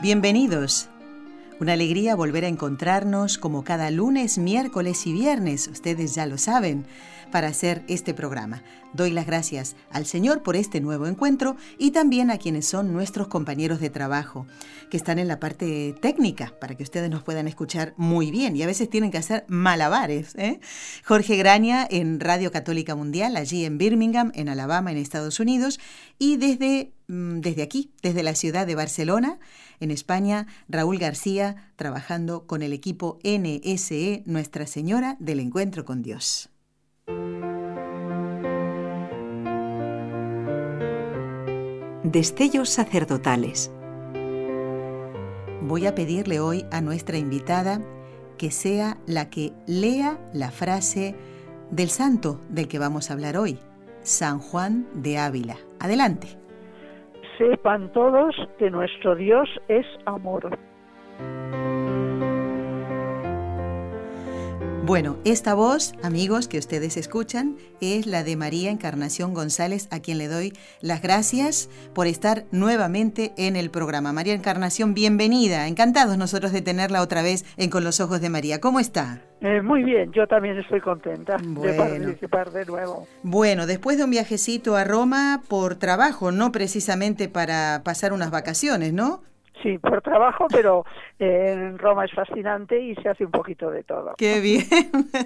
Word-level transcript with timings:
Bienvenidos. 0.00 0.88
Una 1.58 1.72
alegría 1.72 2.14
volver 2.14 2.44
a 2.44 2.48
encontrarnos 2.48 3.36
como 3.36 3.64
cada 3.64 3.90
lunes, 3.90 4.38
miércoles 4.38 5.08
y 5.08 5.12
viernes, 5.12 5.66
ustedes 5.66 6.14
ya 6.14 6.24
lo 6.24 6.38
saben, 6.38 6.86
para 7.32 7.48
hacer 7.48 7.82
este 7.88 8.14
programa. 8.14 8.62
Doy 8.92 9.10
las 9.10 9.26
gracias 9.26 9.74
al 9.90 10.06
Señor 10.06 10.44
por 10.44 10.54
este 10.54 10.80
nuevo 10.80 11.08
encuentro 11.08 11.56
y 11.78 11.90
también 11.90 12.30
a 12.30 12.38
quienes 12.38 12.66
son 12.68 12.92
nuestros 12.92 13.26
compañeros 13.26 13.80
de 13.80 13.90
trabajo, 13.90 14.46
que 14.88 14.96
están 14.96 15.18
en 15.18 15.26
la 15.26 15.40
parte 15.40 15.96
técnica, 16.00 16.54
para 16.60 16.76
que 16.76 16.84
ustedes 16.84 17.10
nos 17.10 17.24
puedan 17.24 17.48
escuchar 17.48 17.92
muy 17.96 18.30
bien 18.30 18.54
y 18.54 18.62
a 18.62 18.68
veces 18.68 18.88
tienen 18.88 19.10
que 19.10 19.18
hacer 19.18 19.44
malabares. 19.48 20.36
¿eh? 20.36 20.60
Jorge 21.04 21.36
Graña 21.36 21.86
en 21.90 22.20
Radio 22.20 22.52
Católica 22.52 22.94
Mundial, 22.94 23.36
allí 23.36 23.64
en 23.64 23.78
Birmingham, 23.78 24.30
en 24.36 24.48
Alabama, 24.48 24.92
en 24.92 24.98
Estados 24.98 25.40
Unidos, 25.40 25.80
y 26.20 26.36
desde, 26.36 26.92
mm, 27.08 27.40
desde 27.40 27.62
aquí, 27.62 27.90
desde 28.00 28.22
la 28.22 28.36
ciudad 28.36 28.64
de 28.64 28.76
Barcelona, 28.76 29.40
en 29.80 29.90
España, 29.90 30.46
Raúl 30.68 30.98
García, 30.98 31.72
trabajando 31.76 32.46
con 32.46 32.62
el 32.62 32.72
equipo 32.72 33.18
NSE 33.24 34.22
Nuestra 34.26 34.66
Señora 34.66 35.16
del 35.18 35.40
Encuentro 35.40 35.84
con 35.84 36.02
Dios. 36.02 36.50
Destellos 42.04 42.70
sacerdotales. 42.70 43.70
Voy 45.62 45.86
a 45.86 45.94
pedirle 45.94 46.40
hoy 46.40 46.64
a 46.70 46.80
nuestra 46.80 47.18
invitada 47.18 47.82
que 48.38 48.50
sea 48.50 48.98
la 49.06 49.28
que 49.28 49.52
lea 49.66 50.18
la 50.32 50.50
frase 50.50 51.14
del 51.70 51.90
santo 51.90 52.40
del 52.48 52.68
que 52.68 52.78
vamos 52.78 53.10
a 53.10 53.12
hablar 53.12 53.36
hoy, 53.36 53.58
San 54.02 54.38
Juan 54.38 54.88
de 54.94 55.18
Ávila. 55.18 55.58
Adelante 55.80 56.38
sepan 57.38 57.92
todos 57.92 58.34
que 58.58 58.70
nuestro 58.70 59.14
Dios 59.14 59.48
es 59.68 59.86
amor. 60.04 60.58
Bueno, 64.88 65.18
esta 65.26 65.52
voz, 65.52 65.92
amigos, 66.02 66.48
que 66.48 66.56
ustedes 66.56 66.96
escuchan, 66.96 67.56
es 67.82 68.06
la 68.06 68.24
de 68.24 68.36
María 68.36 68.70
Encarnación 68.70 69.34
González, 69.34 69.86
a 69.90 70.00
quien 70.00 70.16
le 70.16 70.28
doy 70.28 70.54
las 70.80 71.02
gracias 71.02 71.68
por 71.94 72.06
estar 72.06 72.44
nuevamente 72.52 73.34
en 73.36 73.56
el 73.56 73.68
programa. 73.68 74.14
María 74.14 74.32
Encarnación, 74.32 74.94
bienvenida. 74.94 75.68
Encantados 75.68 76.16
nosotros 76.16 76.52
de 76.52 76.62
tenerla 76.62 77.02
otra 77.02 77.20
vez 77.20 77.44
en 77.58 77.68
Con 77.68 77.84
los 77.84 78.00
Ojos 78.00 78.22
de 78.22 78.30
María. 78.30 78.62
¿Cómo 78.62 78.80
está? 78.80 79.20
Eh, 79.42 79.60
muy 79.60 79.84
bien, 79.84 80.10
yo 80.12 80.26
también 80.26 80.56
estoy 80.56 80.80
contenta 80.80 81.36
de 81.36 81.74
participar 81.74 82.50
de 82.50 82.64
nuevo. 82.64 83.06
Bueno, 83.22 83.66
después 83.66 83.98
de 83.98 84.04
un 84.04 84.10
viajecito 84.10 84.74
a 84.74 84.84
Roma 84.84 85.42
por 85.48 85.74
trabajo, 85.74 86.32
no 86.32 86.50
precisamente 86.50 87.28
para 87.28 87.82
pasar 87.84 88.14
unas 88.14 88.30
vacaciones, 88.30 88.94
¿no? 88.94 89.20
Sí, 89.62 89.78
por 89.78 90.02
trabajo, 90.02 90.46
pero 90.48 90.84
eh, 91.18 91.52
en 91.52 91.78
Roma 91.78 92.04
es 92.04 92.12
fascinante 92.12 92.80
y 92.80 92.94
se 92.96 93.08
hace 93.08 93.24
un 93.24 93.32
poquito 93.32 93.70
de 93.70 93.82
todo. 93.82 94.14
Qué 94.16 94.40
bien. 94.40 94.66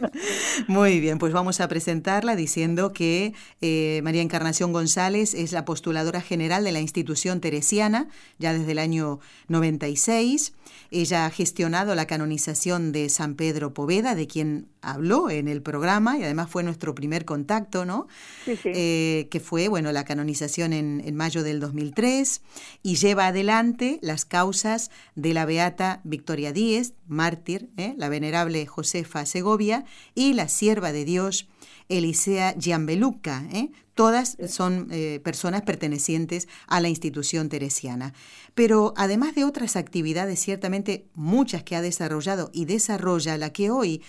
Muy 0.68 1.00
bien, 1.00 1.18
pues 1.18 1.32
vamos 1.32 1.60
a 1.60 1.68
presentarla 1.68 2.34
diciendo 2.34 2.92
que 2.92 3.34
eh, 3.60 4.00
María 4.02 4.22
Encarnación 4.22 4.72
González 4.72 5.34
es 5.34 5.52
la 5.52 5.64
postuladora 5.64 6.20
general 6.20 6.64
de 6.64 6.72
la 6.72 6.80
institución 6.80 7.40
teresiana 7.40 8.08
ya 8.38 8.52
desde 8.52 8.72
el 8.72 8.78
año 8.78 9.20
96. 9.48 10.54
Ella 10.90 11.26
ha 11.26 11.30
gestionado 11.30 11.94
la 11.94 12.06
canonización 12.06 12.92
de 12.92 13.08
San 13.08 13.34
Pedro 13.34 13.72
Poveda, 13.72 14.14
de 14.14 14.26
quien 14.26 14.68
habló 14.82 15.30
en 15.30 15.48
el 15.48 15.62
programa 15.62 16.18
y 16.18 16.24
además 16.24 16.50
fue 16.50 16.62
nuestro 16.62 16.94
primer 16.94 17.24
contacto, 17.24 17.84
¿no? 17.84 18.08
Sí, 18.44 18.56
sí. 18.56 18.70
Eh, 18.74 19.28
que 19.30 19.40
fue, 19.40 19.68
bueno, 19.68 19.92
la 19.92 20.04
canonización 20.04 20.72
en, 20.72 21.02
en 21.04 21.16
mayo 21.16 21.42
del 21.42 21.60
2003 21.60 22.42
y 22.82 22.96
lleva 22.96 23.28
adelante 23.28 23.98
las 24.02 24.21
causas 24.24 24.90
de 25.14 25.34
la 25.34 25.44
beata 25.44 26.00
Victoria 26.04 26.52
Díez, 26.52 26.94
mártir, 27.06 27.70
¿eh? 27.76 27.94
la 27.96 28.08
venerable 28.08 28.66
Josefa 28.66 29.26
Segovia 29.26 29.84
y 30.14 30.34
la 30.34 30.48
sierva 30.48 30.92
de 30.92 31.04
Dios 31.04 31.48
Elisea 31.88 32.54
Giambeluca. 32.58 33.44
¿eh? 33.52 33.70
Todas 33.94 34.36
son 34.48 34.88
eh, 34.90 35.20
personas 35.22 35.62
pertenecientes 35.62 36.48
a 36.66 36.80
la 36.80 36.88
institución 36.88 37.48
teresiana. 37.48 38.14
Pero 38.54 38.94
además 38.96 39.34
de 39.34 39.44
otras 39.44 39.76
actividades, 39.76 40.40
ciertamente 40.40 41.06
muchas 41.14 41.62
que 41.62 41.76
ha 41.76 41.82
desarrollado 41.82 42.50
y 42.52 42.64
desarrolla, 42.64 43.36
la 43.36 43.52
que 43.52 43.70
hoy 43.70 44.02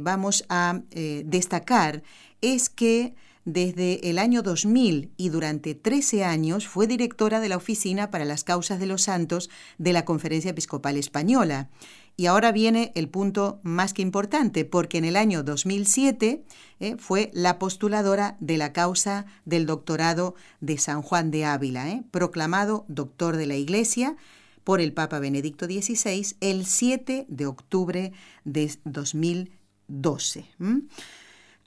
vamos 0.00 0.44
a 0.48 0.80
destacar 0.90 2.02
es 2.40 2.68
que 2.68 3.14
desde 3.52 4.10
el 4.10 4.18
año 4.18 4.42
2000 4.42 5.12
y 5.16 5.30
durante 5.30 5.74
13 5.74 6.22
años 6.22 6.68
fue 6.68 6.86
directora 6.86 7.40
de 7.40 7.48
la 7.48 7.56
Oficina 7.56 8.10
para 8.10 8.26
las 8.26 8.44
Causas 8.44 8.78
de 8.78 8.86
los 8.86 9.02
Santos 9.02 9.48
de 9.78 9.94
la 9.94 10.04
Conferencia 10.04 10.50
Episcopal 10.50 10.98
Española. 10.98 11.70
Y 12.14 12.26
ahora 12.26 12.52
viene 12.52 12.92
el 12.94 13.08
punto 13.08 13.60
más 13.62 13.94
que 13.94 14.02
importante, 14.02 14.66
porque 14.66 14.98
en 14.98 15.06
el 15.06 15.16
año 15.16 15.44
2007 15.44 16.44
eh, 16.80 16.96
fue 16.98 17.30
la 17.32 17.58
postuladora 17.58 18.36
de 18.38 18.58
la 18.58 18.74
causa 18.74 19.24
del 19.46 19.64
doctorado 19.64 20.34
de 20.60 20.76
San 20.76 21.00
Juan 21.00 21.30
de 21.30 21.46
Ávila, 21.46 21.88
eh, 21.88 22.02
proclamado 22.10 22.84
doctor 22.88 23.36
de 23.36 23.46
la 23.46 23.56
Iglesia 23.56 24.16
por 24.62 24.82
el 24.82 24.92
Papa 24.92 25.20
Benedicto 25.20 25.64
XVI 25.64 26.36
el 26.40 26.66
7 26.66 27.24
de 27.28 27.46
octubre 27.46 28.12
de 28.44 28.76
2012. 28.84 30.44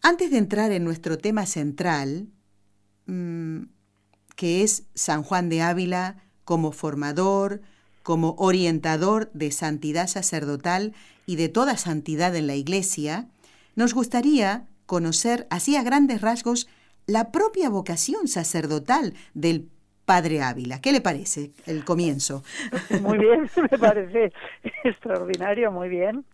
Antes 0.04 0.32
de 0.32 0.38
entrar 0.38 0.72
en 0.72 0.84
nuestro 0.84 1.18
tema 1.18 1.46
central, 1.46 2.28
mm, 3.06 3.64
que 4.36 4.64
es 4.64 4.88
San 4.96 5.22
Juan 5.22 5.50
de 5.50 5.62
Ávila 5.62 6.16
como 6.44 6.72
formador, 6.72 7.62
como 8.02 8.36
orientador 8.40 9.30
de 9.34 9.52
santidad 9.52 10.08
sacerdotal 10.08 10.94
y 11.28 11.36
de 11.36 11.50
toda 11.50 11.78
santidad 11.78 12.36
en 12.36 12.48
la 12.48 12.56
Iglesia, 12.56 13.28
nos 13.76 13.94
gustaría 13.94 14.66
conocer 14.88 15.46
así 15.52 15.76
a 15.76 15.84
grandes 15.84 16.22
rasgos 16.22 16.68
la 17.06 17.32
propia 17.32 17.70
vocación 17.70 18.28
sacerdotal 18.28 19.14
del 19.36 19.70
Padre 20.06 20.42
Ávila. 20.42 20.82
¿Qué 20.82 20.92
le 20.92 21.02
parece 21.02 21.52
el 21.68 21.86
comienzo? 21.86 22.44
Muy 23.02 23.20
bien, 23.20 23.50
me 23.72 23.78
parece 23.78 24.34
extraordinario, 24.84 25.72
muy 25.72 25.90
bien. 25.90 26.26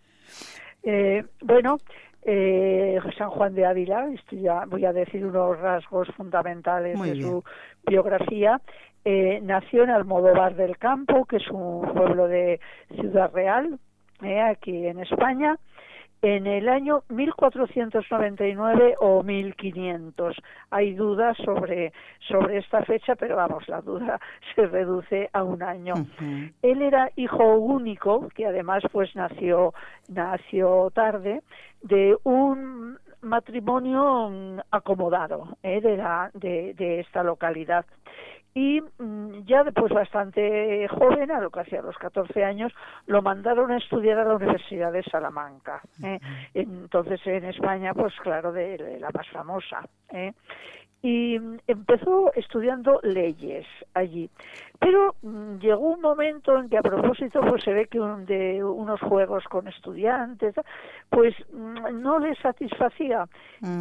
Eh, 0.82 1.24
bueno, 1.42 1.78
eh, 2.22 2.98
San 3.16 3.30
Juan 3.30 3.54
de 3.54 3.64
Ávila, 3.64 4.08
ya 4.30 4.64
voy 4.66 4.84
a 4.84 4.92
decir 4.92 5.24
unos 5.24 5.58
rasgos 5.58 6.08
fundamentales 6.16 7.00
de 7.00 7.22
su 7.22 7.44
biografía. 7.86 8.60
Eh, 9.04 9.40
nació 9.42 9.84
en 9.84 9.90
Almodóvar 9.90 10.54
del 10.54 10.76
Campo, 10.76 11.24
que 11.24 11.36
es 11.36 11.48
un 11.50 11.82
pueblo 11.94 12.28
de 12.28 12.60
Ciudad 12.94 13.30
Real, 13.32 13.78
eh, 14.22 14.40
aquí 14.40 14.86
en 14.86 14.98
España, 15.00 15.56
en 16.22 16.46
el 16.46 16.68
año 16.68 17.02
1499 17.08 18.96
o 19.00 19.22
1500. 19.22 20.36
Hay 20.70 20.94
dudas 20.94 21.36
sobre, 21.44 21.92
sobre 22.26 22.58
esta 22.58 22.82
fecha, 22.84 23.14
pero 23.16 23.36
vamos, 23.36 23.68
la 23.68 23.80
duda 23.80 24.20
se 24.54 24.66
reduce 24.66 25.30
a 25.32 25.42
un 25.42 25.62
año. 25.62 25.94
Él 26.62 26.82
era 26.82 27.10
hijo 27.16 27.56
único, 27.56 28.28
que 28.34 28.46
además 28.46 28.82
pues 28.92 29.14
nació, 29.14 29.74
nació 30.08 30.90
tarde, 30.90 31.42
de 31.82 32.16
un 32.24 32.98
matrimonio 33.20 34.62
acomodado 34.70 35.56
eh, 35.62 35.80
de, 35.80 35.96
la, 35.96 36.30
de, 36.34 36.74
de 36.74 37.00
esta 37.00 37.22
localidad 37.22 37.84
y 38.58 38.80
mm, 38.80 39.44
ya 39.46 39.62
después 39.62 39.92
bastante 39.92 40.88
joven, 40.88 41.30
a 41.30 41.40
lo 41.40 41.48
que 41.48 41.60
hacía 41.60 41.80
los 41.80 41.96
14 41.96 42.42
años, 42.42 42.72
lo 43.06 43.22
mandaron 43.22 43.70
a 43.70 43.76
estudiar 43.76 44.18
a 44.18 44.24
la 44.24 44.34
Universidad 44.34 44.90
de 44.90 45.04
Salamanca. 45.04 45.80
¿eh? 46.02 46.18
Entonces 46.54 47.24
en 47.24 47.44
España, 47.44 47.94
pues 47.94 48.14
claro, 48.20 48.50
de, 48.50 48.98
la 48.98 49.10
más 49.14 49.28
famosa. 49.28 49.88
¿eh? 50.10 50.32
Y 51.02 51.38
mm, 51.38 51.58
empezó 51.68 52.32
estudiando 52.34 52.98
leyes 53.04 53.64
allí. 53.94 54.28
Pero 54.80 55.14
mm, 55.22 55.58
llegó 55.58 55.90
un 55.90 56.00
momento 56.00 56.58
en 56.58 56.68
que 56.68 56.78
a 56.78 56.82
propósito 56.82 57.40
pues 57.42 57.62
se 57.62 57.72
ve 57.72 57.86
que 57.86 58.00
de 58.00 58.64
unos 58.64 59.00
juegos 59.02 59.44
con 59.44 59.68
estudiantes 59.68 60.56
pues 61.10 61.32
no 61.52 62.18
les 62.18 62.36
satisfacía 62.40 63.28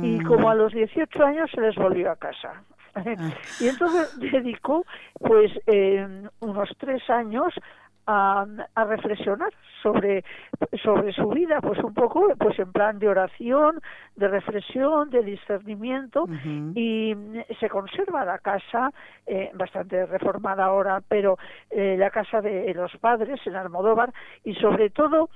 y 0.04 0.20
como 0.24 0.52
a 0.52 0.56
los 0.56 0.72
18 0.72 1.24
años 1.24 1.50
se 1.50 1.62
les 1.62 1.76
volvió 1.76 2.12
a 2.12 2.16
casa 2.16 2.64
y 3.60 3.68
entonces 3.68 4.10
dedicó 4.18 4.86
pues 5.20 5.52
unos 6.40 6.70
tres 6.80 7.08
años 7.10 7.54
a, 8.08 8.46
a, 8.74 8.84
reflexionar 8.86 9.52
sobre, 9.84 10.24
sobre 10.82 11.12
su 11.14 11.28
vida, 11.30 11.60
pues 11.62 11.78
un 11.84 11.94
poco 11.94 12.34
pues 12.40 12.58
en 12.58 12.72
plan 12.72 13.00
de 13.00 13.10
oración, 13.10 13.82
de 14.16 14.28
reflexión, 14.28 15.10
de 15.10 15.22
discernimiento 15.24 16.26
y 16.74 17.16
se 17.60 17.70
conserva 17.70 18.26
la 18.26 18.40
casa 18.40 18.92
eh, 19.26 19.52
bastante 19.54 20.06
reformada 20.06 20.66
ahora, 20.66 21.02
pero 21.08 21.38
eh, 21.70 21.96
la 21.98 22.10
casa 22.10 22.42
de 22.42 22.74
los 22.74 22.96
padres 22.98 23.40
en 23.46 23.56
Almodóvar 23.56 24.14
y 24.44 24.56
sobre 24.56 24.90
todo 24.90 25.30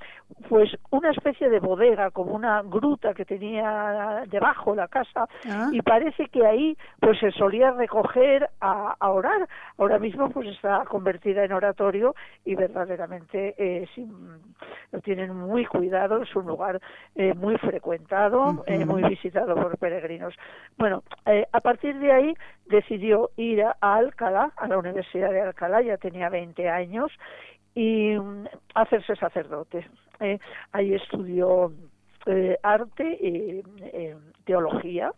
pues 0.48 0.70
una 0.90 1.10
especie 1.10 1.50
de 1.50 1.60
bodega 1.60 2.10
como 2.10 2.32
una 2.32 2.62
gruta 2.62 3.14
que 3.14 3.24
tenía 3.24 4.24
debajo 4.28 4.74
la 4.74 4.88
casa 4.88 5.28
ah. 5.48 5.68
y 5.70 5.82
parece 5.82 6.28
que 6.28 6.46
ahí 6.46 6.76
pues 7.00 7.18
se 7.20 7.30
solía 7.32 7.70
recoger 7.72 8.48
a, 8.60 8.96
a, 8.98 9.10
orar. 9.10 9.48
Ahora 9.78 9.98
mismo 9.98 10.30
pues 10.30 10.48
está 10.48 10.84
convertida 10.88 11.44
en 11.44 11.52
oratorio 11.52 12.14
y 12.44 12.54
verdaderamente 12.68 13.54
eh, 13.58 13.88
lo 14.90 15.00
tienen 15.00 15.34
muy 15.34 15.66
cuidado, 15.66 16.22
es 16.22 16.34
un 16.36 16.46
lugar 16.46 16.80
eh, 17.14 17.34
muy 17.34 17.56
frecuentado, 17.58 18.64
eh, 18.66 18.84
muy 18.84 19.02
visitado 19.02 19.54
por 19.54 19.76
peregrinos. 19.78 20.34
Bueno, 20.78 21.02
a 21.52 21.60
partir 21.60 21.98
de 21.98 22.12
ahí 22.12 22.34
decidió 22.66 23.30
ir 23.36 23.62
a 23.62 23.76
Alcalá, 23.80 24.52
a 24.56 24.68
la 24.68 24.78
Universidad 24.78 25.30
de 25.30 25.40
Alcalá, 25.40 25.82
ya 25.82 25.96
tenía 25.96 26.28
20 26.28 26.68
años, 26.68 27.10
y 27.74 28.16
mm, 28.18 28.46
hacerse 28.74 29.16
sacerdote. 29.16 29.86
ahí 30.72 30.94
estudió 30.94 31.72
arte 32.62 33.18
y 33.20 33.62
teología 34.44 35.12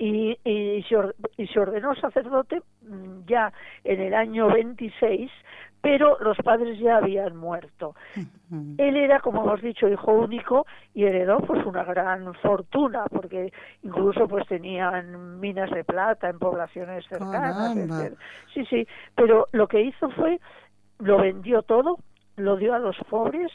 y, 0.00 0.38
y, 0.44 0.82
se 0.82 1.60
ordenó 1.60 1.94
sacerdote 1.94 2.62
mm, 2.82 3.26
ya 3.26 3.52
en 3.84 4.00
el 4.00 4.14
año 4.14 4.48
26, 4.48 5.30
pero 5.80 6.18
los 6.20 6.36
padres 6.38 6.78
ya 6.78 6.98
habían 6.98 7.36
muerto. 7.36 7.94
Él 8.78 8.96
era, 8.96 9.20
como 9.20 9.42
hemos 9.42 9.62
dicho, 9.62 9.88
hijo 9.88 10.12
único 10.12 10.66
y 10.92 11.04
heredó 11.04 11.38
pues 11.40 11.64
una 11.64 11.84
gran 11.84 12.34
fortuna, 12.34 13.04
porque 13.10 13.52
incluso 13.82 14.26
pues 14.28 14.46
tenían 14.48 15.40
minas 15.40 15.70
de 15.70 15.84
plata 15.84 16.28
en 16.28 16.38
poblaciones 16.38 17.06
cercanas. 17.06 17.74
Sí, 18.52 18.64
sí, 18.66 18.86
pero 19.14 19.48
lo 19.52 19.68
que 19.68 19.82
hizo 19.82 20.10
fue, 20.10 20.40
lo 20.98 21.18
vendió 21.18 21.62
todo, 21.62 21.98
lo 22.36 22.56
dio 22.56 22.74
a 22.74 22.78
los 22.78 22.96
pobres, 23.08 23.50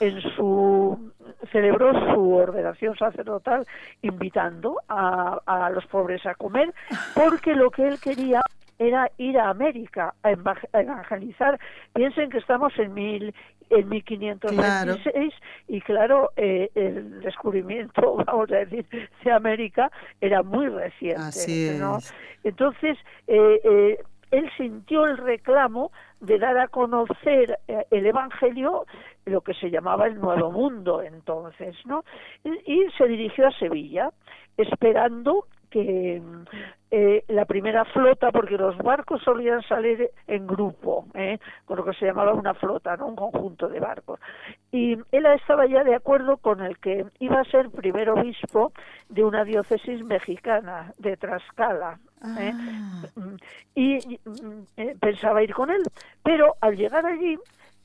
en 0.00 0.20
su 0.36 1.12
celebró 1.50 1.92
su 2.14 2.34
ordenación 2.34 2.96
sacerdotal 2.96 3.66
invitando 4.02 4.78
a, 4.88 5.40
a 5.46 5.70
los 5.70 5.86
pobres 5.86 6.24
a 6.26 6.34
comer 6.34 6.74
porque 7.14 7.54
lo 7.54 7.70
que 7.70 7.88
él 7.88 7.98
quería 7.98 8.42
era 8.78 9.10
ir 9.18 9.38
a 9.38 9.50
América 9.50 10.14
a 10.22 10.32
evangelizar. 10.32 11.58
Piensen 11.94 12.30
que 12.30 12.38
estamos 12.38 12.72
en 12.78 12.94
mil 12.94 13.34
en 13.70 13.88
1526 13.88 15.34
y 15.66 15.80
claro 15.80 16.30
eh, 16.36 16.70
el 16.76 17.20
descubrimiento 17.20 18.16
vamos 18.26 18.50
a 18.52 18.58
decir 18.58 18.86
de 19.24 19.32
América 19.32 19.90
era 20.20 20.44
muy 20.44 20.68
reciente 20.68 21.76
¿no? 21.76 21.98
entonces 22.44 22.96
eh, 23.26 23.60
eh, 23.64 23.98
él 24.30 24.50
sintió 24.56 25.06
el 25.06 25.18
reclamo 25.18 25.92
de 26.20 26.38
dar 26.38 26.58
a 26.58 26.68
conocer 26.68 27.58
eh, 27.68 27.86
el 27.90 28.06
Evangelio, 28.06 28.86
lo 29.24 29.40
que 29.40 29.54
se 29.54 29.70
llamaba 29.70 30.06
el 30.06 30.20
Nuevo 30.20 30.50
Mundo 30.50 31.02
entonces, 31.02 31.76
¿no? 31.84 32.04
Y, 32.44 32.86
se 32.96 33.06
dirigió 33.06 33.46
a 33.46 33.52
Sevilla, 33.52 34.10
esperando 34.56 35.46
que 35.76 36.22
eh, 36.90 37.24
la 37.28 37.44
primera 37.44 37.84
flota, 37.84 38.32
porque 38.32 38.56
los 38.56 38.78
barcos 38.78 39.22
solían 39.22 39.60
salir 39.62 40.10
en 40.26 40.46
grupo, 40.46 41.04
¿eh? 41.12 41.38
con 41.66 41.76
lo 41.76 41.84
que 41.84 41.92
se 41.92 42.06
llamaba 42.06 42.32
una 42.32 42.54
flota, 42.54 42.96
¿no? 42.96 43.08
un 43.08 43.16
conjunto 43.16 43.68
de 43.68 43.78
barcos. 43.78 44.18
Y 44.72 44.94
él 45.12 45.26
estaba 45.26 45.66
ya 45.66 45.84
de 45.84 45.94
acuerdo 45.94 46.38
con 46.38 46.62
el 46.62 46.78
que 46.78 47.04
iba 47.18 47.40
a 47.40 47.44
ser 47.44 47.68
primer 47.68 48.08
obispo 48.08 48.72
de 49.10 49.24
una 49.24 49.44
diócesis 49.44 50.02
mexicana, 50.02 50.92
de 50.98 51.18
Tlaxcala, 51.18 51.98
¿eh? 52.38 52.52
Ah. 52.54 53.02
y 53.74 54.18
mm, 54.24 54.98
pensaba 54.98 55.42
ir 55.42 55.52
con 55.52 55.70
él, 55.70 55.82
pero 56.22 56.54
al 56.62 56.76
llegar 56.76 57.04
allí 57.04 57.36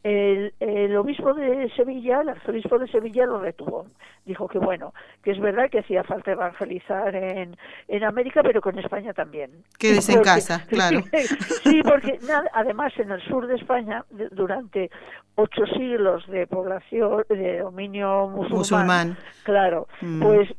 el, 0.04 0.54
el, 0.60 0.96
obispo 0.98 1.34
de 1.34 1.70
Sevilla, 1.76 2.22
el 2.22 2.30
arzobispo 2.30 2.80
de 2.80 2.88
Sevilla 2.88 3.26
lo 3.26 3.40
retuvo. 3.40 3.86
Dijo 4.26 4.48
que 4.48 4.58
bueno, 4.58 4.94
que 5.24 5.32
es 5.32 5.40
verdad 5.40 5.70
que 5.70 5.80
hacía 5.80 6.04
falta 6.04 6.32
evangelizar 6.32 7.16
en, 7.16 7.56
en 7.88 8.04
América, 8.04 8.42
pero 8.44 8.62
con 8.62 8.78
España 8.80 9.14
también. 9.14 9.52
Quédese 9.78 10.14
en 10.14 10.24
casa, 10.24 10.66
claro. 10.70 11.02
sí, 11.64 11.82
porque 11.84 12.20
además 12.54 12.94
en 12.98 13.12
el 13.12 13.22
sur 13.24 13.48
de 13.48 13.56
España, 13.56 14.04
durante 14.32 14.90
ocho 15.36 15.66
siglos 15.78 16.26
de 16.28 16.48
población, 16.48 17.24
de 17.30 17.60
dominio 17.60 18.28
musulmán, 18.28 19.18
claro, 19.44 19.88
mm. 20.02 20.22
pues 20.22 20.50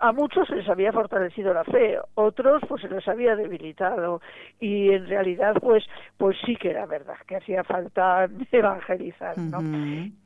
a 0.00 0.12
muchos 0.12 0.48
se 0.48 0.56
les 0.56 0.68
había 0.68 0.92
fortalecido 0.92 1.52
la 1.52 1.64
fe, 1.64 1.98
otros 2.14 2.62
pues 2.68 2.82
se 2.82 2.88
les 2.88 3.06
había 3.06 3.36
debilitado 3.36 4.20
y 4.60 4.90
en 4.90 5.06
realidad 5.06 5.54
pues 5.60 5.84
pues 6.16 6.36
sí 6.44 6.56
que 6.56 6.70
era 6.70 6.86
verdad 6.86 7.16
que 7.26 7.36
hacía 7.36 7.64
falta 7.64 8.28
evangelizar, 8.52 9.36
¿no? 9.38 9.60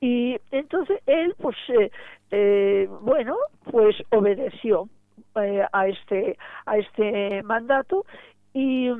Y 0.00 0.36
entonces 0.50 1.00
él 1.06 1.34
pues 1.40 1.56
eh, 1.68 1.90
eh, 2.30 2.88
bueno 3.02 3.36
pues 3.70 3.96
obedeció 4.10 4.88
eh, 5.42 5.64
a 5.72 5.88
este 5.88 6.36
a 6.66 6.78
este 6.78 7.42
mandato 7.42 8.04
y 8.52 8.90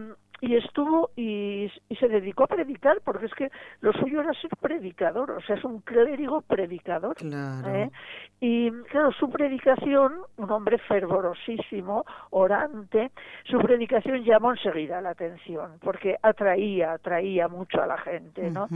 y 0.41 0.57
estuvo 0.57 1.11
y, 1.17 1.71
se 1.99 2.09
dedicó 2.09 2.45
a 2.45 2.47
predicar 2.47 3.01
porque 3.05 3.27
es 3.27 3.35
que 3.35 3.51
lo 3.81 3.93
suyo 3.93 4.21
era 4.21 4.33
ser 4.35 4.51
predicador 4.61 5.33
o 5.33 5.41
sea 5.41 5.57
es 5.57 5.65
un 5.65 5.81
clérigo 5.81 6.43
predicador 6.43 7.17
¿eh? 7.67 7.91
y 8.41 8.71
claro 8.91 9.11
su 9.13 9.29
predicación 9.31 10.13
un 10.37 10.51
hombre 10.51 10.79
fervorosísimo 10.79 12.05
orante 12.31 13.11
su 13.45 13.59
predicación 13.59 14.23
llamó 14.23 14.53
enseguida 14.53 15.01
la 15.01 15.11
atención 15.11 15.73
porque 15.81 16.17
atraía 16.23 16.93
atraía 16.93 17.49
mucho 17.49 17.83
a 17.83 17.87
la 17.87 17.99
gente 17.99 18.51
no 18.51 18.69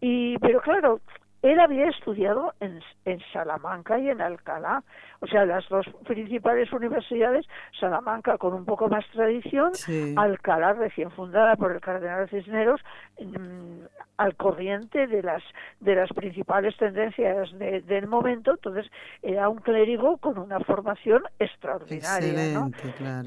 y 0.00 0.36
pero 0.38 0.60
claro 0.60 1.00
él 1.42 1.60
había 1.60 1.88
estudiado 1.88 2.54
en, 2.60 2.80
en, 3.04 3.20
Salamanca 3.32 3.98
y 3.98 4.08
en 4.08 4.20
Alcalá, 4.20 4.82
o 5.20 5.26
sea, 5.26 5.44
las 5.44 5.68
dos 5.68 5.86
principales 6.06 6.72
universidades, 6.72 7.46
Salamanca 7.78 8.38
con 8.38 8.54
un 8.54 8.64
poco 8.64 8.88
más 8.88 9.04
tradición, 9.12 9.72
Alcalá 10.16 10.72
recién 10.72 11.10
fundada 11.10 11.56
por 11.56 11.72
el 11.72 11.80
cardenal 11.80 12.28
Cisneros, 12.28 12.80
mm, 13.20 13.82
al 14.16 14.34
corriente 14.34 15.06
de 15.06 15.22
las 15.22 15.42
de 15.80 15.94
las 15.94 16.10
principales 16.10 16.76
tendencias 16.76 17.50
del 17.56 18.08
momento, 18.08 18.52
entonces 18.52 18.90
era 19.22 19.48
un 19.48 19.58
clérigo 19.58 20.16
con 20.18 20.38
una 20.38 20.58
formación 20.60 21.22
extraordinaria, 21.38 22.52
¿no? 22.52 22.70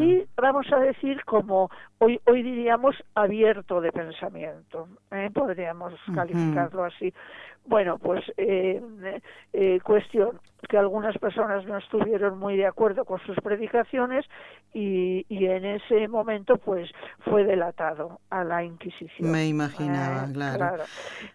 Y 0.03 0.25
vamos 0.35 0.67
a 0.73 0.79
decir 0.79 1.23
como 1.23 1.69
hoy 1.99 2.19
hoy 2.25 2.43
diríamos 2.43 2.95
abierto 3.15 3.79
de 3.79 3.91
pensamiento, 3.93 4.89
¿eh? 5.11 5.29
podríamos 5.33 5.93
calificarlo 6.13 6.83
así. 6.83 7.13
Bueno, 7.65 7.97
pues 7.99 8.23
eh, 8.37 8.81
eh, 9.53 9.79
cuestión 9.83 10.39
que 10.67 10.77
algunas 10.77 11.17
personas 11.17 11.65
no 11.65 11.77
estuvieron 11.77 12.37
muy 12.37 12.55
de 12.55 12.65
acuerdo 12.65 13.05
con 13.05 13.19
sus 13.21 13.35
predicaciones 13.37 14.25
y, 14.73 15.25
y 15.27 15.45
en 15.45 15.65
ese 15.65 16.07
momento 16.07 16.57
pues 16.57 16.89
fue 17.25 17.43
delatado 17.43 18.19
a 18.29 18.43
la 18.43 18.63
Inquisición. 18.63 19.31
Me 19.31 19.47
imaginaba, 19.47 20.27
eh, 20.29 20.33
claro. 20.33 20.83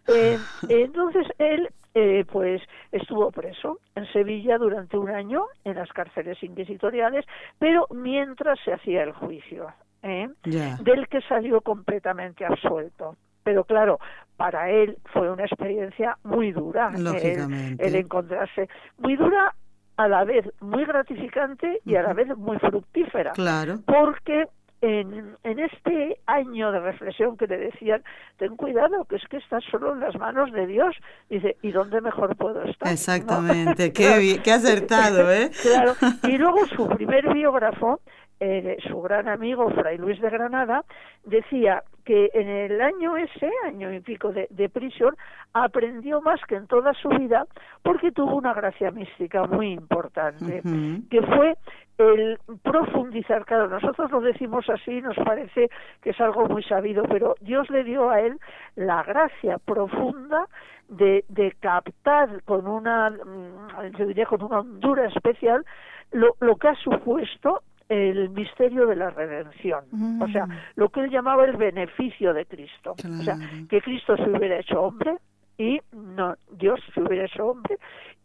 Eh, 0.08 0.38
entonces 0.68 1.26
él 1.38 1.68
eh, 1.94 2.24
pues 2.30 2.62
estuvo 2.92 3.30
preso 3.30 3.80
en 3.94 4.06
Sevilla 4.12 4.58
durante 4.58 4.96
un 4.96 5.10
año 5.10 5.46
en 5.64 5.76
las 5.76 5.92
cárceles 5.92 6.42
inquisitoriales, 6.42 7.24
pero 7.58 7.86
mientras 7.90 8.58
se 8.64 8.72
hacía 8.72 9.02
el 9.02 9.12
juicio, 9.12 9.66
¿eh? 10.02 10.28
del 10.44 11.08
que 11.08 11.20
salió 11.22 11.60
completamente 11.60 12.44
absuelto 12.44 13.16
pero 13.46 13.62
claro, 13.62 14.00
para 14.36 14.70
él 14.70 14.98
fue 15.12 15.30
una 15.30 15.44
experiencia 15.44 16.18
muy 16.22 16.52
dura 16.52 16.92
el, 16.94 17.94
encontrarse, 17.94 18.68
muy 18.98 19.16
dura 19.16 19.54
a 19.96 20.08
la 20.08 20.24
vez 20.24 20.44
muy 20.60 20.84
gratificante 20.84 21.80
y 21.84 21.96
a 21.96 22.02
la 22.02 22.12
vez 22.12 22.28
muy 22.36 22.58
fructífera. 22.58 23.32
Claro. 23.32 23.78
Porque 23.86 24.46
en, 24.82 25.36
en, 25.42 25.58
este 25.58 26.20
año 26.26 26.70
de 26.70 26.80
reflexión 26.80 27.36
que 27.36 27.46
le 27.46 27.56
decían, 27.56 28.02
ten 28.36 28.56
cuidado, 28.56 29.04
que 29.06 29.16
es 29.16 29.26
que 29.28 29.38
estás 29.38 29.64
solo 29.70 29.94
en 29.94 30.00
las 30.00 30.14
manos 30.16 30.52
de 30.52 30.66
Dios. 30.66 30.94
Dice, 31.30 31.56
¿y 31.62 31.72
dónde 31.72 32.00
mejor 32.02 32.36
puedo 32.36 32.62
estar? 32.62 32.92
Exactamente, 32.92 33.92
qué, 33.94 34.40
qué 34.44 34.52
acertado, 34.52 35.32
¿eh? 35.32 35.50
claro, 35.62 35.94
y 36.28 36.36
luego 36.36 36.66
su 36.66 36.86
primer 36.88 37.32
biógrafo, 37.32 38.00
eh, 38.40 38.76
su 38.88 39.00
gran 39.00 39.28
amigo 39.28 39.70
Fray 39.70 39.98
Luis 39.98 40.20
de 40.20 40.30
Granada, 40.30 40.84
decía 41.24 41.82
que 42.04 42.30
en 42.34 42.48
el 42.48 42.80
año 42.80 43.16
ese, 43.16 43.50
año 43.64 43.92
y 43.92 44.00
pico 44.00 44.32
de, 44.32 44.68
prisión, 44.68 45.16
aprendió 45.52 46.20
más 46.20 46.40
que 46.46 46.54
en 46.54 46.66
toda 46.66 46.92
su 46.94 47.08
vida 47.08 47.46
porque 47.82 48.12
tuvo 48.12 48.36
una 48.36 48.54
gracia 48.54 48.90
mística 48.92 49.44
muy 49.46 49.72
importante, 49.72 50.62
que 51.10 51.22
fue 51.22 51.56
el 51.98 52.38
profundizar, 52.62 53.44
claro, 53.44 53.68
nosotros 53.68 54.10
lo 54.10 54.20
decimos 54.20 54.68
así, 54.68 55.00
nos 55.00 55.16
parece 55.16 55.68
que 56.02 56.10
es 56.10 56.20
algo 56.20 56.46
muy 56.46 56.62
sabido, 56.62 57.04
pero 57.04 57.34
Dios 57.40 57.68
le 57.70 57.84
dio 57.84 58.10
a 58.10 58.20
él 58.20 58.38
la 58.76 59.02
gracia 59.02 59.58
profunda 59.58 60.46
de, 60.88 61.24
de 61.28 61.52
captar 61.58 62.42
con 62.44 62.66
una, 62.66 63.10
mm, 63.10 63.96
yo 63.98 64.06
diría 64.06 64.26
con 64.26 64.42
una 64.42 64.60
hondura 64.60 65.06
especial, 65.06 65.64
lo, 66.12 66.36
lo 66.40 66.56
que 66.56 66.68
ha 66.68 66.74
supuesto 66.74 67.62
el 67.88 68.30
misterio 68.30 68.86
de 68.86 68.96
la 68.96 69.10
redención, 69.10 69.84
o 70.20 70.28
sea, 70.28 70.46
mm. 70.46 70.52
lo 70.76 70.88
que 70.88 71.00
él 71.00 71.10
llamaba 71.10 71.44
el 71.44 71.56
beneficio 71.56 72.34
de 72.34 72.46
Cristo, 72.46 72.92
o 72.98 73.22
sea, 73.22 73.36
que 73.68 73.80
Cristo 73.80 74.16
se 74.16 74.28
hubiera 74.28 74.58
hecho 74.58 74.80
hombre 74.80 75.16
y 75.58 75.80
no 75.92 76.34
Dios 76.52 76.80
se 76.94 77.00
hubiera 77.00 77.24
hecho 77.24 77.46
hombre 77.46 77.78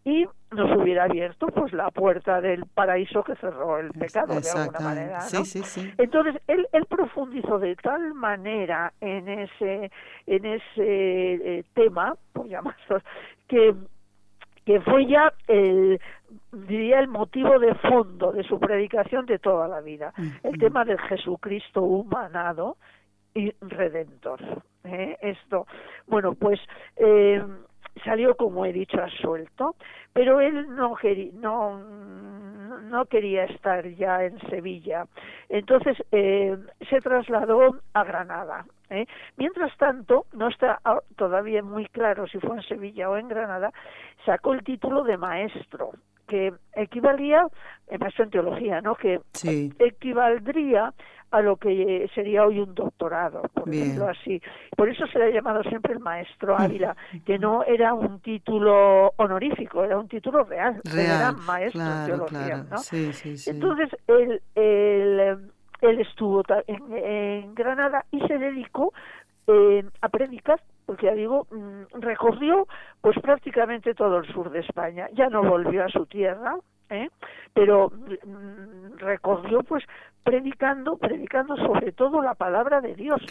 y 0.03 0.25
nos 0.51 0.77
hubiera 0.77 1.03
abierto 1.03 1.47
pues 1.47 1.71
la 1.73 1.91
puerta 1.91 2.41
del 2.41 2.65
paraíso 2.65 3.23
que 3.23 3.35
cerró 3.35 3.79
el 3.79 3.91
pecado 3.91 4.39
de 4.39 4.49
alguna 4.49 4.79
manera 4.79 5.19
¿no? 5.31 5.45
sí, 5.45 5.61
sí, 5.63 5.93
entonces 5.97 6.41
él, 6.47 6.67
él 6.73 6.85
profundizó 6.87 7.59
de 7.59 7.75
tal 7.75 8.13
manera 8.15 8.91
en 8.99 9.29
ese 9.29 9.91
en 10.25 10.45
ese 10.45 10.59
eh, 10.77 11.63
tema 11.73 12.15
por 12.33 12.47
llamarlo 12.47 13.01
que 13.47 13.75
que 14.65 14.79
fue 14.81 15.07
ya 15.07 15.33
el 15.47 15.99
diría 16.51 16.99
el 16.99 17.07
motivo 17.07 17.59
de 17.59 17.73
fondo 17.75 18.31
de 18.31 18.43
su 18.43 18.59
predicación 18.59 19.25
de 19.25 19.39
toda 19.39 19.67
la 19.67 19.81
vida 19.81 20.13
el 20.43 20.57
tema 20.57 20.85
del 20.85 20.99
Jesucristo 20.99 21.81
humanado 21.81 22.77
y 23.33 23.51
redentor 23.61 24.39
¿eh? 24.83 25.17
esto 25.21 25.67
bueno 26.07 26.33
pues 26.33 26.59
eh, 26.97 27.41
salió 28.03 28.35
como 28.35 28.65
he 28.65 28.73
dicho 28.73 29.01
a 29.01 29.09
suelto 29.09 29.75
pero 30.13 30.39
él 30.39 30.75
no 30.75 30.95
quería 30.95 31.31
no 31.33 31.79
no 32.81 33.05
quería 33.05 33.45
estar 33.45 33.87
ya 33.95 34.23
en 34.23 34.39
Sevilla 34.49 35.05
entonces 35.49 35.97
eh, 36.11 36.57
se 36.89 36.99
trasladó 36.99 37.79
a 37.93 38.03
Granada 38.03 38.65
¿eh? 38.89 39.05
mientras 39.37 39.75
tanto 39.77 40.25
no 40.33 40.47
está 40.49 40.79
todavía 41.15 41.63
muy 41.63 41.85
claro 41.87 42.27
si 42.27 42.39
fue 42.39 42.57
en 42.57 42.63
Sevilla 42.63 43.09
o 43.09 43.17
en 43.17 43.27
Granada 43.27 43.71
sacó 44.25 44.53
el 44.53 44.63
título 44.63 45.03
de 45.03 45.17
maestro 45.17 45.91
que 46.31 46.53
equivalía, 46.73 47.45
maestro 47.99 48.23
en 48.23 48.29
teología, 48.29 48.79
¿no? 48.79 48.95
Que 48.95 49.19
equivaldría 49.79 50.93
a 51.29 51.41
lo 51.41 51.57
que 51.57 52.09
sería 52.15 52.45
hoy 52.45 52.59
un 52.59 52.73
doctorado, 52.73 53.41
por 53.53 53.65
decirlo 53.69 54.07
así. 54.07 54.41
Por 54.77 54.87
eso 54.87 55.05
se 55.07 55.19
le 55.19 55.25
ha 55.25 55.29
llamado 55.29 55.61
siempre 55.63 55.93
el 55.93 55.99
maestro 55.99 56.57
Ávila, 56.57 56.95
que 57.25 57.37
no 57.37 57.65
era 57.65 57.93
un 57.93 58.21
título 58.21 59.11
honorífico, 59.17 59.83
era 59.83 59.97
un 59.97 60.07
título 60.07 60.45
real, 60.45 60.81
era 60.85 61.33
maestro 61.33 61.83
de 61.83 62.05
teología. 62.05 62.65
¿no? 62.69 62.77
Entonces, 63.47 63.89
él, 64.07 64.41
él, 64.55 65.51
él 65.81 65.99
estuvo 65.99 66.43
en, 66.67 67.55
Granada 67.55 68.05
y 68.11 68.21
se 68.21 68.37
dedicó 68.37 68.93
eh, 69.47 69.83
a 69.99 70.07
predicar 70.07 70.61
porque 70.91 71.05
ya 71.05 71.13
digo, 71.13 71.47
mm, 71.49 72.01
recorrió 72.01 72.67
pues 72.99 73.17
prácticamente 73.19 73.93
todo 73.93 74.17
el 74.17 74.27
sur 74.33 74.49
de 74.51 74.59
España, 74.59 75.07
ya 75.13 75.29
no 75.29 75.41
volvió 75.41 75.85
a 75.85 75.87
su 75.87 76.05
tierra, 76.05 76.57
¿eh? 76.89 77.07
pero 77.53 77.89
mm, 77.89 78.97
recorrió 78.97 79.63
pues 79.63 79.85
predicando, 80.21 80.97
predicando 80.97 81.55
sobre 81.55 81.93
todo 81.93 82.21
la 82.21 82.35
palabra 82.35 82.81
de 82.81 82.93
Dios. 82.95 83.21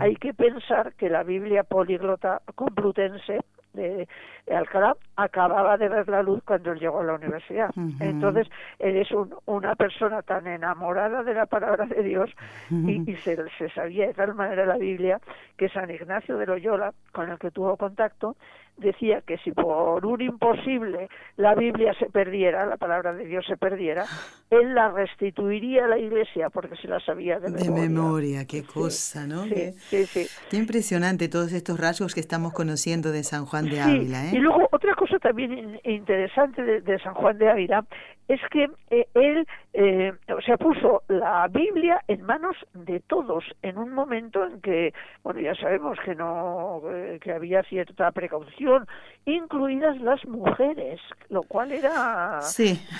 Hay 0.00 0.16
que 0.16 0.32
pensar 0.32 0.94
que 0.94 1.10
la 1.10 1.22
Biblia 1.22 1.64
políglota 1.64 2.40
complutense 2.54 3.40
de 3.72 4.06
Alcalá 4.50 4.96
acababa 5.16 5.76
de 5.76 5.88
ver 5.88 6.08
la 6.08 6.22
luz 6.22 6.42
cuando 6.44 6.72
él 6.72 6.78
llegó 6.78 7.00
a 7.00 7.04
la 7.04 7.14
universidad. 7.14 7.70
Entonces, 8.00 8.48
él 8.78 8.96
es 8.96 9.08
una 9.46 9.74
persona 9.74 10.22
tan 10.22 10.46
enamorada 10.46 11.22
de 11.22 11.34
la 11.34 11.46
palabra 11.46 11.86
de 11.86 12.02
Dios 12.02 12.30
y, 12.70 13.16
se, 13.16 13.36
se, 13.58 13.68
sabía 13.70 14.08
de 14.08 14.14
tal 14.14 14.34
manera 14.34 14.66
la 14.66 14.76
Biblia 14.76 15.20
que 15.56 15.68
San 15.68 15.90
Ignacio 15.90 16.36
de 16.36 16.46
Loyola, 16.46 16.92
con 17.12 17.30
el 17.30 17.38
que 17.38 17.50
tuvo 17.50 17.76
contacto, 17.76 18.36
decía 18.76 19.22
que 19.22 19.38
si 19.38 19.52
por 19.52 20.04
un 20.04 20.20
imposible 20.20 21.08
la 21.36 21.54
Biblia 21.54 21.94
se 21.98 22.06
perdiera, 22.06 22.66
la 22.66 22.76
palabra 22.76 23.12
de 23.12 23.24
Dios 23.24 23.44
se 23.46 23.56
perdiera, 23.56 24.04
él 24.50 24.74
la 24.74 24.90
restituiría 24.90 25.84
a 25.84 25.88
la 25.88 25.98
iglesia 25.98 26.50
porque 26.50 26.76
se 26.76 26.88
la 26.88 27.00
sabía 27.00 27.38
de 27.38 27.50
memoria. 27.50 27.64
De 27.64 27.88
memoria, 27.88 28.46
qué 28.46 28.64
cosa, 28.64 29.26
¿no? 29.26 29.44
Sí, 29.44 29.72
sí, 29.78 30.06
sí. 30.06 30.26
Qué 30.50 30.56
impresionante 30.56 31.28
todos 31.28 31.52
estos 31.52 31.78
rasgos 31.78 32.14
que 32.14 32.20
estamos 32.20 32.52
conociendo 32.52 33.12
de 33.12 33.22
San 33.24 33.46
Juan 33.46 33.68
de 33.68 33.80
Ávila. 33.80 34.26
¿eh? 34.26 34.30
Y 34.32 34.38
luego 34.38 34.68
otra 34.70 34.94
cosa 34.94 35.18
también 35.18 35.80
interesante 35.84 36.62
de, 36.62 36.98
San 37.00 37.14
Juan 37.14 37.38
de 37.38 37.50
Ávila 37.50 37.84
es 38.32 38.40
que 38.50 38.70
eh, 38.90 39.06
él 39.14 39.46
eh, 39.74 40.12
o 40.28 40.40
sea, 40.42 40.58
puso 40.58 41.02
la 41.08 41.48
Biblia 41.48 42.02
en 42.06 42.22
manos 42.22 42.56
de 42.74 43.00
todos 43.00 43.44
en 43.62 43.78
un 43.78 43.92
momento 43.92 44.44
en 44.44 44.60
que, 44.60 44.92
bueno, 45.22 45.40
ya 45.40 45.54
sabemos 45.54 45.98
que 46.04 46.14
no, 46.14 46.82
eh, 46.90 47.18
que 47.22 47.32
había 47.32 47.62
cierta 47.62 48.10
precaución, 48.10 48.86
incluidas 49.24 49.98
las 50.00 50.24
mujeres, 50.26 51.00
lo 51.30 51.42
cual 51.42 51.72
era, 51.72 52.40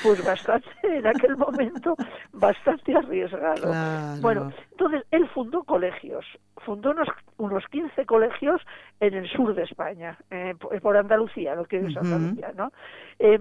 pues 0.03 0.25
bastante, 0.25 0.69
en 0.83 1.07
aquel 1.07 1.37
momento, 1.37 1.95
bastante 2.33 2.97
arriesgado. 2.97 3.73
Bueno, 4.23 4.51
entonces 4.71 5.05
él 5.11 5.29
fundó 5.29 5.65
colegios, 5.65 6.25
fundó 6.65 6.93
unos, 6.93 7.09
unos 7.37 7.65
15 7.71 8.07
colegios 8.07 8.63
en 9.01 9.15
el 9.15 9.29
sur 9.29 9.55
de 9.55 9.65
España, 9.65 10.17
eh, 10.31 10.55
por 10.81 10.97
Andalucía, 10.97 11.55
lo 11.55 11.65
que 11.65 11.79
es 11.79 11.97
Andalucía, 11.97 12.53
¿no? 12.57 12.73
Eh, 13.19 13.41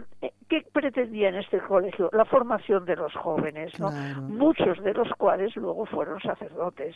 ¿Qué 0.50 0.66
pretendía 0.74 1.30
en 1.30 1.36
este 1.36 1.60
colegio? 1.60 1.81
La 2.12 2.26
formación 2.26 2.86
de 2.86 2.96
los 2.96 3.14
jóvenes, 3.16 3.78
¿no? 3.80 3.92
Muchos 4.22 4.82
de 4.84 4.94
los 4.94 5.10
cuales 5.14 5.56
luego 5.56 5.86
fueron 5.86 6.20
sacerdotes. 6.20 6.96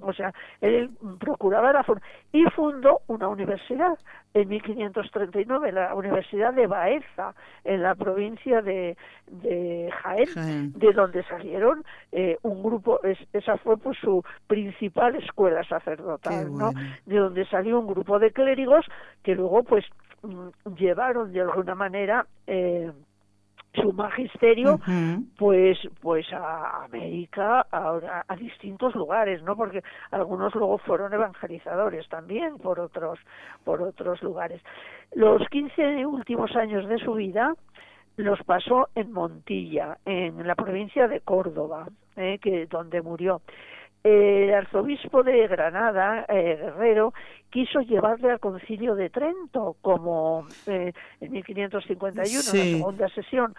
O 0.00 0.12
sea, 0.12 0.32
él 0.60 0.90
procuraba 1.18 1.72
la 1.72 1.82
formación. 1.82 2.12
Y 2.32 2.44
fundó 2.50 3.00
una 3.06 3.28
universidad 3.28 3.98
en 4.34 4.48
1539, 4.48 5.72
la 5.72 5.94
Universidad 5.94 6.52
de 6.52 6.66
Baeza, 6.66 7.34
en 7.64 7.82
la 7.82 7.94
provincia 7.94 8.62
de, 8.62 8.96
de 9.26 9.90
Jaén, 10.02 10.72
de 10.74 10.92
donde 10.92 11.22
salieron 11.24 11.84
eh, 12.12 12.38
un 12.42 12.62
grupo, 12.62 13.00
esa 13.32 13.56
fue 13.58 13.76
pues 13.78 13.98
su 13.98 14.22
principal 14.46 15.16
escuela 15.16 15.64
sacerdotal, 15.64 16.52
¿no? 16.56 16.72
De 17.06 17.16
donde 17.16 17.46
salió 17.46 17.80
un 17.80 17.86
grupo 17.86 18.18
de 18.18 18.30
clérigos 18.30 18.84
que 19.22 19.34
luego 19.34 19.62
pues 19.62 19.84
Mm, 20.22 20.48
llevaron 20.76 21.32
de 21.32 21.40
alguna 21.40 21.76
manera 21.76 22.26
eh, 22.46 22.90
su 23.74 23.92
magisterio 23.92 24.80
pues 25.36 25.78
pues 26.00 26.32
a 26.32 26.84
América 26.84 27.66
a, 27.70 28.24
a, 28.26 28.36
distintos 28.36 28.94
lugares 28.94 29.42
no 29.42 29.56
porque 29.56 29.82
algunos 30.10 30.54
luego 30.54 30.78
fueron 30.78 31.12
evangelizadores 31.12 32.08
también 32.08 32.58
por 32.58 32.80
otros 32.80 33.18
por 33.64 33.82
otros 33.82 34.22
lugares. 34.22 34.62
Los 35.14 35.46
15 35.48 36.06
últimos 36.06 36.54
años 36.56 36.88
de 36.88 36.98
su 36.98 37.14
vida 37.14 37.54
los 38.16 38.42
pasó 38.42 38.88
en 38.94 39.12
Montilla 39.12 39.98
en 40.04 40.46
la 40.46 40.54
provincia 40.54 41.06
de 41.06 41.20
Córdoba 41.20 41.88
eh, 42.16 42.38
que 42.42 42.66
donde 42.66 43.00
murió 43.00 43.42
el 44.08 44.54
arzobispo 44.54 45.22
de 45.22 45.46
Granada, 45.48 46.24
eh, 46.28 46.56
Guerrero, 46.60 47.12
quiso 47.50 47.80
llevarle 47.80 48.30
al 48.30 48.40
concilio 48.40 48.94
de 48.94 49.10
Trento 49.10 49.76
como 49.82 50.46
eh, 50.66 50.92
en 51.20 51.32
1551, 51.32 52.10
en 52.10 52.16
la 52.16 52.78
segunda 52.78 53.08
sesión, 53.08 53.54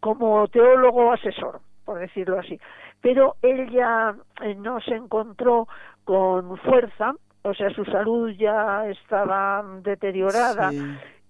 como 0.00 0.46
teólogo 0.48 1.12
asesor, 1.12 1.60
por 1.84 1.98
decirlo 1.98 2.38
así. 2.38 2.58
Pero 3.00 3.36
él 3.42 3.68
ya 3.70 4.14
eh, 4.42 4.54
no 4.54 4.80
se 4.80 4.94
encontró 4.94 5.66
con 6.04 6.56
fuerza, 6.58 7.14
o 7.42 7.54
sea, 7.54 7.70
su 7.70 7.84
salud 7.84 8.30
ya 8.30 8.88
estaba 8.88 9.64
deteriorada 9.82 10.70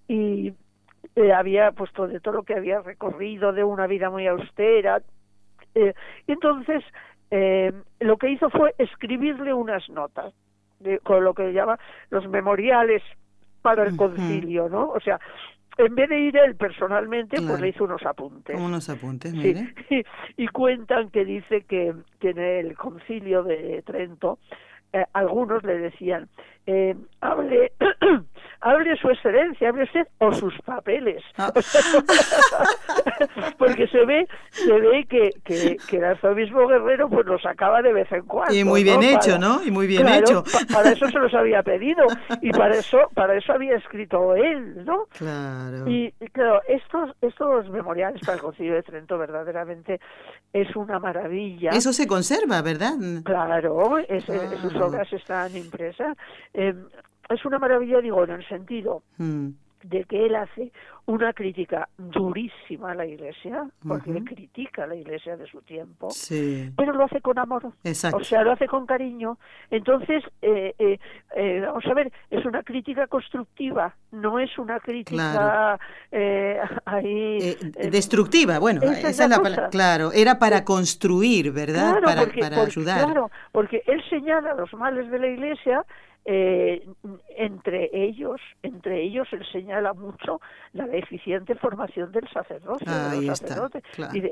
y 0.06 0.52
había 1.34 1.72
puesto 1.72 2.06
de 2.06 2.20
todo 2.20 2.34
lo 2.34 2.42
que 2.42 2.54
había 2.54 2.80
recorrido, 2.80 3.52
de 3.52 3.64
una 3.64 3.86
vida 3.86 4.10
muy 4.10 4.26
austera. 4.26 5.02
y 5.74 6.32
entonces 6.32 6.84
eh, 7.36 7.72
lo 7.98 8.16
que 8.16 8.30
hizo 8.30 8.48
fue 8.48 8.76
escribirle 8.78 9.52
unas 9.52 9.88
notas, 9.88 10.32
con 11.02 11.24
lo 11.24 11.34
que 11.34 11.52
llama 11.52 11.80
los 12.10 12.28
memoriales 12.28 13.02
para 13.60 13.82
el 13.82 13.96
concilio, 13.96 14.68
¿no? 14.68 14.90
O 14.90 15.00
sea, 15.00 15.18
en 15.78 15.96
vez 15.96 16.08
de 16.10 16.20
ir 16.20 16.36
él 16.36 16.54
personalmente, 16.54 17.42
pues 17.42 17.60
le 17.60 17.70
hizo 17.70 17.82
unos 17.82 18.06
apuntes. 18.06 18.56
unos 18.60 18.88
apuntes, 18.88 19.34
mire. 19.34 19.74
Y, 20.36 20.46
cuentan 20.46 21.10
que 21.10 21.24
dice 21.24 21.62
que, 21.62 21.92
que 22.20 22.30
en 22.30 22.38
el 22.38 22.76
concilio 22.76 23.42
de 23.42 23.82
Trento 23.82 24.38
eh, 24.92 25.04
algunos 25.12 25.64
le 25.64 25.78
decían, 25.78 26.28
eh, 26.66 26.94
hable, 27.20 27.72
hable 28.64 28.97
su 28.97 29.11
excelencia, 29.11 29.68
hable 29.68 29.85
usted 29.85 30.06
o 30.18 30.33
sus 30.33 30.59
papeles. 30.62 31.23
Ah. 31.37 31.52
Porque 33.59 33.87
se 33.88 34.04
ve, 34.06 34.26
se 34.50 34.73
ve 34.73 35.06
que, 35.09 35.30
que, 35.44 35.76
que, 35.88 35.97
el 35.99 36.04
arzobispo 36.04 36.66
Guerrero 36.66 37.11
pues 37.11 37.26
lo 37.26 37.38
sacaba 37.38 37.83
de 37.83 37.92
vez 37.92 38.11
en 38.11 38.23
cuando. 38.23 38.54
Y 38.54 38.64
muy 38.64 38.83
bien 38.83 39.02
hecho, 39.02 39.38
¿no? 39.38 39.62
Y 39.62 39.71
muy 39.71 39.87
bien 39.87 40.09
hecho. 40.09 40.42
para 40.73 40.92
eso 40.92 41.06
se 41.09 41.18
los 41.18 41.35
había 41.35 41.62
pedido 41.62 42.06
y 42.40 42.50
para 42.52 42.76
eso, 42.76 43.11
para 43.14 43.37
eso 43.37 43.52
había 43.52 43.76
escrito 43.76 44.35
él, 44.35 44.83
¿no? 44.85 45.06
Claro. 45.16 45.87
Y 45.87 46.11
claro, 46.33 46.62
estos, 46.66 47.11
estos 47.21 47.68
memoriales 47.68 48.21
para 48.23 48.37
el 48.37 48.40
Concilio 48.40 48.75
de 48.75 48.83
Trento 48.83 49.18
verdaderamente 49.18 50.00
es 50.52 50.75
una 50.75 50.99
maravilla. 50.99 51.71
Eso 51.71 51.92
se 51.92 52.06
conserva, 52.06 52.62
¿verdad? 52.62 52.94
Claro, 53.25 53.99
es, 53.99 54.25
sus 54.25 54.75
obras 54.76 55.12
están 55.12 55.54
impresas. 55.54 56.16
Eh, 56.54 56.75
es 57.28 57.44
una 57.44 57.58
maravilla, 57.58 58.00
digo, 58.00 58.24
en 58.24 58.30
el 58.30 58.48
sentido 58.48 59.02
mm. 59.18 59.48
de 59.84 60.04
que 60.04 60.26
él 60.26 60.34
hace 60.34 60.72
una 61.06 61.34
crítica 61.34 61.88
durísima 61.98 62.92
a 62.92 62.94
la 62.94 63.04
Iglesia, 63.04 63.68
porque 63.86 64.24
critica 64.24 64.84
a 64.84 64.86
la 64.86 64.94
Iglesia 64.94 65.36
de 65.36 65.46
su 65.46 65.60
tiempo, 65.60 66.08
pero 66.76 66.94
lo 66.94 67.04
hace 67.04 67.20
con 67.20 67.38
amor, 67.38 67.66
o 67.66 68.24
sea, 68.24 68.42
lo 68.42 68.52
hace 68.52 68.66
con 68.66 68.86
cariño. 68.86 69.36
Entonces, 69.70 70.24
eh, 70.40 70.74
eh, 70.78 70.98
eh, 71.36 71.60
vamos 71.60 71.84
a 71.84 71.94
ver, 71.94 72.10
es 72.30 72.44
una 72.46 72.62
crítica 72.62 73.06
constructiva, 73.06 73.94
no 74.12 74.38
es 74.38 74.56
una 74.56 74.80
crítica 74.80 75.78
ahí, 76.86 77.54
destructiva. 77.90 78.58
Bueno, 78.58 78.80
esa, 78.82 79.10
es 79.10 79.28
la 79.28 79.40
palabra. 79.40 79.68
Claro, 79.68 80.10
era 80.12 80.38
para 80.38 80.64
construir, 80.64 81.52
¿verdad? 81.52 82.00
para, 82.02 82.24
para 82.26 82.62
ayudar. 82.62 83.04
Claro, 83.04 83.30
porque 83.52 83.82
él 83.86 84.02
señala 84.08 84.54
los 84.54 84.72
males 84.72 85.10
de 85.10 85.18
la 85.18 85.26
Iglesia 85.26 85.84
eh, 86.24 86.86
entre 87.36 87.90
ellos, 87.92 88.40
entre 88.62 89.02
ellos 89.02 89.28
él 89.32 89.44
señala 89.52 89.92
mucho 89.92 90.40
la 90.72 90.86
deficiente 90.86 91.54
formación 91.54 92.12
del 92.12 92.28
sacerdote, 92.28 92.84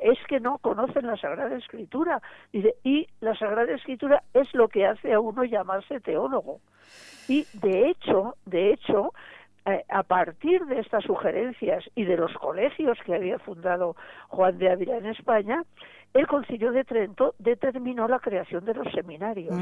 es 0.02 0.18
que 0.28 0.40
no 0.40 0.58
conocen 0.58 1.06
la 1.06 1.16
Sagrada 1.16 1.56
Escritura. 1.56 2.20
y 2.52 3.06
la 3.20 3.36
Sagrada 3.36 3.72
Escritura 3.74 4.22
es 4.32 4.52
lo 4.54 4.68
que 4.68 4.86
hace 4.86 5.12
a 5.12 5.20
uno 5.20 5.44
llamarse 5.44 6.00
teólogo. 6.00 6.60
Y 7.28 7.46
de 7.54 7.90
hecho, 7.90 8.36
de 8.46 8.72
hecho, 8.72 9.12
eh, 9.64 9.84
a 9.88 10.02
partir 10.02 10.64
de 10.66 10.80
estas 10.80 11.04
sugerencias 11.04 11.84
y 11.94 12.04
de 12.04 12.16
los 12.16 12.32
colegios 12.34 12.98
que 13.06 13.14
había 13.14 13.38
fundado 13.38 13.94
Juan 14.28 14.58
de 14.58 14.70
Ávila 14.70 14.96
en 14.96 15.06
España, 15.06 15.62
el 16.14 16.26
Concilio 16.26 16.72
de 16.72 16.84
Trento 16.84 17.34
determinó 17.38 18.06
la 18.06 18.18
creación 18.18 18.64
de 18.64 18.74
los 18.74 18.90
seminarios. 18.92 19.54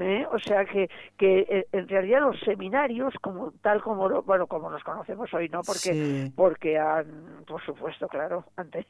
¿Eh? 0.00 0.26
O 0.32 0.38
sea 0.38 0.64
que, 0.64 0.88
que 1.18 1.40
eh, 1.40 1.66
en 1.72 1.86
realidad 1.86 2.20
los 2.20 2.40
seminarios, 2.40 3.12
como 3.20 3.52
tal 3.60 3.82
como 3.82 4.22
bueno 4.22 4.46
como 4.46 4.70
los 4.70 4.82
conocemos 4.82 5.32
hoy, 5.34 5.48
no 5.50 5.60
porque 5.62 6.30
porque 6.34 6.78
han, 6.78 7.44
por 7.46 7.62
supuesto, 7.62 8.08
claro, 8.08 8.44
antes, 8.56 8.86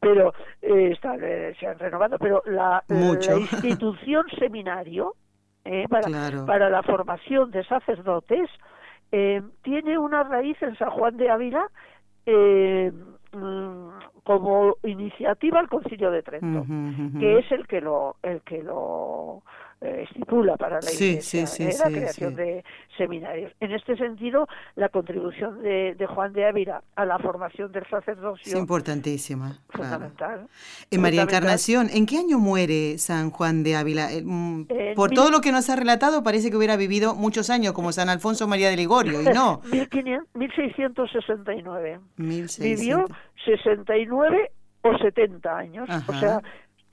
pero 0.00 0.32
eh, 0.62 0.96
se 1.00 1.66
han 1.66 1.78
renovado, 1.78 2.18
pero 2.18 2.42
la, 2.46 2.82
institución 3.62 4.24
seminario 4.38 5.14
para, 5.90 6.46
para 6.46 6.70
la 6.70 6.82
formación 6.82 7.50
de 7.50 7.62
sacerdotes 7.64 8.48
tiene 9.10 9.98
una 9.98 10.22
raíz 10.22 10.60
en 10.62 10.76
San 10.76 10.90
Juan 10.90 11.16
de 11.16 11.30
Ávila. 11.30 11.68
Eh, 12.30 12.92
como 13.30 14.76
iniciativa 14.84 15.60
al 15.60 15.68
Concilio 15.68 16.10
de 16.10 16.22
Trento, 16.22 16.64
que 17.18 17.38
es 17.38 17.52
el 17.52 17.66
que 17.66 17.80
lo 17.80 18.16
el 18.22 18.42
que 18.42 18.62
lo 18.62 19.42
eh, 19.80 20.04
estipula 20.08 20.56
para 20.56 20.80
la 20.80 20.92
Iglesia, 20.92 21.44
¿eh? 21.58 21.76
la 21.78 21.90
creación 21.90 22.34
de 22.34 22.64
seminarios. 22.96 23.52
En 23.60 23.72
este 23.72 23.96
sentido, 23.96 24.48
la 24.74 24.88
contribución 24.88 25.62
de, 25.62 25.94
Juan 26.08 26.32
de 26.32 26.46
Ávila 26.46 26.82
a 26.96 27.04
la 27.04 27.18
formación 27.18 27.70
del 27.70 27.86
sacerdocio 27.88 28.52
es 28.52 28.58
importantísima. 28.58 29.58
Fundamental. 29.68 30.48
En 30.90 31.00
María 31.00 31.22
Encarnación, 31.22 31.88
¿en 31.92 32.06
qué 32.06 32.18
año 32.18 32.38
muere 32.40 32.98
San 32.98 33.30
Juan 33.30 33.62
de 33.62 33.76
Ávila? 33.76 34.12
Eh, 34.12 34.22
mm, 34.24 34.94
por 34.96 35.10
todo 35.10 35.30
lo 35.30 35.40
que 35.40 35.52
nos 35.52 35.70
ha 35.70 35.76
relatado, 35.76 36.24
parece 36.24 36.50
que 36.50 36.56
hubiera 36.56 36.76
vivido 36.76 37.14
muchos 37.14 37.48
años, 37.48 37.72
como 37.72 37.92
San 37.92 38.08
Alfonso 38.08 38.48
María 38.48 38.70
de 38.70 38.76
Ligorio, 38.76 39.22
y 39.22 39.26
no. 39.26 39.62
1669. 40.34 42.00
Vivió 42.16 43.04
69 43.44 44.50
o 44.82 44.98
70 44.98 45.56
años. 45.56 45.88
O 46.08 46.12
sea, 46.14 46.40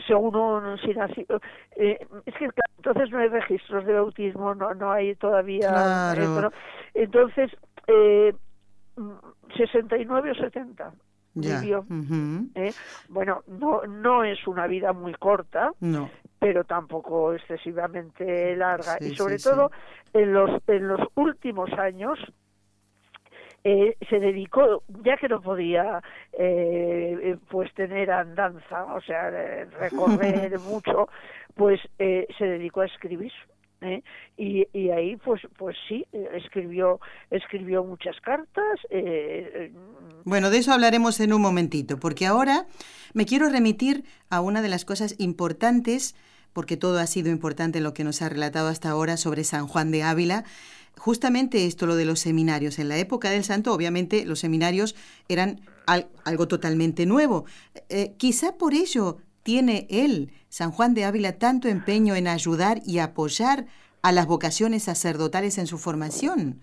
según 0.07 0.35
un 0.35 0.77
si 0.79 0.91
eh, 0.91 2.07
es 2.25 2.35
que 2.35 2.49
entonces 2.77 3.09
no 3.11 3.19
hay 3.19 3.29
registros 3.29 3.85
de 3.85 3.93
bautismo, 3.93 4.53
no, 4.53 4.73
no 4.73 4.91
hay 4.91 5.15
todavía. 5.15 6.13
Entonces, 6.93 7.51
eh, 7.87 8.33
69 9.55 10.31
o 10.31 10.35
70 10.35 10.93
vivió. 11.33 11.85
¿eh? 12.55 12.73
Bueno, 13.09 13.43
no, 13.47 13.81
no 13.83 14.23
es 14.23 14.45
una 14.47 14.67
vida 14.67 14.93
muy 14.93 15.13
corta, 15.15 15.71
no. 15.79 16.09
pero 16.39 16.63
tampoco 16.63 17.33
excesivamente 17.33 18.55
larga. 18.55 18.97
y 19.01 19.15
sobre 19.15 19.37
todo, 19.37 19.71
en 20.13 20.33
los, 20.33 20.61
en 20.67 20.87
los 20.87 21.01
últimos 21.15 21.71
años, 21.73 22.19
eh, 23.67 23.97
se 24.11 24.19
dedicó, 24.19 24.83
ya 25.03 25.17
que 25.17 25.27
no 25.27 25.41
podía 25.41 25.99
eh, 26.33 27.17
eh, 27.19 27.37
pues 27.49 27.73
tener 27.73 28.11
andanza, 28.11 28.93
o 28.93 29.01
sea, 29.01 29.31
recorrer 29.79 30.59
mucho, 30.69 31.09
pues 31.55 31.81
se 31.97 32.45
dedicó 32.45 32.81
a 32.81 32.85
escribir. 32.85 33.33
Y, 34.37 34.67
y, 34.73 34.89
ahí 34.89 35.15
pues 35.17 35.41
pues 35.57 35.75
sí 35.87 36.07
escribió 36.33 36.99
escribió 37.29 37.83
muchas 37.83 38.19
cartas 38.21 38.79
bueno 40.23 40.49
de 40.49 40.57
eso 40.57 40.73
hablaremos 40.73 41.19
en 41.19 41.33
un 41.33 41.41
momentito 41.41 41.99
porque 41.99 42.25
ahora 42.25 42.65
me 43.13 43.25
quiero 43.25 43.47
remitir 43.47 44.03
a 44.31 44.41
una 44.41 44.63
de 44.63 44.69
las 44.69 44.85
cosas 44.85 45.13
importantes 45.19 46.15
porque 46.51 46.77
todo 46.77 46.99
ha 46.99 47.05
sido 47.05 47.29
importante 47.29 47.77
en 47.77 47.83
lo 47.83 47.93
que 47.93 48.05
nos 48.05 48.23
ha 48.23 48.29
relatado 48.29 48.69
hasta 48.69 48.89
ahora 48.89 49.17
sobre 49.17 49.43
San 49.43 49.67
Juan 49.67 49.91
de 49.91 50.01
Ávila 50.01 50.45
justamente 50.97 51.65
esto, 51.65 51.85
lo 51.85 51.95
de 51.95 52.05
los 52.05 52.19
seminarios. 52.19 52.79
En 52.79 52.89
la 52.89 52.97
época 52.97 53.29
del 53.29 53.43
santo, 53.43 53.73
obviamente, 53.73 54.25
los 54.25 54.39
seminarios 54.39 54.95
eran 55.27 55.61
algo 55.85 56.47
totalmente 56.47 57.05
nuevo. 57.05 57.45
Eh, 57.89 58.13
quizá 58.17 58.57
por 58.57 58.73
ello 58.73 59.17
tiene 59.43 59.87
él, 59.89 60.31
San 60.49 60.71
Juan 60.71 60.93
de 60.93 61.05
Ávila, 61.05 61.33
tanto 61.33 61.67
empeño 61.67 62.15
en 62.15 62.27
ayudar 62.27 62.79
y 62.85 62.99
apoyar 62.99 63.65
a 64.01 64.11
las 64.11 64.25
vocaciones 64.25 64.83
sacerdotales 64.83 65.57
en 65.57 65.67
su 65.67 65.77
formación. 65.77 66.61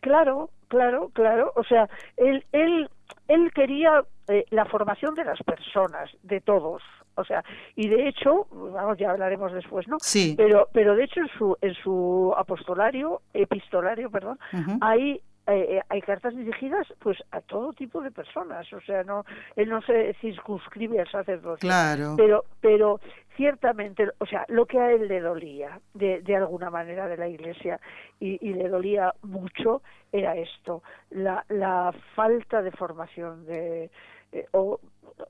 Claro, 0.00 0.50
claro, 0.68 1.10
claro. 1.12 1.52
O 1.56 1.64
sea, 1.64 1.88
él, 2.16 2.44
él, 2.52 2.88
él 3.28 3.52
quería 3.54 4.04
eh, 4.28 4.44
la 4.50 4.64
formación 4.64 5.14
de 5.14 5.24
las 5.24 5.42
personas, 5.42 6.10
de 6.22 6.40
todos. 6.40 6.82
O 7.14 7.24
sea, 7.24 7.44
y 7.76 7.88
de 7.88 8.08
hecho, 8.08 8.46
vamos, 8.50 8.98
ya 8.98 9.10
hablaremos 9.10 9.52
después, 9.52 9.86
¿no? 9.88 9.96
Sí. 10.00 10.34
Pero, 10.36 10.68
pero 10.72 10.94
de 10.96 11.04
hecho 11.04 11.20
en 11.20 11.28
su, 11.28 11.56
en 11.60 11.74
su 11.74 12.34
apostolario, 12.36 13.22
epistolario, 13.32 14.10
perdón, 14.10 14.38
hay 14.80 15.20
eh, 15.48 15.80
hay 15.88 16.00
cartas 16.02 16.36
dirigidas 16.36 16.86
pues 17.00 17.18
a 17.32 17.40
todo 17.40 17.72
tipo 17.72 18.00
de 18.00 18.12
personas 18.12 18.72
o 18.72 18.80
sea 18.80 19.02
no 19.02 19.24
él 19.56 19.68
no 19.68 19.82
se 19.82 20.14
circunscribe 20.20 21.00
al 21.00 21.10
sacerdocio 21.10 21.68
claro 21.68 22.14
pero 22.16 22.44
pero 22.60 23.00
ciertamente 23.36 24.08
o 24.18 24.26
sea 24.26 24.44
lo 24.46 24.66
que 24.66 24.78
a 24.78 24.92
él 24.92 25.08
le 25.08 25.20
dolía 25.20 25.80
de, 25.94 26.22
de 26.22 26.36
alguna 26.36 26.70
manera 26.70 27.08
de 27.08 27.16
la 27.16 27.26
iglesia 27.26 27.80
y, 28.20 28.38
y 28.40 28.54
le 28.54 28.68
dolía 28.68 29.12
mucho 29.22 29.82
era 30.12 30.36
esto 30.36 30.84
la, 31.10 31.44
la 31.48 31.92
falta 32.14 32.62
de 32.62 32.70
formación 32.70 33.44
de 33.44 33.90
eh, 34.30 34.46
o 34.52 34.78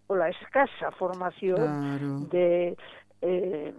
o 0.07 0.16
la 0.16 0.29
escasa 0.29 0.90
formación 0.92 2.29
de 2.31 2.77
eh, 3.21 3.73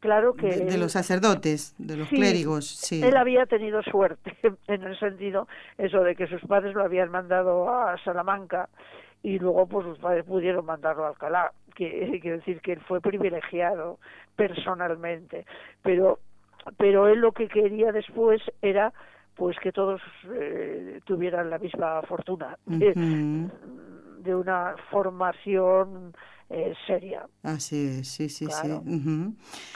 claro 0.00 0.34
que 0.34 0.48
de, 0.48 0.78
los 0.78 0.92
sacerdotes 0.92 1.74
de 1.78 1.96
los 1.96 2.08
clérigos 2.08 2.66
sí. 2.66 3.02
él 3.02 3.16
había 3.16 3.46
tenido 3.46 3.82
suerte 3.82 4.36
en 4.68 4.82
el 4.82 4.98
sentido 4.98 5.48
eso 5.78 6.00
de 6.00 6.14
que 6.14 6.26
sus 6.26 6.42
padres 6.42 6.74
lo 6.74 6.84
habían 6.84 7.10
mandado 7.10 7.68
a 7.70 7.96
Salamanca 8.04 8.68
y 9.22 9.38
luego 9.38 9.66
pues 9.66 9.86
sus 9.86 9.98
padres 9.98 10.24
pudieron 10.24 10.66
mandarlo 10.66 11.04
a 11.04 11.08
Alcalá 11.08 11.52
que 11.74 11.90
quiere 12.22 12.38
decir 12.38 12.60
que 12.60 12.72
él 12.72 12.80
fue 12.86 13.00
privilegiado 13.00 13.98
personalmente. 14.36 15.44
Pero 15.82 16.20
pero 16.78 17.08
él 17.08 17.18
lo 17.18 17.32
que 17.32 17.48
quería 17.48 17.92
después 17.92 18.40
era 18.62 18.92
pues 19.34 19.58
que 19.58 19.72
todos 19.72 20.00
eh, 20.32 21.00
tuvieran 21.04 21.50
la 21.50 21.58
misma 21.58 22.00
fortuna 22.02 22.56
de 24.24 24.34
una 24.34 24.74
formación 24.90 26.14
eh, 26.50 26.74
seria. 26.86 27.26
Así 27.42 27.86
es, 27.86 28.08
sí, 28.08 28.28
sí, 28.28 28.46
sí. 28.46 28.68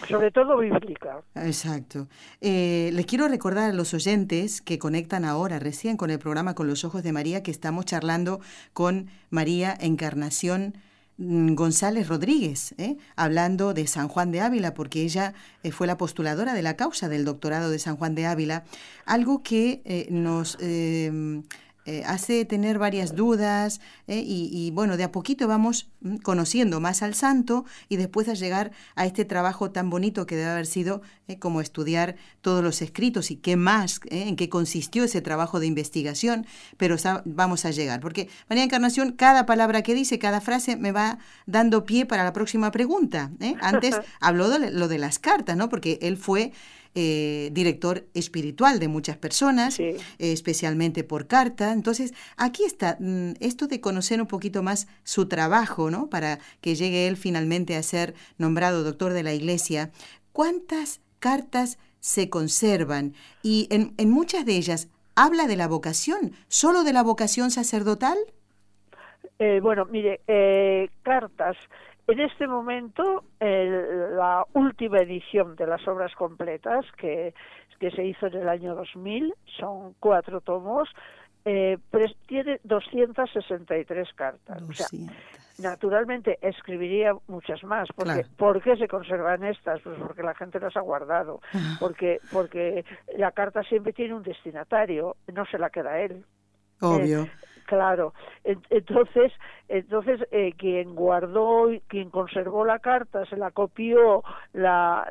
Sobre 0.09 0.31
todo 0.31 0.59
bíblica. 0.59 1.23
Exacto. 1.35 2.09
Eh, 2.41 2.91
les 2.93 3.07
quiero 3.07 3.29
recordar 3.29 3.71
a 3.71 3.75
los 3.75 3.95
oyentes 3.95 4.61
que 4.61 4.79
conectan 4.79 5.25
ahora, 5.25 5.59
recién 5.59 5.97
con 5.97 6.11
el 6.11 6.19
programa 6.19 6.55
Con 6.55 6.67
los 6.67 6.85
Ojos 6.85 7.03
de 7.03 7.13
María, 7.13 7.43
que 7.43 7.51
estamos 7.51 7.85
charlando 7.85 8.41
con 8.73 9.09
María 9.31 9.75
Encarnación 9.81 10.75
mm, 11.17 11.55
González 11.55 12.07
Rodríguez, 12.07 12.75
¿eh? 12.79 12.97
hablando 13.17 13.73
de 13.73 13.87
San 13.87 14.09
Juan 14.09 14.31
de 14.31 14.41
Ávila, 14.41 14.75
porque 14.75 15.03
ella 15.03 15.33
eh, 15.63 15.73
fue 15.73 15.87
la 15.87 15.97
postuladora 15.97 16.53
de 16.55 16.63
la 16.63 16.77
causa 16.77 17.09
del 17.09 17.25
doctorado 17.25 17.71
de 17.71 17.79
San 17.79 17.97
Juan 17.97 18.15
de 18.15 18.27
Ávila, 18.27 18.65
algo 19.07 19.43
que 19.43 19.81
eh, 19.85 20.07
nos 20.11 20.59
eh, 21.89 22.03
hace 22.05 22.45
tener 22.45 22.79
varias 22.79 23.15
dudas 23.15 23.81
eh, 24.09 24.23
y, 24.23 24.71
bueno, 24.73 24.99
de 24.99 25.05
a 25.05 25.11
poquito 25.11 25.49
vamos 25.49 25.89
mm, 26.03 26.17
conociendo 26.17 26.81
más 26.81 27.03
al 27.03 27.15
santo 27.15 27.65
y 27.89 27.97
después 27.97 28.29
a 28.29 28.35
llegar 28.35 28.73
a 28.95 29.07
este 29.07 29.25
trabajo 29.25 29.71
tan 29.71 29.89
bonito 29.89 30.27
que 30.27 30.37
debe 30.37 30.51
haber 30.51 30.67
sido 30.67 31.01
eh, 31.29 31.39
como 31.39 31.63
estudiar 31.63 32.17
todos 32.43 32.63
los 32.63 32.83
escritos 32.83 33.31
y 33.31 33.37
qué 33.37 33.57
más, 33.57 34.03
en 34.11 34.37
qué 34.37 34.51
consistió 34.51 35.03
ese 35.05 35.23
trabajo 35.23 35.61
de 35.61 35.67
investigación, 35.67 36.47
pero 36.77 36.97
vamos 37.25 37.65
a 37.65 37.71
llegar, 37.71 38.01
porque 38.01 38.29
María 38.51 38.65
Encarnación, 38.65 39.13
cada 39.13 39.47
palabra 39.47 39.81
que 39.81 39.95
dice, 39.95 40.19
cada 40.19 40.43
frase 40.43 40.77
me 40.77 40.93
va 40.93 41.19
dando 41.47 41.87
pie 41.87 42.05
para 42.05 42.23
la 42.23 42.35
próxima 42.35 42.71
pregunta. 42.71 43.31
Antes 43.63 43.99
habló 44.21 44.51
de 44.51 44.73
lo 44.73 44.89
de 44.89 44.99
las 44.99 45.19
cartas, 45.19 45.57
¿no? 45.57 45.71
Porque 45.71 45.99
él 46.03 46.19
fue 46.19 46.53
eh, 46.95 47.51
director 47.53 48.05
espiritual 48.15 48.79
de 48.79 48.89
muchas 48.89 49.17
personas, 49.17 49.81
especialmente 50.19 51.05
por 51.05 51.27
carta. 51.27 51.73
Entonces, 51.73 52.15
aquí 52.37 52.65
está 52.65 52.97
mm, 53.01 53.33
esto 53.41 53.67
de 53.67 53.81
conocer 53.81 54.21
un 54.21 54.27
poquito 54.27 54.63
más 54.63 54.89
su 55.05 55.27
trabajo, 55.29 55.91
¿no? 55.91 56.09
Para 56.09 56.39
que 56.61 56.75
llegue 56.75 57.09
él 57.09 57.17
finalmente 57.17 57.77
a 57.77 57.83
ser 57.83 58.15
nombrado 58.39 58.85
doctor 58.85 59.13
de 59.13 59.23
la 59.23 59.33
Iglesia. 59.33 59.91
¿Cuántas 60.33 61.01
cartas 61.19 61.79
se 62.01 62.31
conservan? 62.31 63.15
Y 63.43 63.67
en, 63.71 63.95
en 63.97 64.11
muchas 64.11 64.45
de 64.45 64.57
ellas, 64.57 64.89
¿habla 65.15 65.47
de 65.47 65.57
la 65.57 65.69
vocación? 65.69 66.33
¿Solo 66.49 66.85
de 66.85 66.93
la 66.93 67.03
vocación 67.03 67.51
sacerdotal? 67.51 68.19
Eh, 69.39 69.61
bueno, 69.61 69.85
mire, 69.85 70.21
eh, 70.27 70.89
cartas 71.03 71.57
en 72.09 72.21
este 72.21 72.47
momento, 72.47 73.25
la 73.39 74.45
última 74.55 74.99
edición 74.99 75.57
de 75.57 75.67
las 75.67 75.87
obras 75.87 76.15
completas, 76.15 76.85
que, 76.97 77.35
que 77.79 77.91
se 77.91 78.05
hizo 78.05 78.27
en 78.29 78.35
el 78.35 78.49
año 78.49 78.75
2000, 78.75 79.35
son 79.59 79.95
cuatro 80.01 80.41
tomos, 80.41 80.89
eh, 81.45 81.79
tiene 82.27 82.61
263 82.65 84.09
cartas. 84.15 84.63
O 84.63 84.73
sea, 84.73 84.87
naturalmente 85.59 86.39
escribiría 86.41 87.13
muchas 87.27 87.63
más. 87.65 87.89
Porque, 87.95 88.25
¿Por 88.37 88.63
qué 88.63 88.77
se 88.77 88.89
conservan 88.89 89.45
estas? 89.45 89.81
Pues 89.83 89.99
porque 89.99 90.23
la 90.23 90.35
gente 90.35 90.59
las 90.61 90.77
ha 90.77 90.81
guardado. 90.81 91.41
Ah. 91.53 91.77
Porque, 91.79 92.21
porque 92.33 92.85
la 93.17 93.33
carta 93.33 93.63
siempre 93.65 93.93
tiene 93.93 94.15
un 94.15 94.23
destinatario, 94.23 95.17
no 95.33 95.45
se 95.47 95.59
la 95.59 95.69
queda 95.71 96.01
él. 96.01 96.25
Obvio. 96.81 97.23
Eh, 97.23 97.31
Claro, 97.69 98.15
entonces, 98.45 99.31
entonces 99.69 100.27
eh, 100.31 100.55
quien 100.57 100.95
guardó, 100.95 101.69
quien 101.87 102.09
conservó 102.09 102.65
la 102.65 102.79
carta, 102.79 103.27
se 103.27 103.37
la 103.37 103.51
copió, 103.51 104.25
la, 104.55 105.07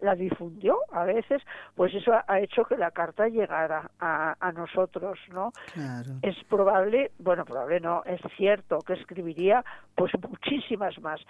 la, 0.00 0.14
difundió 0.14 0.78
a 0.90 1.04
veces, 1.04 1.42
pues 1.74 1.92
eso 1.94 2.12
ha 2.26 2.40
hecho 2.40 2.64
que 2.64 2.78
la 2.78 2.92
carta 2.92 3.28
llegara 3.28 3.90
a, 4.00 4.34
a 4.40 4.52
nosotros, 4.52 5.18
¿no? 5.34 5.52
Claro. 5.74 6.12
Es 6.22 6.42
probable, 6.44 7.10
bueno, 7.18 7.44
probable 7.44 7.78
no, 7.78 8.02
es 8.06 8.22
cierto 8.38 8.78
que 8.78 8.94
escribiría 8.94 9.62
pues 9.94 10.12
muchísimas 10.26 10.98
más. 11.02 11.20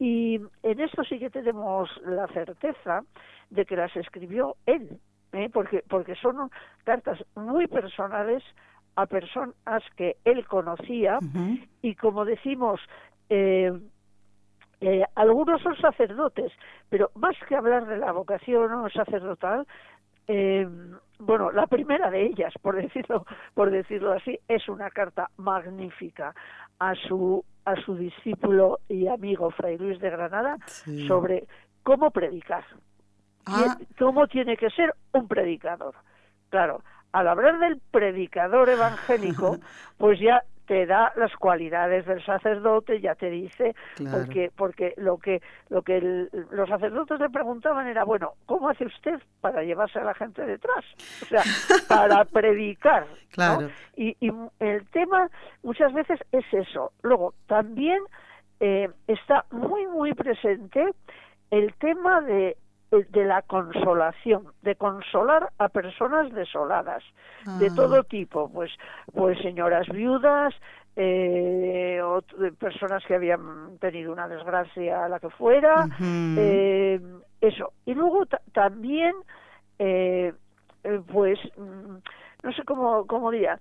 Y 0.00 0.40
en 0.64 0.80
esto 0.80 1.04
sí 1.04 1.20
que 1.20 1.30
tenemos 1.30 1.88
la 2.04 2.26
certeza 2.26 3.02
de 3.50 3.64
que 3.64 3.76
las 3.76 3.94
escribió 3.94 4.56
él, 4.66 4.98
¿eh? 5.32 5.48
porque, 5.52 5.84
porque 5.88 6.14
son 6.16 6.50
cartas 6.84 7.18
muy 7.34 7.66
personales, 7.66 8.42
a 8.98 9.06
personas 9.06 9.84
que 9.96 10.16
él 10.24 10.44
conocía 10.44 11.20
y 11.82 11.94
como 11.94 12.24
decimos 12.24 12.80
eh, 13.30 13.70
eh, 14.80 15.04
algunos 15.14 15.62
son 15.62 15.76
sacerdotes 15.76 16.50
pero 16.88 17.12
más 17.14 17.36
que 17.48 17.54
hablar 17.54 17.86
de 17.86 17.96
la 17.96 18.10
vocación 18.10 18.90
sacerdotal 18.90 19.68
eh, 20.26 20.66
bueno 21.20 21.52
la 21.52 21.68
primera 21.68 22.10
de 22.10 22.26
ellas 22.26 22.52
por 22.60 22.74
decirlo 22.74 23.24
por 23.54 23.70
decirlo 23.70 24.14
así 24.14 24.36
es 24.48 24.68
una 24.68 24.90
carta 24.90 25.30
magnífica 25.36 26.34
a 26.80 26.96
su 26.96 27.44
a 27.66 27.76
su 27.76 27.94
discípulo 27.94 28.80
y 28.88 29.06
amigo 29.06 29.52
Fray 29.52 29.78
Luis 29.78 30.00
de 30.00 30.10
Granada 30.10 30.56
sobre 31.06 31.46
cómo 31.84 32.10
predicar. 32.10 32.64
Ah. 33.46 33.76
cómo 33.98 34.26
tiene 34.26 34.56
que 34.56 34.68
ser 34.70 34.92
un 35.12 35.28
predicador. 35.28 35.94
Claro 36.50 36.82
al 37.12 37.28
hablar 37.28 37.58
del 37.58 37.80
predicador 37.90 38.68
evangélico, 38.68 39.58
pues 39.98 40.18
ya 40.20 40.42
te 40.68 40.84
da 40.84 41.12
las 41.16 41.34
cualidades 41.34 42.04
del 42.04 42.22
sacerdote, 42.24 43.00
ya 43.00 43.14
te 43.14 43.30
dice, 43.30 43.74
porque 43.96 44.52
porque 44.54 44.92
lo 44.98 45.16
que 45.16 45.40
lo 45.70 45.80
que 45.80 46.28
los 46.50 46.68
sacerdotes 46.68 47.18
le 47.18 47.30
preguntaban 47.30 47.88
era, 47.88 48.04
bueno, 48.04 48.34
¿cómo 48.44 48.68
hace 48.68 48.84
usted 48.84 49.18
para 49.40 49.62
llevarse 49.62 49.98
a 49.98 50.04
la 50.04 50.12
gente 50.12 50.44
detrás? 50.44 50.84
O 51.22 51.24
sea, 51.24 51.42
para 51.88 52.22
predicar. 52.26 53.06
Claro. 53.30 53.70
Y, 53.96 54.14
y, 54.20 54.30
el 54.60 54.86
tema 54.90 55.30
muchas 55.62 55.92
veces 55.94 56.20
es 56.32 56.44
eso. 56.52 56.92
Luego, 57.02 57.32
también 57.46 58.02
eh, 58.60 58.90
está 59.06 59.46
muy, 59.50 59.86
muy 59.86 60.12
presente 60.12 60.84
el 61.50 61.72
tema 61.74 62.20
de 62.20 62.58
de 62.90 63.24
la 63.24 63.42
consolación, 63.42 64.46
de 64.62 64.74
consolar 64.76 65.50
a 65.58 65.68
personas 65.68 66.32
desoladas, 66.32 67.04
de 67.58 67.66
ah. 67.66 67.72
todo 67.74 68.02
tipo, 68.04 68.50
pues, 68.50 68.70
pues 69.12 69.38
señoras 69.40 69.86
viudas, 69.88 70.54
eh, 71.00 72.00
o 72.02 72.20
personas 72.58 73.04
que 73.06 73.14
habían 73.14 73.78
tenido 73.78 74.12
una 74.12 74.26
desgracia, 74.26 75.08
la 75.08 75.20
que 75.20 75.30
fuera, 75.30 75.86
eh, 76.00 77.00
eso. 77.40 77.72
Y 77.86 77.94
luego 77.94 78.26
también, 78.52 79.14
eh, 79.78 80.32
eh, 80.82 81.00
pues, 81.12 81.38
mm, 81.56 81.96
no 82.42 82.52
sé 82.52 82.64
cómo, 82.64 83.06
cómo 83.06 83.30
diría, 83.30 83.60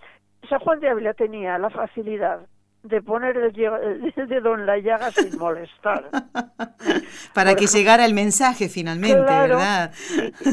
San 0.50 0.60
Juan 0.60 0.80
de 0.80 0.90
Ávila 0.90 1.14
tenía 1.14 1.60
la 1.60 1.70
facilidad 1.70 2.48
de 2.88 3.02
poner 3.02 3.38
el, 3.38 3.54
dedo 3.54 4.56
en 4.56 4.66
la 4.66 4.78
llaga 4.78 5.12
sin 5.12 5.38
molestar. 5.40 6.10
Para 7.34 7.56
que 7.56 7.68
llegara 7.68 8.06
el 8.06 8.14
mensaje 8.14 8.70
finalmente, 8.70 9.20
¿verdad? 9.20 9.92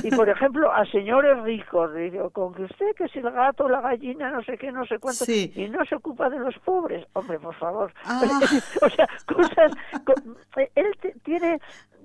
Y, 0.02 0.10
por 0.10 0.28
ejemplo, 0.28 0.72
a 0.72 0.84
señores 0.86 1.42
ricos, 1.42 1.94
digo, 1.94 2.30
con 2.30 2.54
que 2.54 2.62
usted, 2.62 2.94
que 2.96 3.08
si 3.08 3.18
el 3.18 3.30
gato, 3.30 3.68
la 3.68 3.80
gallina, 3.80 4.30
no 4.30 4.42
sé 4.42 4.58
qué, 4.58 4.70
no 4.72 4.84
sé 4.86 4.98
cuánto, 4.98 5.24
y 5.26 5.68
no 5.70 5.84
se 5.84 5.96
ocupa 5.96 6.28
de 6.28 6.38
los 6.38 6.56
pobres, 6.58 7.06
hombre, 7.12 7.38
por 7.38 7.54
favor. 7.54 7.92
Ah. 8.04 8.22
o 8.82 8.90
sea, 8.90 9.08
cosas... 9.26 9.72
él 10.74 10.98
tiene 11.22 11.60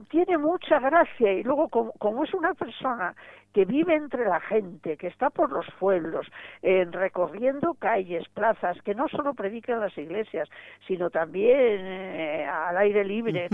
tiene 0.10 0.38
mucha 0.38 0.80
gracia 0.80 1.34
y 1.34 1.44
luego 1.44 1.68
como, 1.68 2.24
es 2.24 2.34
una 2.34 2.54
persona 2.54 3.14
que 3.54 3.66
vive 3.66 3.96
entre 3.96 4.26
la 4.26 4.40
gente, 4.40 4.98
que 4.98 5.08
está 5.08 5.30
por 5.30 5.52
los 5.52 5.66
pueblos, 5.80 6.28
recorriendo 6.62 7.74
calles, 7.74 8.28
plazas, 8.30 8.82
que 8.84 8.94
no 8.94 9.08
solo 9.10 9.34
predica 9.34 9.74
en 9.74 9.82
las 9.82 9.98
iglesias, 9.98 10.50
sino 10.88 11.10
también 11.10 11.80
eh, 11.82 12.46
al 12.46 12.78
aire 12.78 13.04
libre, 13.04 13.50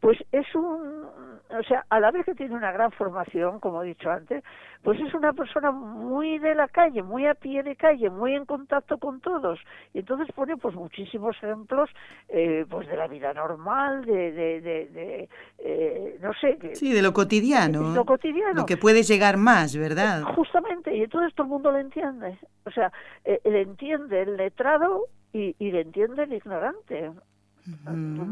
pues 0.00 0.18
es 0.32 0.54
un, 0.54 1.06
o 1.50 1.62
sea, 1.66 1.84
a 1.88 2.00
la 2.00 2.10
vez 2.10 2.24
que 2.26 2.34
tiene 2.34 2.54
una 2.54 2.72
gran 2.72 2.90
formación, 2.92 3.60
como 3.60 3.82
he 3.82 3.88
dicho 3.88 4.10
antes, 4.10 4.42
pues 4.82 4.98
es 5.00 5.14
una 5.14 5.32
persona 5.32 5.70
muy 5.70 6.38
de 6.38 6.54
la 6.54 6.68
calle, 6.68 7.02
muy 7.02 7.26
a 7.26 7.34
pie 7.34 7.62
de 7.62 7.76
calle, 7.76 8.10
muy 8.10 8.34
en 8.34 8.44
contacto 8.44 8.98
con 8.98 9.20
todos, 9.20 9.60
y 9.94 10.00
entonces 10.00 10.28
pone 10.34 10.56
pues 10.56 10.74
muchísimos 10.74 11.36
ejemplos, 11.36 11.88
eh, 12.28 12.66
pues 12.68 12.88
de 12.88 12.96
la 12.96 13.06
vida 13.06 13.32
normal, 13.32 14.04
de, 14.04 14.32
de, 14.32 14.60
de, 14.60 15.28
eh, 15.58 16.18
no 16.20 16.32
sé. 16.34 16.58
Sí, 16.74 16.92
de 16.92 17.02
lo 17.02 17.12
cotidiano. 17.12 17.94
lo 17.94 18.04
cotidiano. 18.04 18.54
Lo 18.54 18.66
que 18.66 18.76
puede 18.76 19.02
llegar 19.02 19.21
más, 19.36 19.76
¿verdad? 19.76 20.22
Justamente, 20.34 20.94
y 20.96 21.02
entonces 21.02 21.34
todo 21.34 21.46
el 21.46 21.50
mundo 21.50 21.72
lo 21.72 21.78
entiende. 21.78 22.38
O 22.64 22.70
sea, 22.70 22.92
eh, 23.24 23.40
le 23.44 23.62
entiende 23.62 24.22
el 24.22 24.36
letrado 24.36 25.06
y, 25.32 25.54
y 25.58 25.72
le 25.72 25.80
entiende 25.82 26.24
el 26.24 26.32
ignorante. 26.32 27.10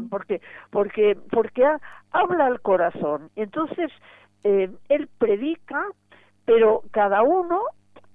porque 0.09 0.41
porque 0.71 1.17
porque 1.31 1.65
habla 2.11 2.47
al 2.47 2.59
corazón 2.59 3.29
entonces 3.37 3.89
eh, 4.43 4.69
él 4.89 5.07
predica 5.17 5.85
pero 6.43 6.83
cada 6.91 7.23
uno 7.23 7.61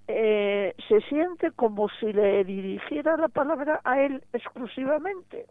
eh, 0.09 0.75
se 0.89 1.01
siente 1.03 1.51
como 1.51 1.89
si 1.99 2.13
le 2.13 2.45
dirigiera 2.45 3.17
la 3.17 3.29
palabra 3.29 3.81
a 3.85 4.01
él 4.01 4.23
exclusivamente. 4.33 5.47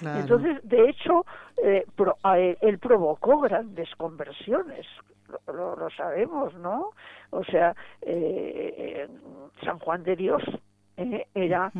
Entonces, 0.00 0.58
de 0.62 0.88
hecho, 0.88 1.26
eh, 1.62 1.84
él 2.62 2.78
provocó 2.78 3.40
grandes 3.40 3.94
conversiones, 3.96 4.86
lo, 5.46 5.88
sabemos, 5.96 6.54
¿no? 6.54 6.90
O 7.30 7.44
sea, 7.44 7.74
eh, 8.02 9.08
San 9.64 9.78
Juan 9.78 10.02
de 10.02 10.16
Dios 10.16 10.42
era, 11.34 11.72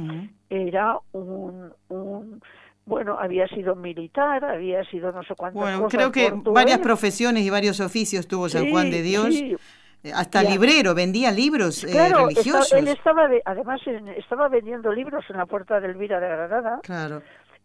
era 0.50 0.98
un, 1.12 1.72
un 1.88 2.40
bueno, 2.86 3.18
había 3.18 3.48
sido 3.48 3.74
militar, 3.74 4.44
había 4.44 4.84
sido 4.84 5.10
no 5.12 5.22
sé 5.22 5.34
cuántas 5.34 5.62
bueno, 5.62 5.88
creo 5.88 6.12
que 6.12 6.32
varias 6.44 6.80
profesiones 6.80 7.44
y 7.44 7.50
varios 7.50 7.80
oficios 7.80 8.28
tuvo 8.28 8.48
San 8.48 8.70
Juan 8.70 8.90
de 8.90 9.02
Dios. 9.02 9.34
Eh, 9.34 10.12
hasta 10.14 10.42
librero, 10.42 10.94
vendía 10.94 11.30
libros 11.30 11.82
eh, 11.84 12.12
religiosos. 12.12 12.72
él 12.74 12.88
estaba, 12.88 13.26
además, 13.46 13.80
estaba 14.18 14.48
vendiendo 14.48 14.92
libros 14.92 15.24
en 15.30 15.38
la 15.38 15.46
puerta 15.46 15.80
del 15.80 15.92
Elvira 15.92 16.20
de 16.20 16.28
Granada. 16.28 16.80
Claro. 16.82 17.22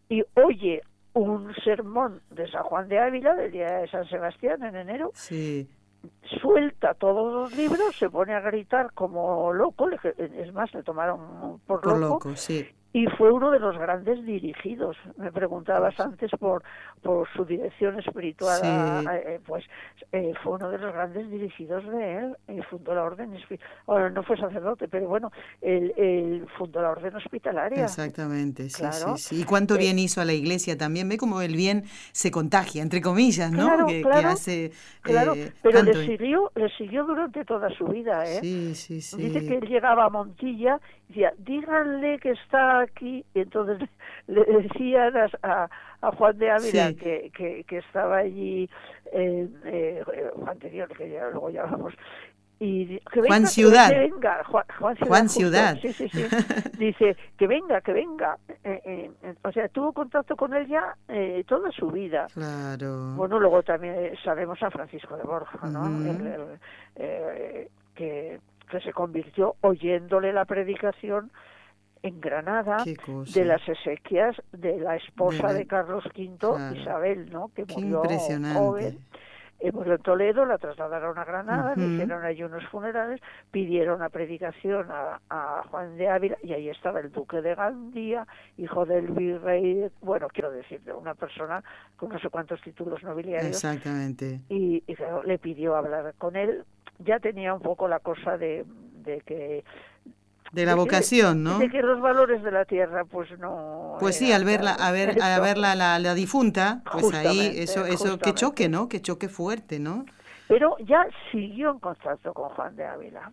y 0.08 0.22
oye 0.34 0.82
un 1.14 1.54
sermón 1.64 2.22
de 2.30 2.50
San 2.50 2.62
Juan 2.64 2.88
de 2.88 2.98
Ávila 2.98 3.34
del 3.34 3.52
día 3.52 3.78
de 3.78 3.88
San 3.88 4.08
Sebastián 4.08 4.62
en 4.62 4.76
enero. 4.76 5.10
Suelta 6.40 6.94
todos 6.94 7.32
los 7.32 7.56
libros, 7.56 7.94
se 7.98 8.08
pone 8.08 8.34
a 8.34 8.40
gritar 8.40 8.92
como 8.94 9.52
loco, 9.52 9.88
es 9.90 10.52
más, 10.52 10.72
le 10.72 10.82
tomaron 10.82 11.60
por, 11.66 11.82
por 11.82 11.98
loco, 11.98 12.34
sí 12.36 12.66
y 12.92 13.06
fue 13.06 13.30
uno 13.30 13.50
de 13.50 13.60
los 13.60 13.78
grandes 13.78 14.24
dirigidos. 14.24 14.96
Me 15.16 15.30
preguntabas 15.30 15.98
antes 16.00 16.30
por, 16.38 16.62
por 17.02 17.28
su 17.32 17.44
dirección 17.44 17.98
espiritual, 18.00 18.60
eh, 19.12 19.40
pues 19.46 19.64
eh, 20.10 20.32
fue 20.42 20.54
uno 20.54 20.70
de 20.70 20.78
los 20.78 20.92
grandes 20.92 21.30
dirigidos 21.30 21.84
de 21.86 22.16
él 22.16 22.36
y 22.48 22.60
fundó 22.62 22.94
la 22.94 23.04
orden 23.04 23.30
Ahora 23.86 24.10
no 24.10 24.22
fue 24.22 24.36
sacerdote, 24.36 24.88
pero 24.88 25.06
bueno, 25.06 25.30
él, 25.60 26.46
fundó 26.58 26.82
la 26.82 26.90
orden 26.90 27.14
hospitalaria. 27.14 27.84
Exactamente, 27.84 28.68
sí, 28.68 28.84
sí, 28.90 29.06
sí. 29.16 29.40
Y 29.42 29.44
cuánto 29.44 29.76
bien 29.76 29.98
eh, 29.98 30.02
hizo 30.02 30.20
a 30.20 30.24
la 30.24 30.32
iglesia 30.32 30.76
también. 30.76 31.08
Ve 31.08 31.16
cómo 31.16 31.40
el 31.42 31.54
bien 31.54 31.84
se 32.12 32.30
contagia, 32.30 32.82
entre 32.82 33.00
comillas, 33.00 33.52
¿no? 33.52 33.66
Claro, 33.66 33.86
que, 33.86 34.02
claro, 34.02 34.28
hace, 34.30 34.72
claro. 35.02 35.34
pero 35.62 35.82
le 35.82 36.06
siguió, 36.06 36.50
le 36.56 36.68
siguió 36.70 37.04
durante 37.04 37.44
toda 37.44 37.70
su 37.70 37.86
vida, 37.86 38.24
¿eh? 38.24 38.40
Sí, 38.40 38.74
sí, 38.74 39.00
sí. 39.00 39.16
Dice 39.16 39.46
que 39.46 39.58
él 39.58 39.68
llegaba 39.68 40.06
a 40.06 40.10
Montilla 40.10 40.80
decía, 41.10 41.32
díganle 41.38 42.18
que 42.18 42.30
está 42.30 42.80
aquí, 42.80 43.24
y 43.34 43.40
entonces 43.40 43.88
le 44.26 44.44
decían 44.44 45.14
a, 45.42 45.68
a 46.00 46.12
Juan 46.12 46.38
de 46.38 46.50
Ávila 46.50 46.94
que, 46.94 47.30
que, 47.66 47.78
estaba 47.78 48.18
allí, 48.18 48.68
eh, 49.12 49.48
eh, 49.64 50.04
anterior, 50.46 50.88
que 50.96 51.10
ya 51.10 51.28
luego 51.30 51.50
llamamos, 51.50 51.94
y 52.62 52.98
que 52.98 53.22
venga, 53.22 53.28
Juan 53.28 53.46
Ciudad. 53.46 53.88
Que 53.88 53.98
venga, 53.98 54.44
Juan, 54.44 55.28
Ciudad. 55.30 55.78
Sí, 55.80 55.94
sí, 55.94 56.10
sí. 56.10 56.24
Dice 56.78 57.16
que 57.38 57.46
venga, 57.46 57.80
que 57.80 57.94
venga. 57.94 58.36
Eh, 58.62 58.80
eh, 58.84 59.34
o 59.42 59.50
sea, 59.50 59.66
tuvo 59.68 59.94
contacto 59.94 60.36
con 60.36 60.52
él 60.52 60.68
ya 60.68 60.94
eh, 61.08 61.42
toda 61.48 61.72
su 61.72 61.90
vida. 61.90 62.26
Claro. 62.34 63.14
Bueno, 63.16 63.40
luego 63.40 63.62
también 63.62 64.14
sabemos 64.22 64.62
a 64.62 64.70
Francisco 64.70 65.16
de 65.16 65.22
Borja, 65.22 65.66
¿no? 65.68 66.18
que, 67.94 68.40
que 68.70 68.80
se 68.80 68.92
convirtió 68.92 69.56
oyéndole 69.60 70.32
la 70.32 70.44
predicación 70.44 71.30
en 72.02 72.20
Granada 72.20 72.84
de 72.84 73.44
las 73.44 73.68
exequias 73.68 74.36
de 74.52 74.78
la 74.78 74.96
esposa 74.96 75.52
de, 75.52 75.66
Carlos 75.66 76.04
V, 76.06 76.78
Isabel, 76.78 77.30
¿no? 77.30 77.50
Que 77.54 77.66
murió 77.66 78.02
joven. 78.54 78.98
Eh, 79.60 79.72
murió 79.72 79.94
en 79.94 80.00
Toledo, 80.02 80.46
la 80.46 80.56
trasladaron 80.56 81.18
a 81.18 81.24
Granada, 81.24 81.74
le 81.76 81.86
hicieron 81.86 82.24
allí 82.24 82.42
unos 82.42 82.66
funerales, 82.68 83.20
pidieron 83.50 83.96
una 83.96 84.08
predicación 84.08 84.86
a, 84.90 85.62
Juan 85.70 85.98
de 85.98 86.08
Ávila 86.08 86.38
y 86.42 86.54
ahí 86.54 86.70
estaba 86.70 87.00
el 87.00 87.12
duque 87.12 87.42
de 87.42 87.54
Gandía, 87.54 88.26
hijo 88.56 88.86
del 88.86 89.08
virrey, 89.08 89.90
bueno, 90.00 90.28
quiero 90.32 90.50
decir, 90.50 90.80
de 90.80 90.94
una 90.94 91.14
persona 91.14 91.62
con 91.98 92.08
no 92.08 92.18
sé 92.18 92.30
cuántos 92.30 92.62
títulos 92.62 93.02
nobiliarios. 93.02 93.50
Exactamente. 93.50 94.40
Y, 94.48 94.82
le 95.26 95.38
pidió 95.38 95.76
hablar 95.76 96.14
con 96.16 96.36
él. 96.36 96.64
Ya 97.04 97.18
tenía 97.18 97.54
un 97.54 97.60
poco 97.60 97.88
la 97.88 97.98
cosa 98.00 98.36
de, 98.36 98.64
de 99.02 99.20
que 99.22 99.64
de 100.52 100.66
la 100.66 100.74
vocación, 100.74 101.44
¿no? 101.44 101.58
De 101.58 101.70
que 101.70 101.80
los 101.80 102.00
valores 102.00 102.42
de 102.42 102.50
la 102.50 102.64
tierra, 102.64 103.04
pues 103.04 103.30
no. 103.38 103.96
Pues 104.00 104.16
sí, 104.16 104.32
al 104.32 104.44
verla, 104.44 104.72
a 104.72 104.90
ver, 104.90 105.16
a 105.22 105.38
verla 105.40 105.74
la, 105.74 105.98
la 105.98 106.14
difunta, 106.14 106.82
pues 106.90 107.14
ahí 107.14 107.52
eso, 107.56 107.86
eso, 107.86 108.18
que 108.18 108.34
choque, 108.34 108.68
¿no? 108.68 108.88
Que 108.88 109.00
choque 109.00 109.28
fuerte, 109.28 109.78
¿no? 109.78 110.04
Pero 110.48 110.76
ya 110.80 111.06
siguió 111.30 111.70
en 111.70 111.78
contacto 111.78 112.34
con 112.34 112.48
Juan 112.50 112.74
de 112.74 112.84
Ávila. 112.84 113.30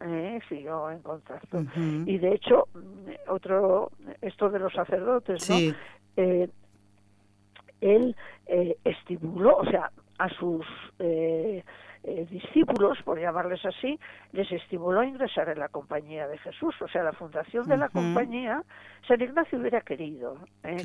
¿eh? 0.00 0.40
siguió 0.48 0.90
en 0.90 1.00
contacto. 1.00 1.62
Y 2.06 2.18
de 2.18 2.32
hecho, 2.34 2.68
otro, 3.28 3.90
esto 4.22 4.48
de 4.48 4.58
los 4.58 4.72
sacerdotes, 4.72 5.48
¿no? 5.50 5.56
Eh, 6.16 6.48
él 7.80 8.16
eh, 8.46 8.76
estimuló, 8.84 9.56
o 9.56 9.64
sea, 9.66 9.90
a 10.18 10.28
sus 10.30 10.66
eh, 10.98 11.64
eh, 12.02 12.26
discípulos, 12.30 12.98
por 13.04 13.20
llamarles 13.20 13.64
así, 13.64 13.98
les 14.32 14.50
estimuló 14.50 15.00
a 15.00 15.06
ingresar 15.06 15.50
en 15.50 15.58
la 15.58 15.68
compañía 15.68 16.26
de 16.28 16.38
Jesús. 16.38 16.74
O 16.80 16.88
sea, 16.88 17.02
la 17.02 17.12
fundación 17.12 17.68
de 17.68 17.76
la 17.76 17.88
compañía, 17.90 18.62
San 19.06 19.20
Ignacio 19.20 19.58
hubiera 19.58 19.82
querido 19.82 20.38
eh, 20.62 20.82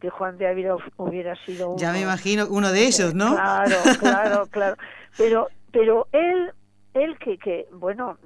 que, 0.00 0.10
Juan 0.10 0.36
de 0.36 0.48
Ávila 0.48 0.76
hubiera 0.98 1.34
sido 1.46 1.70
uno. 1.70 1.78
Ya 1.78 1.92
me 1.92 2.02
imagino 2.02 2.46
uno 2.50 2.70
de 2.70 2.86
ellos, 2.86 3.14
¿no? 3.14 3.34
Claro, 3.34 3.76
claro, 3.98 4.46
claro. 4.50 4.76
Pero, 5.16 5.48
pero 5.70 6.06
él, 6.12 6.52
él 6.94 7.18
que, 7.18 7.38
que, 7.38 7.66
bueno, 7.72 8.18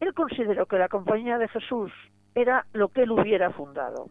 él 0.00 0.14
consideró 0.14 0.66
que 0.66 0.78
la 0.78 0.88
compañía 0.88 1.36
de 1.36 1.48
Jesús 1.48 1.92
era 2.34 2.66
lo 2.72 2.88
que 2.88 3.02
él 3.02 3.10
hubiera 3.10 3.50
fundado. 3.50 4.08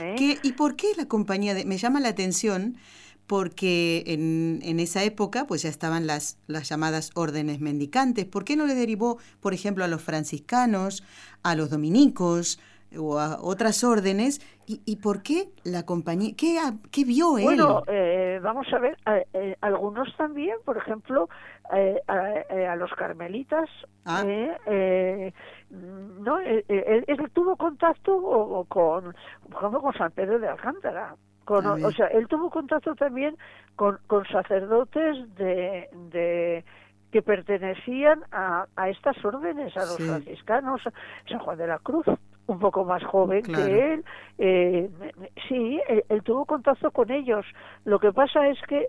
¿eh? 0.00 0.38
¿Y 0.42 0.52
por 0.52 0.76
qué 0.76 0.88
la 0.96 1.06
compañía 1.06 1.54
de.? 1.54 1.64
Me 1.64 1.78
llama 1.78 2.00
la 2.00 2.08
atención 2.08 2.76
porque 3.26 4.04
en, 4.06 4.60
en, 4.62 4.80
esa 4.80 5.02
época 5.04 5.46
pues 5.46 5.62
ya 5.62 5.68
estaban 5.68 6.06
las, 6.06 6.38
las 6.46 6.68
llamadas 6.68 7.10
órdenes 7.14 7.60
mendicantes. 7.60 8.26
¿Por 8.26 8.44
qué 8.44 8.56
no 8.56 8.66
le 8.66 8.74
derivó, 8.74 9.18
por 9.40 9.54
ejemplo, 9.54 9.84
a 9.84 9.88
los 9.88 10.02
franciscanos, 10.02 11.04
a 11.42 11.54
los 11.54 11.70
dominicos 11.70 12.60
o 12.98 13.18
a 13.18 13.38
otras 13.40 13.84
órdenes? 13.84 14.40
¿Y, 14.66 14.96
por 14.96 15.22
qué 15.22 15.50
la 15.64 15.84
compañía? 15.84 16.32
¿Qué, 16.36 16.58
qué 16.90 17.04
vio 17.04 17.36
él? 17.36 17.44
Bueno, 17.44 17.82
eh, 17.88 18.40
vamos 18.42 18.66
a 18.72 18.78
ver, 18.78 18.96
eh, 19.34 19.56
algunos 19.60 20.16
también, 20.16 20.56
por 20.64 20.78
ejemplo, 20.78 21.28
eh, 21.74 22.00
a, 22.06 22.76
los 22.76 22.90
carmelitas, 22.92 23.68
ah. 24.06 24.24
no, 25.70 26.38
él, 26.38 27.30
tuvo 27.34 27.56
contacto 27.56 28.64
con, 28.68 29.14
con 29.50 29.94
San 29.94 30.12
Pedro 30.12 30.38
de 30.38 30.48
Alcántara 30.48 31.16
o 31.46 31.92
sea, 31.92 32.06
él 32.08 32.28
tuvo 32.28 32.50
contacto 32.50 32.94
también 32.94 33.36
con, 33.76 33.98
con 34.06 34.24
sacerdotes 34.26 35.34
de, 35.36 35.88
de 36.10 36.64
que 37.10 37.22
pertenecían 37.22 38.22
a, 38.32 38.66
a 38.74 38.88
estas 38.88 39.22
órdenes, 39.24 39.76
a 39.76 39.80
los 39.80 39.98
franciscanos, 39.98 40.80
San 41.28 41.38
Juan 41.40 41.58
de 41.58 41.66
la 41.66 41.78
Cruz, 41.78 42.06
un 42.46 42.58
poco 42.58 42.84
más 42.84 43.04
joven 43.04 43.42
que 43.42 43.92
él. 43.92 44.04
Eh, 44.38 44.90
sí, 45.48 45.80
él, 46.08 46.22
tuvo 46.22 46.46
contacto 46.46 46.90
con 46.90 47.10
ellos. 47.10 47.44
Lo 47.84 47.98
que 47.98 48.12
pasa 48.12 48.48
es 48.48 48.58
que 48.68 48.86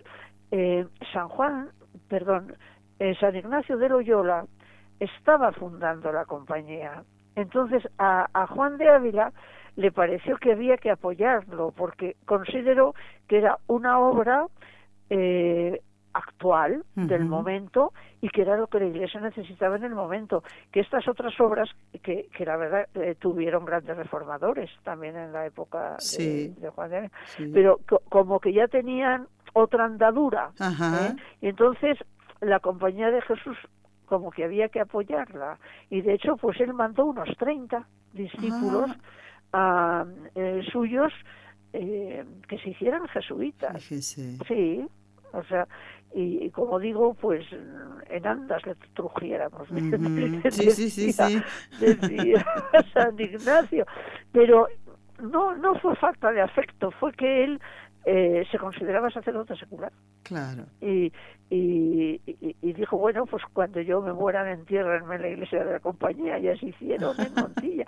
eh, 0.50 0.86
San 1.12 1.28
Juan, 1.28 1.68
perdón, 2.08 2.54
eh, 2.98 3.14
San 3.20 3.36
Ignacio 3.36 3.76
de 3.76 3.88
Loyola 3.88 4.46
estaba 5.00 5.52
fundando 5.52 6.10
la 6.10 6.24
compañía. 6.24 7.04
Entonces 7.36 7.82
a, 7.98 8.26
a 8.32 8.46
Juan 8.46 8.78
de 8.78 8.88
Ávila 8.88 9.32
le 9.76 9.92
pareció 9.92 10.36
que 10.36 10.52
había 10.52 10.76
que 10.76 10.90
apoyarlo 10.90 11.72
porque 11.76 12.16
consideró 12.24 12.94
que 13.28 13.38
era 13.38 13.58
una 13.66 13.98
obra 13.98 14.46
eh, 15.10 15.80
actual 16.14 16.84
del 16.94 17.24
momento 17.24 17.92
y 18.20 18.28
que 18.28 18.42
era 18.42 18.56
lo 18.56 18.68
que 18.68 18.78
la 18.78 18.86
Iglesia 18.86 19.20
necesitaba 19.20 19.76
en 19.76 19.84
el 19.84 19.94
momento. 19.94 20.44
Que 20.70 20.80
estas 20.80 21.06
otras 21.08 21.38
obras, 21.40 21.68
que, 22.02 22.28
que 22.34 22.46
la 22.46 22.56
verdad 22.56 22.86
eh, 22.94 23.16
tuvieron 23.18 23.64
grandes 23.64 23.96
reformadores 23.96 24.70
también 24.84 25.16
en 25.16 25.32
la 25.32 25.44
época 25.44 25.96
de, 26.16 26.54
Juan 26.74 26.90
de 26.90 27.10
pero 27.52 27.80
como 28.08 28.38
que 28.38 28.52
ya 28.52 28.68
tenían 28.68 29.26
otra 29.52 29.84
andadura. 29.84 30.52
¿eh? 30.60 31.16
Y 31.42 31.48
entonces 31.48 31.98
la 32.40 32.60
Compañía 32.60 33.10
de 33.10 33.20
Jesús 33.22 33.58
como 34.06 34.30
que 34.30 34.44
había 34.44 34.68
que 34.68 34.80
apoyarla. 34.80 35.58
Y 35.90 36.02
de 36.02 36.14
hecho, 36.14 36.36
pues 36.36 36.60
él 36.60 36.72
mandó 36.74 37.06
unos 37.06 37.28
30 37.38 37.84
discípulos 38.12 38.90
eh, 40.34 40.62
suyos 40.70 41.12
eh, 41.72 42.24
que 42.48 42.58
se 42.58 42.70
hicieran 42.70 43.06
jesuitas. 43.08 43.82
Sí, 43.82 44.86
o 45.32 45.42
sea, 45.44 45.66
y, 46.14 46.48
como 46.50 46.78
digo, 46.78 47.14
pues 47.14 47.44
en 48.08 48.26
andas 48.26 48.64
le 48.66 48.76
trujiéramos. 48.94 49.68
sí, 50.50 50.70
sí, 50.70 50.90
sí, 50.90 51.12
sí. 51.12 51.42
Decía 51.80 52.46
San 52.92 53.18
Ignacio. 53.18 53.84
Pero 54.30 54.68
no, 55.20 55.56
no 55.56 55.74
fue 55.80 55.96
falta 55.96 56.30
de 56.32 56.40
afecto, 56.40 56.90
fue 56.92 57.12
que 57.12 57.44
él 57.44 57.60
eh, 58.06 58.44
se 58.50 58.58
consideraba 58.58 59.10
sacerdote 59.10 59.56
secular. 59.56 59.92
Claro. 60.22 60.64
Y, 60.80 61.12
y, 61.50 62.20
y, 62.26 62.72
dijo, 62.72 62.96
bueno, 62.98 63.26
pues 63.26 63.42
cuando 63.52 63.80
yo 63.80 64.00
me 64.00 64.12
muera, 64.12 64.50
entiérrenme 64.50 65.16
en 65.16 65.22
la 65.22 65.28
iglesia 65.28 65.64
de 65.64 65.72
la 65.72 65.80
compañía, 65.80 66.38
y 66.38 66.48
así 66.48 66.66
hicieron 66.66 67.14
en 67.18 67.34
Montilla. 67.34 67.86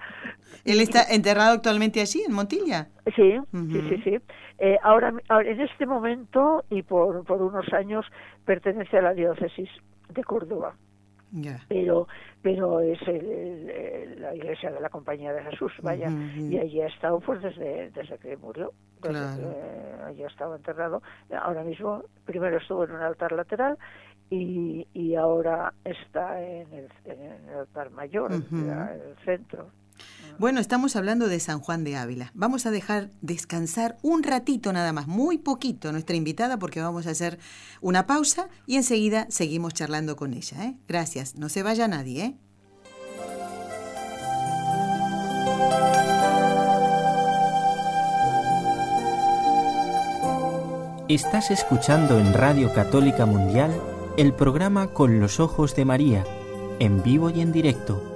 ¿Él 0.64 0.80
está 0.80 1.02
enterrado 1.10 1.54
actualmente 1.54 2.00
allí, 2.00 2.22
en 2.26 2.32
Montilla? 2.32 2.88
Sí, 3.14 3.38
sí, 3.52 3.80
sí, 3.88 4.02
sí. 4.04 4.18
Eh, 4.58 4.78
ahora, 4.82 5.12
en 5.28 5.60
este 5.60 5.86
momento 5.86 6.64
y 6.70 6.82
por, 6.82 7.24
por 7.24 7.42
unos 7.42 7.72
años 7.72 8.06
pertenece 8.44 8.98
a 8.98 9.02
la 9.02 9.14
diócesis 9.14 9.68
de 10.08 10.24
Córdoba 10.24 10.74
pero 11.68 12.06
pero 12.42 12.80
es 12.80 13.00
el, 13.08 14.20
la 14.20 14.34
iglesia 14.34 14.70
de 14.70 14.80
la 14.80 14.88
Compañía 14.88 15.32
de 15.32 15.42
Jesús, 15.44 15.72
vaya, 15.82 16.08
y 16.36 16.58
allí 16.58 16.80
ha 16.80 16.86
estado 16.86 17.18
pues 17.20 17.42
desde, 17.42 17.90
desde 17.90 18.18
que 18.18 18.36
murió, 18.36 18.72
allí 20.04 20.22
ha 20.22 20.28
estado 20.28 20.54
enterrado. 20.56 21.02
Ahora 21.42 21.64
mismo, 21.64 22.04
primero 22.24 22.58
estuvo 22.58 22.84
en 22.84 22.92
un 22.92 23.02
altar 23.02 23.32
lateral 23.32 23.76
y, 24.30 24.86
y 24.94 25.14
ahora 25.16 25.72
está 25.84 26.40
en 26.40 26.72
el, 26.72 26.88
en 27.04 27.48
el 27.48 27.54
altar 27.58 27.90
mayor, 27.90 28.32
en 28.32 28.70
el 28.70 29.16
centro. 29.24 29.70
Bueno, 30.38 30.60
estamos 30.60 30.96
hablando 30.96 31.28
de 31.28 31.40
San 31.40 31.60
Juan 31.60 31.82
de 31.82 31.96
Ávila. 31.96 32.30
Vamos 32.34 32.66
a 32.66 32.70
dejar 32.70 33.10
descansar 33.22 33.96
un 34.02 34.22
ratito 34.22 34.72
nada 34.72 34.92
más, 34.92 35.06
muy 35.06 35.38
poquito, 35.38 35.92
nuestra 35.92 36.14
invitada, 36.14 36.58
porque 36.58 36.82
vamos 36.82 37.06
a 37.06 37.10
hacer 37.10 37.38
una 37.80 38.06
pausa 38.06 38.48
y 38.66 38.76
enseguida 38.76 39.26
seguimos 39.30 39.72
charlando 39.72 40.16
con 40.16 40.34
ella. 40.34 40.64
¿eh? 40.64 40.76
Gracias, 40.88 41.36
no 41.36 41.48
se 41.48 41.62
vaya 41.62 41.88
nadie. 41.88 42.24
¿eh? 42.24 42.36
Estás 51.08 51.50
escuchando 51.50 52.18
en 52.18 52.34
Radio 52.34 52.74
Católica 52.74 53.24
Mundial 53.26 53.72
el 54.18 54.34
programa 54.34 54.88
Con 54.88 55.20
los 55.20 55.40
Ojos 55.40 55.74
de 55.76 55.84
María, 55.84 56.24
en 56.78 57.02
vivo 57.02 57.30
y 57.30 57.40
en 57.40 57.52
directo 57.52 58.15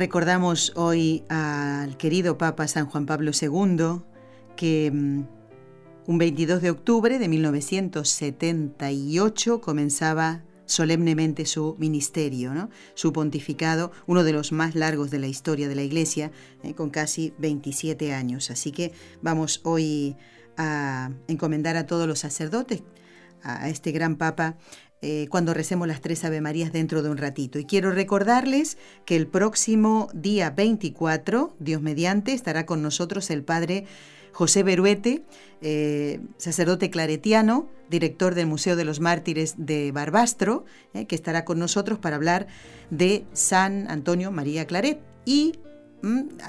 Recordamos 0.00 0.72
hoy 0.76 1.24
al 1.28 1.98
querido 1.98 2.38
Papa 2.38 2.66
San 2.68 2.86
Juan 2.86 3.04
Pablo 3.04 3.32
II 3.38 4.00
que 4.56 4.90
mm, 4.90 5.24
un 6.06 6.16
22 6.16 6.62
de 6.62 6.70
octubre 6.70 7.18
de 7.18 7.28
1978 7.28 9.60
comenzaba 9.60 10.42
solemnemente 10.64 11.44
su 11.44 11.76
ministerio, 11.78 12.70
su 12.94 13.12
pontificado, 13.12 13.92
uno 14.06 14.24
de 14.24 14.32
los 14.32 14.52
más 14.52 14.74
largos 14.74 15.10
de 15.10 15.18
la 15.18 15.26
historia 15.26 15.68
de 15.68 15.74
la 15.74 15.82
Iglesia, 15.82 16.32
eh, 16.62 16.72
con 16.72 16.88
casi 16.88 17.34
27 17.36 18.14
años. 18.14 18.50
Así 18.50 18.72
que 18.72 18.92
vamos 19.20 19.60
hoy 19.64 20.16
a 20.56 21.10
encomendar 21.28 21.76
a 21.76 21.84
todos 21.84 22.08
los 22.08 22.20
sacerdotes, 22.20 22.82
a 23.42 23.68
este 23.68 23.92
gran 23.92 24.16
Papa, 24.16 24.56
eh, 25.02 25.26
cuando 25.30 25.54
recemos 25.54 25.88
las 25.88 26.00
tres 26.00 26.24
Ave 26.24 26.40
Marías 26.40 26.72
dentro 26.72 27.02
de 27.02 27.10
un 27.10 27.16
ratito. 27.16 27.58
Y 27.58 27.64
quiero 27.64 27.90
recordarles 27.90 28.76
que 29.04 29.16
el 29.16 29.26
próximo 29.26 30.08
día 30.12 30.50
24, 30.50 31.54
Dios 31.58 31.80
mediante, 31.80 32.32
estará 32.32 32.66
con 32.66 32.82
nosotros 32.82 33.30
el 33.30 33.42
Padre 33.42 33.86
José 34.32 34.62
Beruete, 34.62 35.24
eh, 35.62 36.20
sacerdote 36.36 36.90
claretiano, 36.90 37.68
director 37.88 38.34
del 38.34 38.46
Museo 38.46 38.76
de 38.76 38.84
los 38.84 39.00
Mártires 39.00 39.54
de 39.58 39.90
Barbastro, 39.92 40.64
eh, 40.94 41.06
que 41.06 41.14
estará 41.14 41.44
con 41.44 41.58
nosotros 41.58 41.98
para 41.98 42.16
hablar 42.16 42.46
de 42.90 43.24
San 43.32 43.90
Antonio 43.90 44.30
María 44.30 44.66
Claret 44.66 45.00
y 45.24 45.54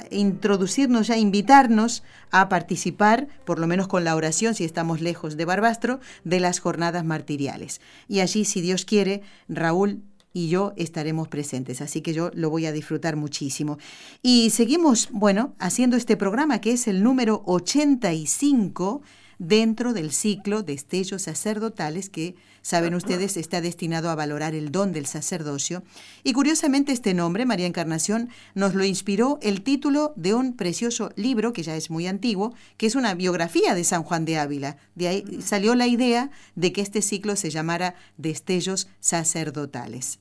introducirnos 0.10 1.08
ya, 1.08 1.18
invitarnos 1.18 2.04
a 2.32 2.50
participar, 2.50 3.28
por 3.46 3.60
lo 3.60 3.68
menos 3.68 3.88
con 3.88 4.04
la 4.04 4.16
oración, 4.16 4.56
si 4.56 4.64
estamos 4.64 5.02
lejos 5.02 5.38
de 5.38 5.46
Barbastro, 5.46 6.00
de 6.24 6.40
las 6.40 6.60
jornadas 6.60 7.06
martiriales. 7.06 7.82
Y 8.08 8.20
allí, 8.20 8.46
si 8.46 8.62
Dios 8.62 8.86
quiere, 8.86 9.22
Raúl 9.48 10.04
y 10.34 10.48
yo 10.48 10.74
estaremos 10.78 11.28
presentes, 11.28 11.82
así 11.82 12.02
que 12.02 12.14
yo 12.14 12.32
lo 12.34 12.50
voy 12.50 12.66
a 12.66 12.72
disfrutar 12.72 13.16
muchísimo. 13.16 13.78
Y 14.22 14.50
seguimos, 14.52 15.10
bueno, 15.12 15.54
haciendo 15.60 15.98
este 15.98 16.16
programa 16.16 16.62
que 16.62 16.72
es 16.72 16.88
el 16.88 17.04
número 17.04 17.44
85 17.46 19.02
dentro 19.40 19.94
del 19.94 20.12
ciclo 20.12 20.64
de 20.64 20.74
estellos 20.74 21.24
sacerdotales 21.24 22.10
que, 22.10 22.36
saben 22.62 22.96
ustedes, 22.96 23.38
está 23.38 23.62
destinado 23.62 24.10
a 24.10 24.16
valorar 24.16 24.56
el 24.56 24.72
don 24.72 24.92
del 24.92 25.06
sacerdocio. 25.06 25.84
Y 26.24 26.34
curiosamente 26.34 26.92
este 26.92 27.14
nombre, 27.14 27.46
María 27.46 27.66
Encarnación, 27.66 28.30
nos 28.56 28.76
lo 28.76 28.84
inspiró 28.84 29.40
el 29.42 29.62
título 29.62 30.14
de 30.16 30.34
un 30.34 30.56
precioso 30.56 31.12
libro, 31.16 31.54
que 31.54 31.64
ya 31.64 31.76
es 31.76 31.90
muy 31.90 32.08
antiguo, 32.08 32.54
que 32.78 32.88
es 32.88 32.96
una 32.96 33.14
biografía 33.14 33.76
de 33.76 33.84
San 33.84 34.04
Juan 34.04 34.26
de 34.26 34.38
Ávila. 34.38 34.78
De 34.96 35.08
ahí 35.08 35.40
salió 35.44 35.76
la 35.76 35.88
idea 35.88 36.32
de 36.56 36.72
que 36.72 36.82
este 36.82 37.02
ciclo 37.02 37.36
se 37.36 37.50
llamara 37.50 37.96
Destellos 38.18 38.88
Sacerdotales. 39.00 40.20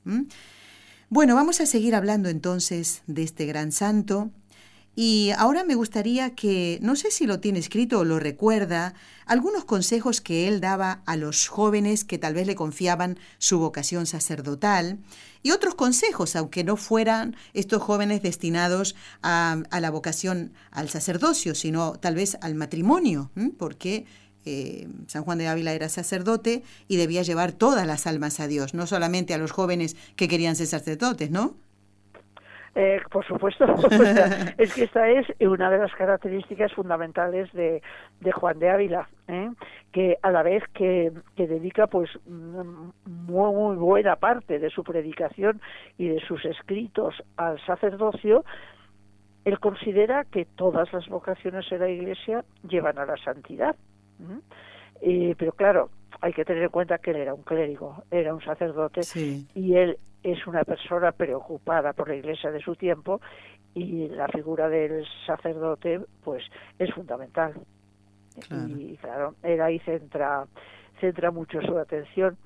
Bueno, 1.09 1.35
vamos 1.35 1.61
a 1.61 1.67
seguir 1.67 1.95
hablando 1.95 2.29
entonces 2.29 3.03
de 3.07 3.25
este 3.25 3.45
gran 3.47 3.73
santo 3.73 4.31
y 5.03 5.31
ahora 5.39 5.65
me 5.65 5.77
gustaría 5.77 6.35
que, 6.35 6.79
no 6.83 6.95
sé 6.95 7.11
si 7.11 7.27
lo 7.27 7.41
tiene 7.41 7.59
escrito 7.59 8.01
o 8.01 8.05
lo 8.05 8.19
recuerda, 8.19 8.93
algunos 9.25 9.65
consejos 9.65 10.21
que 10.21 10.47
él 10.47 10.61
daba 10.61 11.01
a 11.07 11.17
los 11.17 11.49
jóvenes 11.49 12.05
que 12.05 12.19
tal 12.19 12.35
vez 12.35 12.47
le 12.47 12.55
confiaban 12.55 13.19
su 13.39 13.59
vocación 13.59 14.05
sacerdotal 14.05 14.99
y 15.43 15.53
otros 15.53 15.75
consejos, 15.75 16.37
aunque 16.37 16.65
no 16.65 16.77
fueran 16.77 17.35
estos 17.55 17.83
jóvenes 17.83 18.21
destinados 18.21 18.95
a, 19.23 19.63
la 19.71 19.91
vocación 19.91 20.53
al 20.71 20.91
sacerdocio, 20.91 21.55
sino 21.55 21.93
tal 21.93 22.17
vez 22.17 22.37
al 22.43 22.55
matrimonio, 22.55 23.31
porque 23.57 24.05
eh, 24.45 24.87
San 25.07 25.25
Juan 25.25 25.39
de 25.39 25.49
Ávila 25.49 25.73
era 25.73 25.89
sacerdote 25.89 26.63
y 26.89 26.97
debía 26.97 27.23
llevar 27.23 27.53
todas 27.53 27.87
las 27.87 28.07
almas 28.07 28.39
a 28.39 28.49
Dios, 28.49 28.75
no 28.75 28.87
solamente 28.87 29.33
a 29.33 29.39
los 29.39 29.51
jóvenes 29.51 29.97
que 30.15 30.29
querían 30.29 30.57
ser 30.57 30.67
sacerdotes, 30.67 31.31
¿no? 31.31 31.57
Eh, 32.75 33.01
por 33.11 33.25
supuesto, 33.27 33.65
es 34.59 34.75
que 34.75 34.85
esta 34.85 35.09
es 35.09 35.27
una 35.41 35.71
de 35.71 35.79
las 35.79 35.93
características 35.95 36.73
fundamentales 36.73 37.53
de, 37.53 37.83
de 38.21 38.33
Juan 38.33 38.59
de 38.59 38.71
Ávila, 38.71 39.09
¿eh? 39.27 39.51
que 39.93 40.19
a 40.23 40.31
la 40.31 40.43
vez 40.43 40.63
que, 40.73 41.13
que 41.35 41.49
dedica 41.49 41.89
pues 41.89 42.11
muy, 42.27 43.77
buena 43.77 44.17
parte 44.17 44.59
de 44.59 44.71
su 44.71 44.85
predicación 44.85 45.61
y 45.99 46.09
de 46.09 46.21
sus 46.21 46.45
escritos 46.45 47.23
al 47.37 47.61
sacerdocio, 47.67 48.45
él 49.45 49.59
considera 49.59 50.25
que 50.25 50.45
todas 50.45 50.93
las 50.93 51.09
vocaciones 51.09 51.71
en 51.73 51.81
la 51.81 51.89
Iglesia 51.89 52.45
llevan 52.69 52.99
a 52.99 53.07
la 53.07 53.17
santidad. 53.17 53.75
Eh, 55.01 55.35
pero 55.39 55.53
claro, 55.53 55.91
hay 56.21 56.33
que 56.33 56.45
tener 56.45 56.65
en 56.65 56.69
cuenta 56.69 56.99
que 56.99 57.11
él 57.11 57.17
era 57.17 57.35
un 57.35 57.43
clérigo, 57.43 58.05
era 58.11 58.35
un 58.35 58.43
sacerdote 58.43 59.01
y 59.55 59.77
él 59.77 59.99
es 60.23 60.47
una 60.47 60.65
persona 60.65 61.13
preocupada 61.13 61.93
por 61.93 62.09
la 62.09 62.17
iglesia 62.17 62.51
de 62.51 62.61
su 62.61 62.75
tiempo 62.77 63.21
y 63.75 64.09
la 64.09 64.29
figura 64.29 64.69
del 64.69 65.07
sacerdote 65.27 66.01
pues 66.23 66.45
es 66.79 66.93
fundamental. 66.93 67.55
Y 68.69 68.97
claro, 68.97 69.35
él 69.43 69.61
ahí 69.61 69.79
centra, 69.81 70.47
centra 71.01 71.31
mucho 71.31 71.61
su 71.63 71.77
atención. 71.79 72.37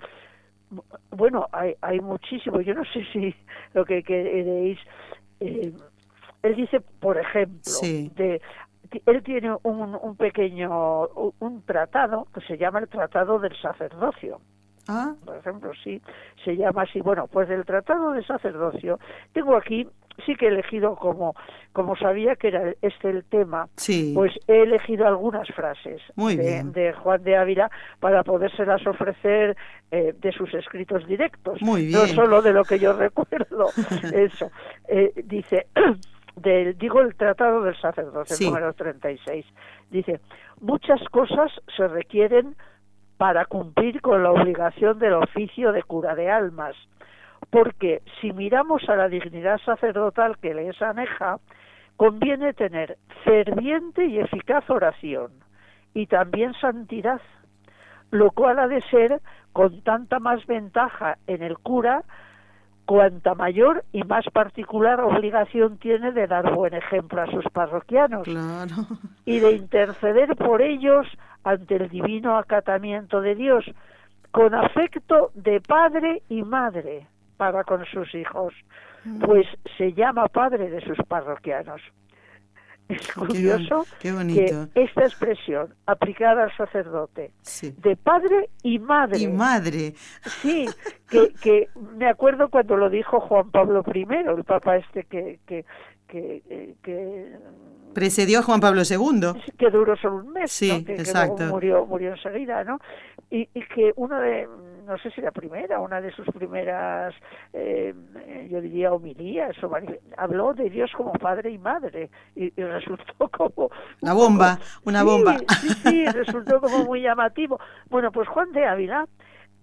Bueno, 1.10 1.46
hay, 1.52 1.74
hay 1.82 2.00
muchísimo, 2.00 2.60
yo 2.60 2.74
no 2.74 2.84
sé 2.84 3.04
si 3.12 3.34
lo 3.74 3.84
que 3.84 4.02
queréis... 4.02 4.78
Eh, 5.40 5.72
él 6.42 6.56
dice, 6.56 6.80
por 7.00 7.18
ejemplo, 7.18 7.72
de 7.82 8.40
él 9.06 9.22
tiene 9.22 9.56
un, 9.62 9.98
un 10.00 10.16
pequeño 10.16 11.06
un 11.40 11.62
tratado 11.62 12.26
que 12.34 12.40
se 12.42 12.58
llama 12.58 12.80
el 12.80 12.88
Tratado 12.88 13.38
del 13.38 13.56
Sacerdocio. 13.60 14.40
Ah. 14.88 15.14
Por 15.24 15.36
ejemplo, 15.36 15.72
sí, 15.82 16.00
se 16.44 16.56
llama 16.56 16.82
así. 16.82 17.00
Bueno, 17.00 17.26
pues 17.26 17.48
del 17.48 17.64
Tratado 17.64 18.12
del 18.12 18.26
Sacerdocio 18.26 18.98
tengo 19.32 19.56
aquí 19.56 19.86
sí 20.24 20.36
que 20.36 20.46
he 20.46 20.48
elegido 20.48 20.94
como 20.94 21.34
como 21.72 21.96
sabía 21.96 22.36
que 22.36 22.46
era 22.46 22.72
este 22.82 23.10
el 23.10 23.24
tema 23.24 23.68
sí. 23.74 24.12
pues 24.14 24.32
he 24.46 24.62
elegido 24.62 25.08
algunas 25.08 25.48
frases 25.48 26.00
de, 26.14 26.62
de, 26.66 26.92
Juan 26.92 27.24
de 27.24 27.36
Ávila 27.36 27.68
para 27.98 28.22
podérselas 28.22 28.86
ofrecer 28.86 29.56
eh, 29.90 30.14
de 30.16 30.30
sus 30.30 30.54
escritos 30.54 31.04
directos 31.08 31.60
Muy 31.62 31.86
bien. 31.86 31.98
no 31.98 32.06
solo 32.06 32.42
de 32.42 32.52
lo 32.52 32.62
que 32.62 32.78
yo 32.78 32.92
recuerdo 32.96 33.70
eso 34.14 34.52
eh, 34.86 35.12
dice 35.24 35.66
del, 36.36 36.76
digo 36.78 37.00
el 37.00 37.14
Tratado 37.14 37.62
del 37.62 37.76
Sacerdocio, 37.80 38.36
sí. 38.36 38.46
número 38.46 38.72
36. 38.72 39.44
Dice, 39.90 40.20
muchas 40.60 41.00
cosas 41.10 41.52
se 41.76 41.86
requieren 41.88 42.56
para 43.16 43.46
cumplir 43.46 44.00
con 44.00 44.22
la 44.22 44.30
obligación 44.30 44.98
del 44.98 45.14
oficio 45.14 45.72
de 45.72 45.82
cura 45.82 46.14
de 46.14 46.30
almas, 46.30 46.74
porque 47.50 48.02
si 48.20 48.32
miramos 48.32 48.88
a 48.88 48.96
la 48.96 49.08
dignidad 49.08 49.58
sacerdotal 49.64 50.38
que 50.38 50.54
les 50.54 50.80
aneja, 50.82 51.38
conviene 51.96 52.54
tener 52.54 52.98
ferviente 53.24 54.06
y 54.06 54.18
eficaz 54.18 54.68
oración 54.68 55.32
y 55.92 56.06
también 56.06 56.54
santidad, 56.54 57.20
lo 58.10 58.30
cual 58.30 58.58
ha 58.58 58.68
de 58.68 58.82
ser 58.82 59.20
con 59.52 59.82
tanta 59.82 60.18
más 60.18 60.44
ventaja 60.46 61.18
en 61.26 61.42
el 61.42 61.58
cura 61.58 62.02
cuanta 62.86 63.34
mayor 63.34 63.84
y 63.92 64.02
más 64.04 64.24
particular 64.32 65.00
obligación 65.00 65.78
tiene 65.78 66.12
de 66.12 66.26
dar 66.26 66.54
buen 66.54 66.74
ejemplo 66.74 67.22
a 67.22 67.30
sus 67.30 67.44
parroquianos 67.52 68.28
y 69.24 69.40
de 69.40 69.52
interceder 69.52 70.36
por 70.36 70.62
ellos 70.62 71.06
ante 71.42 71.76
el 71.76 71.88
divino 71.88 72.36
acatamiento 72.36 73.20
de 73.20 73.34
Dios 73.34 73.64
con 74.30 74.54
afecto 74.54 75.30
de 75.34 75.60
padre 75.60 76.22
y 76.28 76.42
madre 76.42 77.06
para 77.36 77.64
con 77.64 77.84
sus 77.86 78.14
hijos, 78.14 78.52
mm. 79.04 79.20
pues 79.20 79.46
se 79.78 79.92
llama 79.92 80.26
padre 80.28 80.70
de 80.70 80.80
sus 80.80 80.98
parroquianos. 81.06 81.80
Es 82.88 83.12
curioso 83.12 83.86
que 83.98 84.10
esta 84.74 85.04
expresión 85.04 85.74
aplicada 85.86 86.44
al 86.44 86.56
sacerdote 86.56 87.32
de 87.78 87.96
padre 87.96 88.50
y 88.62 88.78
madre. 88.78 89.18
Y 89.18 89.28
madre. 89.28 89.94
Sí, 90.42 90.66
que, 91.08 91.32
que 91.40 91.68
me 91.96 92.08
acuerdo 92.08 92.50
cuando 92.50 92.76
lo 92.76 92.90
dijo 92.90 93.20
Juan 93.20 93.50
Pablo 93.50 93.82
I, 93.92 94.06
el 94.28 94.44
papa 94.44 94.76
este 94.76 95.04
que, 95.04 95.40
que, 95.46 95.64
que, 96.06 96.76
que 96.82 97.38
Precedió 97.94 98.40
a 98.40 98.42
Juan 98.42 98.60
Pablo 98.60 98.82
II. 98.88 99.40
Que 99.56 99.70
duró 99.70 99.96
solo 99.96 100.16
un 100.16 100.32
mes, 100.32 100.50
sí, 100.50 100.84
que, 100.84 100.94
exacto. 100.94 101.44
murió, 101.44 101.86
murió 101.86 102.12
enseguida, 102.12 102.64
¿no? 102.64 102.78
Y, 103.30 103.48
y 103.54 103.62
que 103.68 103.92
uno 103.96 104.20
de, 104.20 104.46
no 104.84 104.98
sé 104.98 105.10
si 105.10 105.20
la 105.20 105.30
primera, 105.30 105.80
una 105.80 106.00
de 106.00 106.12
sus 106.12 106.26
primeras, 106.26 107.14
eh, 107.52 107.94
yo 108.50 108.60
diría, 108.60 108.92
homilías, 108.92 109.56
o 109.62 109.70
habló 110.16 110.54
de 110.54 110.70
Dios 110.70 110.90
como 110.96 111.12
padre 111.12 111.50
y 111.50 111.58
madre, 111.58 112.10
y, 112.36 112.50
resultó 112.50 113.28
como... 113.32 113.70
Una 114.02 114.12
bomba, 114.12 114.58
una 114.84 115.02
bomba. 115.02 115.38
Sí, 115.60 115.68
sí, 115.68 116.06
resultó 116.06 116.60
como 116.60 116.84
muy 116.84 117.02
llamativo. 117.02 117.58
Bueno, 117.88 118.12
pues 118.12 118.28
Juan 118.28 118.52
de 118.52 118.66
Ávila 118.66 119.06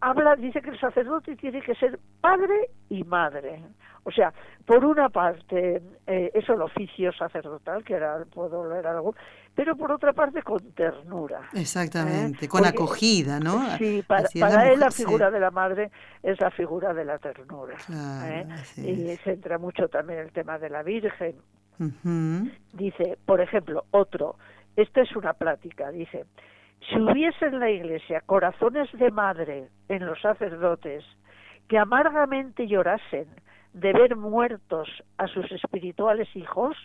habla, 0.02 0.36
dice 0.36 0.62
que 0.62 0.72
el 0.72 0.80
sacerdote 0.80 1.36
tiene 1.36 1.62
que 1.62 1.76
ser 1.76 2.00
padre 2.20 2.70
y 2.90 3.04
madre. 3.04 3.64
O 4.04 4.12
sea, 4.12 4.34
por 4.66 4.84
una 4.84 5.10
parte, 5.10 5.82
eh, 6.08 6.32
es 6.34 6.50
el 6.50 6.62
oficio 6.62 7.12
sacerdotal, 7.14 7.84
que 7.84 7.94
era, 7.94 8.24
puedo 8.34 8.68
leer 8.68 8.88
algo, 8.88 9.16
pero 9.54 9.76
por 9.76 9.92
otra 9.92 10.14
parte 10.14 10.42
con 10.42 10.60
ternura. 10.72 11.42
Exactamente, 11.54 12.46
¿eh? 12.46 12.50
con 12.50 12.66
acogida, 12.66 13.40
¿no? 13.40 13.60
Sí, 13.78 14.04
para, 14.08 14.28
él 14.72 14.80
la 14.80 14.92
figura 14.92 15.30
de 15.30 15.40
la 15.40 15.52
madre 15.52 15.92
es 16.24 16.40
la 16.40 16.50
figura 16.50 16.94
de 16.94 17.06
la 17.06 17.20
ternura. 17.20 17.76
¿eh? 18.26 18.48
Y 18.78 19.16
centra 19.18 19.58
mucho 19.58 19.88
también 19.88 20.20
el 20.20 20.32
tema 20.32 20.58
de 20.58 20.70
la 20.70 20.84
Virgen. 20.84 21.36
Dice, 22.74 23.18
por 23.26 23.42
ejemplo, 23.42 23.86
otro, 23.92 24.36
esta 24.76 25.02
es 25.02 25.16
una 25.16 25.34
plática, 25.34 25.90
dice, 25.90 26.26
si 26.90 27.00
hubiese 27.00 27.46
en 27.46 27.60
la 27.60 27.70
iglesia 27.70 28.22
corazones 28.22 28.90
de 28.94 29.12
madre 29.12 29.70
en 29.88 30.06
los 30.06 30.20
sacerdotes 30.22 31.04
que 31.68 31.78
amargamente 31.78 32.68
llorasen 32.68 33.28
de 33.74 33.94
ver 33.94 34.16
muertos 34.16 34.90
a 35.18 35.28
sus 35.28 35.52
espirituales 35.52 36.28
hijos, 36.36 36.76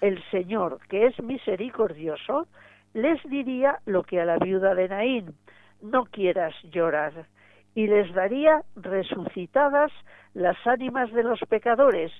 el 0.00 0.22
Señor, 0.30 0.78
que 0.88 1.06
es 1.06 1.22
misericordioso, 1.22 2.46
les 2.92 3.22
diría 3.24 3.80
lo 3.86 4.02
que 4.02 4.20
a 4.20 4.24
la 4.24 4.38
viuda 4.38 4.74
de 4.74 4.88
Naín, 4.88 5.34
no 5.82 6.04
quieras 6.06 6.54
llorar, 6.72 7.26
y 7.74 7.86
les 7.86 8.12
daría 8.14 8.62
resucitadas 8.76 9.92
las 10.32 10.56
ánimas 10.66 11.12
de 11.12 11.24
los 11.24 11.40
pecadores, 11.48 12.12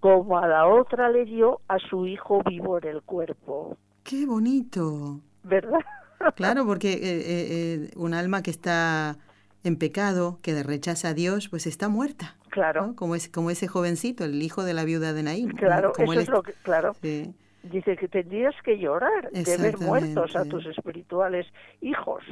como 0.00 0.38
a 0.38 0.48
la 0.48 0.66
otra 0.66 1.10
le 1.10 1.24
dio 1.24 1.60
a 1.68 1.78
su 1.78 2.06
hijo 2.06 2.42
vivo 2.44 2.78
en 2.78 2.88
el 2.88 3.02
cuerpo. 3.02 3.76
¡Qué 4.02 4.26
bonito! 4.26 5.20
¿Verdad? 5.44 5.78
Claro, 6.36 6.64
porque 6.64 6.92
eh, 6.92 7.00
eh, 7.02 7.46
eh, 7.50 7.90
un 7.96 8.14
alma 8.14 8.44
que 8.44 8.52
está 8.52 9.16
en 9.64 9.74
pecado, 9.74 10.38
que 10.40 10.62
rechaza 10.62 11.08
a 11.08 11.14
Dios, 11.14 11.48
pues 11.48 11.66
está 11.66 11.88
muerta. 11.88 12.36
Claro. 12.52 12.92
Como, 12.96 13.14
es, 13.14 13.30
como 13.30 13.50
ese 13.50 13.66
jovencito, 13.66 14.24
el 14.24 14.42
hijo 14.42 14.62
de 14.62 14.74
la 14.74 14.84
viuda 14.84 15.14
de 15.14 15.22
Naín. 15.22 15.52
Claro, 15.52 15.94
eso 15.96 16.12
es 16.20 16.28
lo 16.28 16.42
que, 16.42 16.52
claro. 16.62 16.94
Dice 17.00 17.96
que 17.96 18.08
tendrías 18.08 18.54
que 18.62 18.76
llorar 18.76 19.30
de 19.30 19.56
ver 19.56 19.78
muertos 19.78 20.36
a 20.36 20.44
tus 20.44 20.66
espirituales 20.66 21.46
hijos. 21.80 22.22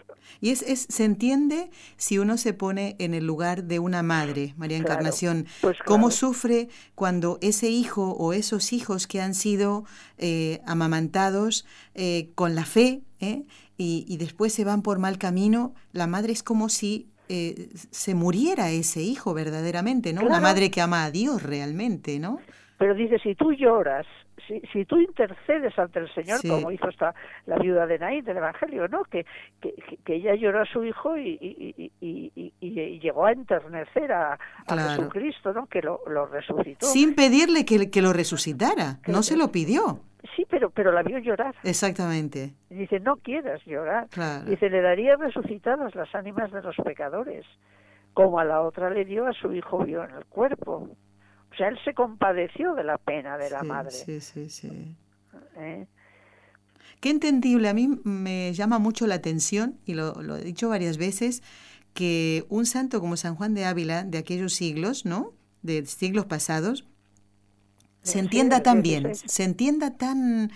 Y 0.40 0.50
es, 0.50 0.60
es, 0.60 0.86
se 0.90 1.04
entiende 1.04 1.70
si 1.96 2.18
uno 2.18 2.36
se 2.36 2.52
pone 2.52 2.96
en 2.98 3.14
el 3.14 3.26
lugar 3.26 3.64
de 3.64 3.78
una 3.78 4.02
madre, 4.02 4.52
María 4.58 4.76
Encarnación, 4.76 5.46
pues 5.62 5.78
cómo 5.86 6.10
sufre 6.10 6.68
cuando 6.94 7.38
ese 7.40 7.70
hijo 7.70 8.10
o 8.12 8.34
esos 8.34 8.74
hijos 8.74 9.06
que 9.06 9.22
han 9.22 9.32
sido 9.32 9.84
eh, 10.18 10.60
amamantados 10.66 11.64
eh, 11.94 12.30
con 12.34 12.54
la 12.54 12.66
fe 12.66 13.00
eh, 13.20 13.44
y, 13.78 14.04
y 14.06 14.18
después 14.18 14.52
se 14.52 14.64
van 14.64 14.82
por 14.82 14.98
mal 14.98 15.16
camino, 15.16 15.72
la 15.92 16.06
madre 16.06 16.32
es 16.32 16.42
como 16.42 16.68
si 16.68 17.08
eh, 17.32 17.68
se 17.92 18.16
muriera 18.16 18.70
ese 18.70 19.00
hijo 19.02 19.32
verdaderamente, 19.34 20.12
¿no? 20.12 20.22
Una 20.22 20.40
madre 20.40 20.68
que 20.68 20.80
ama 20.80 21.04
a 21.04 21.12
Dios 21.12 21.44
realmente, 21.44 22.18
¿no? 22.18 22.40
Pero 22.76 22.92
dice, 22.94 23.20
si 23.20 23.36
tú 23.36 23.52
lloras, 23.52 24.04
si, 24.46 24.60
si 24.72 24.84
tú 24.84 24.98
intercedes 24.98 25.78
ante 25.78 26.00
el 26.00 26.12
Señor, 26.14 26.40
como 26.46 26.70
hizo 26.70 26.88
esta, 26.88 27.14
la 27.46 27.56
viuda 27.58 27.86
de 27.86 27.98
Naín 27.98 28.24
del 28.24 28.38
Evangelio, 28.38 28.88
¿no? 28.88 29.04
Que, 29.04 29.24
que, 29.60 29.74
que 30.04 30.14
ella 30.16 30.34
lloró 30.34 30.62
a 30.62 30.66
su 30.66 30.84
hijo 30.84 31.16
y, 31.16 31.38
y, 31.40 31.92
y, 32.00 32.52
y 32.60 32.98
llegó 33.00 33.26
a 33.26 33.32
enternecer 33.32 34.12
a, 34.12 34.38
Jesucristo, 34.68 35.52
¿no? 35.52 35.66
Que 35.66 35.82
lo, 35.82 36.00
lo, 36.06 36.26
resucitó. 36.26 36.86
Sin 36.86 37.14
pedirle 37.14 37.64
que, 37.64 37.90
que 37.90 38.02
lo 38.02 38.12
resucitara, 38.12 38.98
no 39.06 39.22
se 39.22 39.36
lo 39.36 39.50
pidió. 39.50 40.00
Sí, 40.36 40.46
pero, 40.48 40.70
pero 40.70 40.92
la 40.92 41.02
vio 41.02 41.18
llorar. 41.18 41.54
Exactamente. 41.64 42.52
dice, 42.68 43.00
no 43.00 43.16
quieras 43.16 43.60
llorar. 43.64 44.08
Dice, 44.46 44.68
le 44.68 44.82
daría 44.82 45.16
resucitadas 45.16 45.94
las 45.94 46.14
ánimas 46.14 46.52
de 46.52 46.62
los 46.62 46.76
pecadores, 46.76 47.46
como 48.12 48.38
a 48.38 48.44
la 48.44 48.60
otra 48.60 48.90
le 48.90 49.04
dio 49.04 49.26
a 49.26 49.32
su 49.32 49.52
hijo 49.52 49.84
vio 49.84 50.04
en 50.04 50.10
el 50.10 50.24
cuerpo. 50.26 50.88
O 51.52 51.56
sea, 51.56 51.68
él 51.68 51.78
se 51.84 51.94
compadeció 51.94 52.74
de 52.74 52.84
la 52.84 52.98
pena 52.98 53.36
de 53.36 53.50
la 53.50 53.62
madre. 53.62 53.90
Sí, 53.90 54.20
sí, 54.20 54.48
sí. 54.48 54.96
¿Eh? 55.56 55.86
Qué 57.00 57.10
entendible. 57.10 57.68
A 57.68 57.74
mí 57.74 57.88
me 58.04 58.52
llama 58.52 58.78
mucho 58.78 59.06
la 59.06 59.16
atención, 59.16 59.78
y 59.84 59.94
lo, 59.94 60.22
lo 60.22 60.36
he 60.36 60.44
dicho 60.44 60.68
varias 60.68 60.96
veces, 60.96 61.42
que 61.92 62.44
un 62.48 62.66
santo 62.66 63.00
como 63.00 63.16
San 63.16 63.34
Juan 63.34 63.54
de 63.54 63.64
Ávila, 63.64 64.04
de 64.04 64.18
aquellos 64.18 64.54
siglos, 64.54 65.04
¿no? 65.04 65.32
De 65.62 65.84
siglos 65.86 66.26
pasados, 66.26 66.86
se 68.02 68.18
entienda 68.18 68.62
tan 68.62 68.82
bien, 68.82 69.14
se 69.14 69.44
entienda 69.44 69.96
tan, 69.96 70.50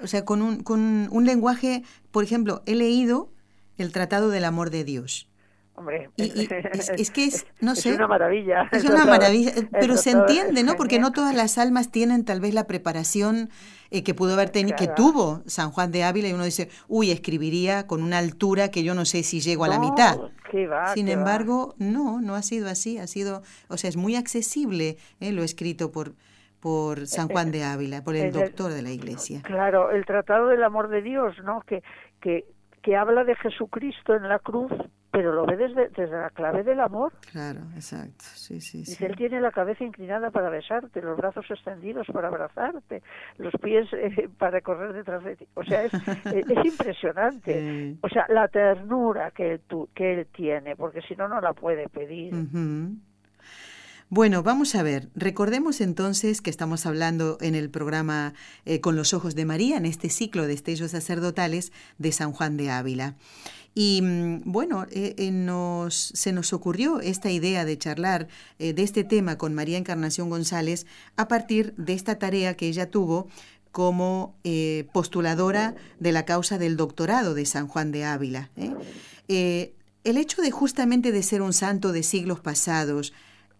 o 0.00 0.06
sea, 0.06 0.24
con 0.24 0.40
un, 0.42 0.62
con 0.62 1.08
un 1.10 1.26
lenguaje, 1.26 1.82
por 2.10 2.24
ejemplo, 2.24 2.62
he 2.66 2.74
leído 2.74 3.30
el 3.76 3.92
Tratado 3.92 4.30
del 4.30 4.44
Amor 4.44 4.70
de 4.70 4.84
Dios. 4.84 5.28
Hombre, 5.76 6.08
es, 6.16 7.10
que 7.10 7.24
es, 7.24 7.46
no 7.60 7.74
sé. 7.74 7.90
Es 7.90 7.96
una 7.96 8.08
maravilla. 8.08 8.68
Es 8.72 8.84
una 8.84 9.04
maravilla, 9.04 9.52
pero 9.70 9.96
se 9.98 10.10
entiende, 10.12 10.62
¿no? 10.62 10.74
Porque 10.76 10.98
no 10.98 11.12
todas 11.12 11.34
las 11.34 11.58
almas 11.58 11.90
tienen 11.90 12.24
tal 12.24 12.40
vez 12.40 12.54
la 12.54 12.66
preparación 12.66 13.50
eh, 13.90 14.02
que 14.02 14.14
pudo 14.14 14.32
haber 14.32 14.48
tenido, 14.48 14.74
que 14.76 14.88
tuvo 14.88 15.42
San 15.46 15.70
Juan 15.70 15.92
de 15.92 16.02
Ávila 16.02 16.28
y 16.28 16.32
uno 16.32 16.44
dice, 16.44 16.70
uy, 16.88 17.10
escribiría 17.10 17.86
con 17.86 18.02
una 18.02 18.18
altura 18.18 18.70
que 18.70 18.84
yo 18.84 18.94
no 18.94 19.04
sé 19.04 19.22
si 19.22 19.40
llego 19.40 19.64
a 19.64 19.68
la 19.68 19.78
mitad. 19.78 20.16
Sin 20.94 21.08
embargo, 21.08 21.74
no, 21.78 22.22
no 22.22 22.34
ha 22.34 22.42
sido 22.42 22.68
así, 22.68 22.96
ha 22.96 23.06
sido, 23.06 23.42
o 23.68 23.76
sea, 23.76 23.90
es 23.90 23.98
muy 23.98 24.16
accesible 24.16 24.96
eh, 25.20 25.32
lo 25.32 25.42
escrito 25.42 25.92
por 25.92 26.14
por 26.58 27.06
San 27.06 27.28
Juan 27.28 27.52
de 27.52 27.62
Ávila, 27.62 28.02
por 28.02 28.16
el 28.16 28.32
doctor 28.32 28.72
de 28.72 28.82
la 28.82 28.90
Iglesia. 28.90 29.40
Claro, 29.44 29.92
el 29.92 30.04
Tratado 30.04 30.48
del 30.48 30.64
Amor 30.64 30.88
de 30.88 31.00
Dios, 31.00 31.36
¿no? 31.44 31.60
Que, 31.60 31.84
que, 32.20 32.44
que 32.82 32.96
habla 32.96 33.22
de 33.22 33.36
Jesucristo 33.36 34.16
en 34.16 34.28
la 34.28 34.40
cruz, 34.40 34.72
pero 35.16 35.32
lo 35.32 35.46
ve 35.46 35.56
desde, 35.56 35.88
desde 35.88 36.14
la 36.14 36.28
clave 36.28 36.62
del 36.62 36.78
amor. 36.78 37.10
Claro, 37.32 37.60
exacto. 37.74 38.22
Sí, 38.34 38.60
sí, 38.60 38.80
Dice, 38.80 39.06
él 39.06 39.16
tiene 39.16 39.40
la 39.40 39.50
cabeza 39.50 39.82
inclinada 39.82 40.30
para 40.30 40.50
besarte, 40.50 41.00
los 41.00 41.16
brazos 41.16 41.46
extendidos 41.50 42.06
para 42.12 42.28
abrazarte, 42.28 43.02
los 43.38 43.54
pies 43.54 43.88
eh, 43.94 44.28
para 44.36 44.60
correr 44.60 44.92
detrás 44.92 45.24
de 45.24 45.36
ti. 45.36 45.48
O 45.54 45.64
sea, 45.64 45.84
es, 45.84 45.94
es 46.26 46.66
impresionante. 46.66 47.96
O 48.02 48.10
sea, 48.10 48.26
la 48.28 48.46
ternura 48.48 49.30
que, 49.30 49.58
tú, 49.66 49.88
que 49.94 50.20
él 50.20 50.26
tiene, 50.26 50.76
porque 50.76 51.00
si 51.00 51.16
no, 51.16 51.28
no 51.28 51.40
la 51.40 51.54
puede 51.54 51.88
pedir. 51.88 52.34
Bueno, 54.08 54.42
vamos 54.42 54.74
a 54.74 54.82
ver. 54.82 55.08
Recordemos 55.14 55.80
entonces 55.80 56.42
que 56.42 56.50
estamos 56.50 56.84
hablando 56.84 57.38
en 57.40 57.54
el 57.54 57.70
programa 57.70 58.34
eh, 58.66 58.80
Con 58.80 58.96
los 58.96 59.14
Ojos 59.14 59.34
de 59.34 59.46
María, 59.46 59.78
en 59.78 59.86
este 59.86 60.10
ciclo 60.10 60.46
de 60.46 60.52
estellos 60.52 60.90
sacerdotales 60.90 61.72
de 61.96 62.12
San 62.12 62.32
Juan 62.32 62.58
de 62.58 62.70
Ávila. 62.70 63.14
Y 63.76 64.00
mm, 64.02 64.40
bueno, 64.44 64.86
eh, 64.90 65.14
eh, 65.16 65.30
nos, 65.30 65.94
se 65.94 66.32
nos 66.32 66.52
ocurrió 66.52 66.98
esta 66.98 67.30
idea 67.30 67.64
de 67.64 67.78
charlar 67.78 68.26
de 68.58 68.82
este 68.82 69.04
tema 69.04 69.38
con 69.38 69.54
María 69.54 69.78
Encarnación 69.78 70.30
González 70.30 70.86
a 71.16 71.28
partir 71.28 71.74
de 71.76 71.92
esta 71.92 72.18
tarea 72.18 72.56
que 72.56 72.66
ella 72.66 72.90
tuvo 72.90 73.28
como 73.70 74.34
postuladora 74.92 75.74
de 76.00 76.12
la 76.12 76.24
causa 76.24 76.56
del 76.56 76.78
doctorado 76.78 77.34
de 77.34 77.44
San 77.44 77.68
Juan 77.68 77.92
de 77.92 78.04
Ávila. 78.04 78.50
el 79.28 80.16
hecho 80.16 80.40
de 80.40 80.50
justamente 80.50 81.12
de 81.12 81.22
ser 81.22 81.42
un 81.42 81.52
santo 81.52 81.92
de 81.92 82.02
siglos 82.02 82.40
pasados, 82.40 83.12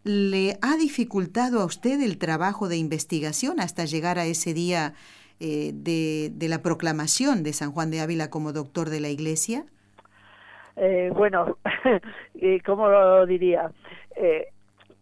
¿Le 0.06 0.56
ha 0.62 0.76
dificultado 0.76 1.60
a 1.60 1.64
usted 1.64 2.00
el 2.00 2.16
trabajo 2.16 2.68
de 2.68 2.76
investigación 2.76 3.58
hasta 3.58 3.86
llegar 3.86 4.20
a 4.20 4.26
ese 4.26 4.54
día 4.54 4.94
eh, 5.40 5.72
de, 5.74 6.48
la 6.48 6.62
proclamación 6.62 7.42
de 7.42 7.52
San 7.52 7.72
Juan 7.72 7.90
de 7.90 7.98
Ávila 7.98 8.30
como 8.30 8.52
doctor 8.52 8.88
de 8.88 9.00
la 9.00 9.08
Iglesia? 9.08 9.66
Eh, 10.76 11.10
bueno, 11.12 11.58
¿cómo 12.66 12.88
lo 12.88 13.26
diría? 13.26 13.70
Eh, 14.14 14.48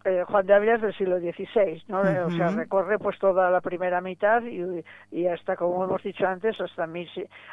eh, 0.05 0.23
Juan 0.27 0.47
de 0.47 0.55
Ávila 0.55 0.75
es 0.75 0.83
del 0.83 0.95
siglo 0.95 1.19
XVI, 1.19 1.83
¿no? 1.89 2.01
O 2.27 2.31
sea, 2.31 2.51
recorre 2.51 2.99
pues 2.99 3.19
toda 3.19 3.51
la 3.51 3.61
primera 3.61 4.01
mitad 4.03 4.43
y, 4.43 4.85
y 5.11 5.27
hasta, 5.27 5.57
como 5.57 5.83
hemos 5.83 6.03
dicho 6.03 6.27
antes, 6.27 6.61
hasta, 6.61 6.87
mil, 6.87 7.09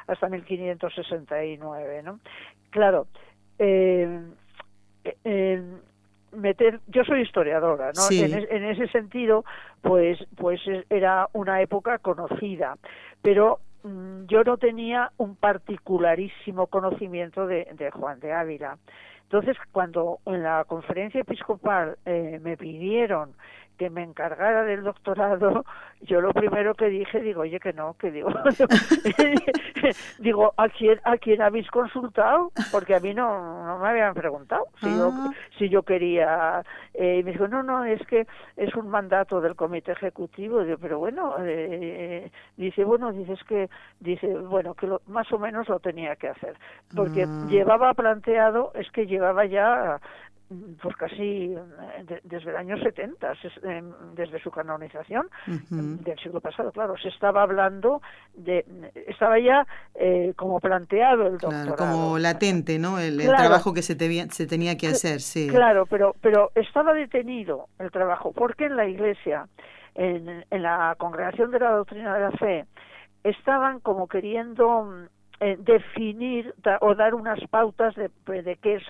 hasta 0.07 0.27
1569, 0.27 2.03
¿no? 2.03 2.19
Claro, 2.71 3.07
eh, 3.57 4.19
eh, 5.23 5.61
meter 6.31 6.79
yo 6.87 7.03
soy 7.03 7.21
historiadora 7.21 7.91
no 7.93 8.09
en, 8.09 8.63
ese 8.63 8.87
sentido 8.87 9.43
pues 9.81 10.17
pues 10.37 10.61
era 10.89 11.27
una 11.33 11.61
época 11.61 11.97
conocida 11.97 12.77
pero 13.21 13.59
yo 13.83 14.43
no 14.43 14.57
tenía 14.57 15.11
un 15.17 15.35
particularísimo 15.35 16.67
conocimiento 16.67 17.47
de, 17.47 17.67
de 17.73 17.91
Juan 17.91 18.19
de 18.19 18.33
Ávila. 18.33 18.77
Entonces, 19.23 19.55
cuando 19.71 20.19
en 20.25 20.43
la 20.43 20.65
conferencia 20.65 21.21
episcopal 21.21 21.97
eh, 22.05 22.39
me 22.43 22.57
pidieron 22.57 23.33
que 23.81 23.89
me 23.89 24.03
encargara 24.03 24.63
del 24.63 24.83
doctorado, 24.83 25.65
yo 26.01 26.21
lo 26.21 26.33
primero 26.33 26.75
que 26.75 26.85
dije, 26.85 27.19
digo, 27.19 27.41
oye, 27.41 27.59
que 27.59 27.73
no, 27.73 27.95
que 27.97 28.11
digo, 28.11 28.29
digo, 30.19 30.53
¿a 30.55 30.69
quién, 30.69 30.99
¿a 31.03 31.17
quién 31.17 31.41
habéis 31.41 31.67
consultado? 31.71 32.51
Porque 32.71 32.93
a 32.93 32.99
mí 32.99 33.15
no, 33.15 33.65
no 33.65 33.79
me 33.79 33.89
habían 33.89 34.13
preguntado 34.13 34.67
si, 34.79 34.85
yo, 34.85 35.09
ah. 35.11 35.31
si 35.57 35.67
yo 35.67 35.81
quería. 35.81 36.63
Eh, 36.93 37.17
y 37.17 37.23
me 37.23 37.31
dijo, 37.31 37.47
no, 37.47 37.63
no, 37.63 37.83
es 37.83 38.05
que 38.05 38.27
es 38.55 38.75
un 38.75 38.87
mandato 38.87 39.41
del 39.41 39.55
comité 39.55 39.93
ejecutivo. 39.93 40.63
Digo, 40.63 40.77
pero 40.79 40.99
bueno, 40.99 41.33
eh, 41.39 42.29
dice, 42.57 42.83
bueno, 42.83 43.11
dices 43.11 43.39
que, 43.45 43.67
dice, 43.99 44.27
bueno, 44.27 44.75
que 44.75 44.95
más 45.07 45.31
o 45.33 45.39
menos 45.39 45.67
lo 45.69 45.79
tenía 45.79 46.15
que 46.17 46.27
hacer. 46.27 46.55
Porque 46.95 47.23
ah. 47.23 47.47
llevaba 47.49 47.95
planteado, 47.95 48.73
es 48.75 48.91
que 48.91 49.07
llevaba 49.07 49.45
ya 49.45 49.99
pues 50.81 50.95
casi 50.95 51.53
eh, 51.53 52.19
desde 52.23 52.49
el 52.49 52.57
año 52.57 52.77
70, 52.77 53.33
em, 53.63 53.91
desde 54.15 54.39
su 54.41 54.51
canonización 54.51 55.29
del 55.45 56.19
siglo 56.19 56.41
pasado, 56.41 56.71
claro, 56.71 56.95
se 56.97 57.09
estaba 57.09 57.43
hablando 57.43 58.01
de, 58.33 58.65
estaba 59.07 59.39
ya 59.39 59.65
eh, 59.95 60.33
como 60.35 60.59
planteado 60.59 61.27
el 61.27 61.37
doctorado. 61.37 61.75
como 61.77 62.17
latente, 62.17 62.79
¿no? 62.79 62.99
El, 62.99 63.17
trabajo 63.25 63.73
que 63.73 63.81
se, 63.81 63.95
se 64.29 64.47
tenía 64.47 64.77
que 64.77 64.87
hacer, 64.87 65.21
sí. 65.21 65.47
Claro, 65.47 65.85
pero, 65.85 66.15
pero 66.21 66.51
estaba 66.55 66.93
detenido 66.93 67.67
el 67.79 67.91
trabajo, 67.91 68.33
porque 68.33 68.65
en 68.65 68.75
la 68.75 68.87
Iglesia, 68.87 69.47
en, 69.95 70.45
en 70.49 70.61
la 70.61 70.95
Congregación 70.97 71.51
de 71.51 71.59
la 71.59 71.71
Doctrina 71.71 72.13
de 72.13 72.19
la 72.19 72.31
Fe, 72.31 72.65
estaban 73.23 73.79
como 73.79 74.07
queriendo 74.07 75.07
eh, 75.39 75.57
definir 75.59 76.53
o 76.81 76.95
dar 76.95 77.15
unas 77.15 77.39
pautas 77.49 77.95
de, 77.95 78.09
de 78.41 78.57
qué 78.57 78.75
es 78.75 78.83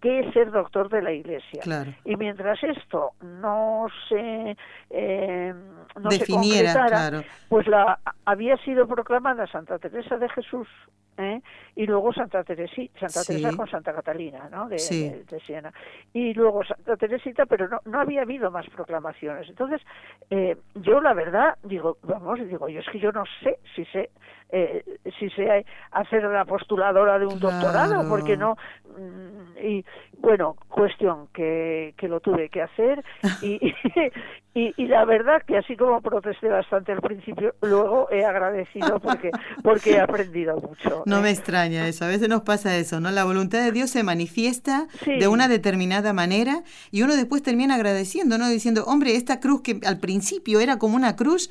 qué 0.00 0.20
es 0.20 0.32
ser 0.32 0.50
doctor 0.50 0.88
de 0.88 1.02
la 1.02 1.12
Iglesia. 1.12 1.62
Y 2.04 2.16
mientras 2.16 2.62
esto 2.62 3.12
no 3.20 3.86
se, 4.08 4.56
eh, 4.90 5.54
no 6.00 6.08
Definiera, 6.08 7.22
pues 7.48 7.66
la, 7.66 7.98
había 8.24 8.56
sido 8.58 8.86
proclamada 8.86 9.46
Santa 9.46 9.78
Teresa 9.78 10.16
de 10.16 10.28
Jesús 10.28 10.68
¿eh? 11.18 11.40
y 11.74 11.86
luego 11.86 12.12
Santa 12.12 12.44
Teresita, 12.44 13.08
Santa 13.08 13.24
Teresa 13.26 13.56
con 13.56 13.68
Santa 13.68 13.92
Catalina, 13.92 14.48
¿no? 14.50 14.68
De, 14.68 14.78
Siena. 14.78 15.72
Y 16.12 16.32
luego 16.34 16.64
Santa 16.64 16.96
Teresita, 16.96 17.46
pero 17.46 17.68
no, 17.68 17.80
no 17.84 18.00
había 18.00 18.22
habido 18.22 18.50
más 18.50 18.66
proclamaciones. 18.70 19.48
Entonces, 19.48 19.82
eh, 20.30 20.56
yo 20.76 21.00
la 21.00 21.14
verdad, 21.14 21.56
digo, 21.64 21.98
vamos, 22.02 22.38
digo, 22.48 22.68
yo 22.68 22.80
es 22.80 22.88
que 22.90 23.00
yo 23.00 23.12
no 23.12 23.24
sé 23.42 23.58
si 23.74 23.84
sé 23.86 24.10
eh, 24.50 24.84
si 25.18 25.28
sé 25.30 25.66
hacer 25.92 26.24
la 26.24 26.44
postuladora 26.44 27.18
de 27.18 27.26
un 27.26 27.38
doctorado, 27.38 28.08
porque 28.08 28.36
no. 28.36 28.56
Mm, 28.96 29.58
y 29.62 29.84
bueno, 30.20 30.56
cuestión 30.68 31.28
que, 31.32 31.94
que 31.96 32.08
lo 32.08 32.20
tuve 32.20 32.48
que 32.48 32.62
hacer 32.62 33.04
y, 33.42 33.74
y, 34.54 34.74
y, 34.76 34.86
la 34.86 35.04
verdad 35.04 35.42
que 35.46 35.56
así 35.56 35.76
como 35.76 36.00
protesté 36.00 36.48
bastante 36.48 36.92
al 36.92 37.00
principio, 37.00 37.54
luego 37.62 38.08
he 38.10 38.24
agradecido 38.24 38.98
porque, 39.00 39.30
porque 39.62 39.92
he 39.92 40.00
aprendido 40.00 40.56
mucho. 40.56 41.02
No 41.06 41.20
me 41.20 41.30
extraña 41.30 41.86
eso, 41.86 42.04
a 42.04 42.08
veces 42.08 42.28
nos 42.28 42.42
pasa 42.42 42.76
eso, 42.76 43.00
¿no? 43.00 43.10
La 43.10 43.24
voluntad 43.24 43.60
de 43.60 43.72
Dios 43.72 43.90
se 43.90 44.02
manifiesta 44.02 44.88
de 45.04 45.28
una 45.28 45.48
determinada 45.48 46.12
manera 46.12 46.62
y 46.90 47.02
uno 47.02 47.14
después 47.14 47.42
termina 47.42 47.74
agradeciendo, 47.74 48.38
¿no? 48.38 48.48
Diciendo, 48.48 48.84
hombre, 48.86 49.14
esta 49.16 49.40
cruz 49.40 49.62
que 49.62 49.78
al 49.86 49.98
principio 50.00 50.60
era 50.60 50.78
como 50.78 50.96
una 50.96 51.16
cruz, 51.16 51.50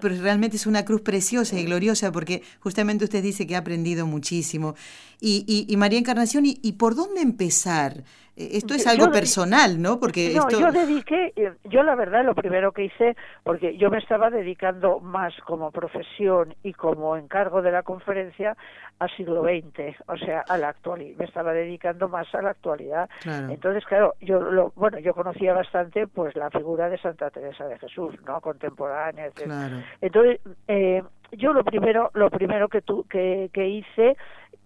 pero 0.00 0.14
realmente 0.20 0.56
es 0.56 0.66
una 0.66 0.84
cruz 0.84 1.00
preciosa 1.00 1.58
y 1.58 1.64
gloriosa 1.64 2.12
porque 2.12 2.42
justamente 2.60 3.04
usted 3.04 3.22
dice 3.22 3.46
que 3.46 3.56
ha 3.56 3.60
aprendido 3.60 4.06
muchísimo. 4.06 4.74
Y, 5.20 5.66
y, 5.68 5.76
María 5.76 5.98
Encarnación, 5.98 6.44
¿y, 6.46 6.72
por 6.72 6.94
dónde 6.94 7.22
empezar? 7.22 8.04
Eh, 8.36 8.50
esto 8.52 8.74
es 8.74 8.86
algo 8.86 9.10
personal, 9.10 9.80
¿no? 9.80 9.98
Porque 9.98 10.34
no, 10.34 10.48
yo 10.50 10.70
dediqué, 10.70 11.32
eh, 11.36 11.52
yo 11.64 11.82
la 11.82 11.94
verdad 11.94 12.24
lo 12.24 12.34
primero 12.34 12.72
que 12.72 12.84
hice, 12.84 13.16
porque 13.42 13.76
yo 13.76 13.90
me 13.90 13.98
estaba 13.98 14.30
dedicando 14.30 15.00
más 15.00 15.34
como 15.46 15.70
profesión 15.70 16.54
y 16.62 16.74
como 16.74 17.16
encargo 17.16 17.62
de 17.62 17.72
la 17.72 17.82
conferencia 17.82 18.56
al 18.98 19.10
siglo 19.16 19.42
XX, 19.42 19.96
o 20.06 20.16
sea, 20.16 20.40
a 20.48 20.58
la 20.58 20.68
actualidad, 20.68 21.18
me 21.18 21.24
estaba 21.24 21.52
dedicando 21.52 22.08
más 22.08 22.32
a 22.34 22.42
la 22.42 22.50
actualidad. 22.50 23.08
Entonces, 23.24 23.84
claro, 23.84 24.14
yo 24.20 24.40
lo, 24.40 24.72
bueno, 24.76 24.98
yo 24.98 25.14
conocía 25.14 25.52
bastante 25.52 26.06
pues 26.06 26.34
la 26.36 26.50
figura 26.50 26.88
de 26.88 26.98
Santa 26.98 27.30
Teresa 27.30 27.66
de 27.66 27.78
Jesús, 27.78 28.14
¿no? 28.26 28.40
Contemporánea, 28.40 29.26
etc. 29.26 29.52
Entonces, 30.00 30.40
eh, 30.68 31.02
yo 31.32 31.52
lo 31.52 31.64
primero, 31.64 32.10
lo 32.14 32.30
primero 32.30 32.68
que, 32.68 32.82
tu, 32.82 33.04
que, 33.04 33.50
que 33.52 33.68
hice 33.68 34.16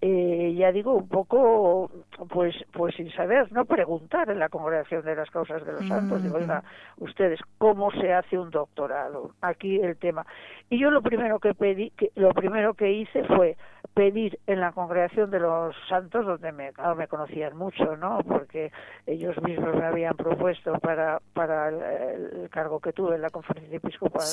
eh, 0.02 0.54
ya 0.56 0.72
digo, 0.72 0.94
un 0.94 1.08
poco, 1.08 1.90
pues, 2.30 2.54
pues 2.72 2.94
sin 2.94 3.12
saber, 3.12 3.52
no 3.52 3.66
preguntar 3.66 4.30
en 4.30 4.38
la 4.38 4.48
congregación 4.48 5.04
de 5.04 5.14
las 5.14 5.30
causas 5.30 5.64
de 5.66 5.72
los 5.72 5.86
santos, 5.86 6.22
digo, 6.22 6.36
oiga, 6.36 6.62
ustedes, 6.96 7.38
¿cómo 7.58 7.90
se 7.90 8.14
hace 8.14 8.38
un 8.38 8.48
doctorado? 8.50 9.32
Aquí 9.42 9.78
el 9.78 9.98
tema. 9.98 10.24
Y 10.70 10.78
yo 10.78 10.90
lo 10.90 11.02
primero 11.02 11.38
que 11.38 11.52
pedí, 11.52 11.90
que, 11.90 12.12
lo 12.14 12.30
primero 12.32 12.72
que 12.72 12.90
hice 12.90 13.24
fue 13.24 13.58
pedir 13.94 14.38
en 14.46 14.60
la 14.60 14.72
congregación 14.72 15.30
de 15.30 15.40
los 15.40 15.74
santos, 15.88 16.24
donde 16.24 16.52
me, 16.52 16.72
me 16.96 17.08
conocían 17.08 17.56
mucho, 17.56 17.96
¿no? 17.96 18.18
Porque 18.26 18.72
ellos 19.06 19.36
mismos 19.42 19.74
me 19.74 19.86
habían 19.86 20.16
propuesto 20.16 20.72
para, 20.78 21.20
para 21.32 21.68
el, 21.68 22.48
cargo 22.50 22.80
que 22.80 22.92
tuve 22.92 23.16
en 23.16 23.22
la 23.22 23.30
conferencia 23.30 23.76
episcopal, 23.76 24.26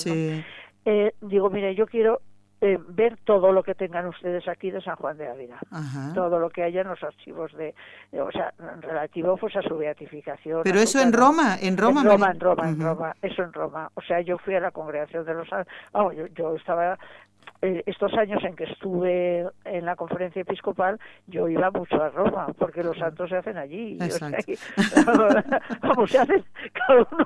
eh, 0.86 1.14
digo, 1.20 1.50
mire, 1.50 1.76
yo 1.76 1.86
quiero 1.86 2.22
eh, 2.60 2.80
ver 2.88 3.18
todo 3.24 3.52
lo 3.52 3.62
que 3.62 3.76
tengan 3.76 4.08
ustedes 4.08 4.48
aquí 4.48 4.72
de 4.72 4.82
San 4.82 4.96
Juan 4.96 5.16
de 5.16 5.28
Ávila, 5.28 5.60
todo 6.16 6.40
lo 6.40 6.50
que 6.50 6.64
haya 6.64 6.82
en 6.82 6.88
los 6.88 7.04
archivos 7.04 7.52
de, 7.56 7.76
o 8.20 8.32
sea, 8.32 8.52
relativo 8.80 9.38
pues 9.38 9.56
a 9.58 9.62
su 9.62 9.78
beatificación. 9.78 10.62
Pero 10.64 10.80
eso 10.80 11.00
en 11.00 11.14
Roma, 11.14 11.58
en 11.62 11.78
Roma, 11.78 12.02
en 12.02 12.08
Roma, 12.08 12.32
en 12.32 12.40
Roma, 12.40 12.70
en 12.70 12.80
Roma, 12.80 13.16
eso 13.22 13.44
en 13.44 13.54
Roma. 13.54 13.92
O 13.94 14.02
sea, 14.02 14.22
yo 14.22 14.40
fui 14.40 14.56
a 14.56 14.60
la 14.60 14.72
congregación 14.72 15.24
de 15.24 15.36
los, 15.36 15.48
vamos, 15.92 16.16
yo, 16.16 16.26
yo 16.28 16.56
estaba 16.56 16.94
eh, 16.94 16.98
estos 17.62 18.14
años 18.14 18.44
en 18.44 18.56
que 18.56 18.66
estuve 18.66 19.46
en 19.66 19.86
la 19.86 19.96
conferencia 19.96 20.42
episcopal, 20.42 21.00
yo 21.28 21.48
iba 21.48 21.72
mucho 21.72 22.02
a 22.02 22.10
Roma, 22.10 22.48
porque 22.58 22.84
los 22.84 22.98
santos 22.98 23.30
se 23.30 23.38
hacen 23.38 23.58
allí. 23.58 23.98
vamos, 25.82 26.12
se 26.12 26.20
hace, 26.20 26.44
cada 26.74 27.08
uno 27.12 27.26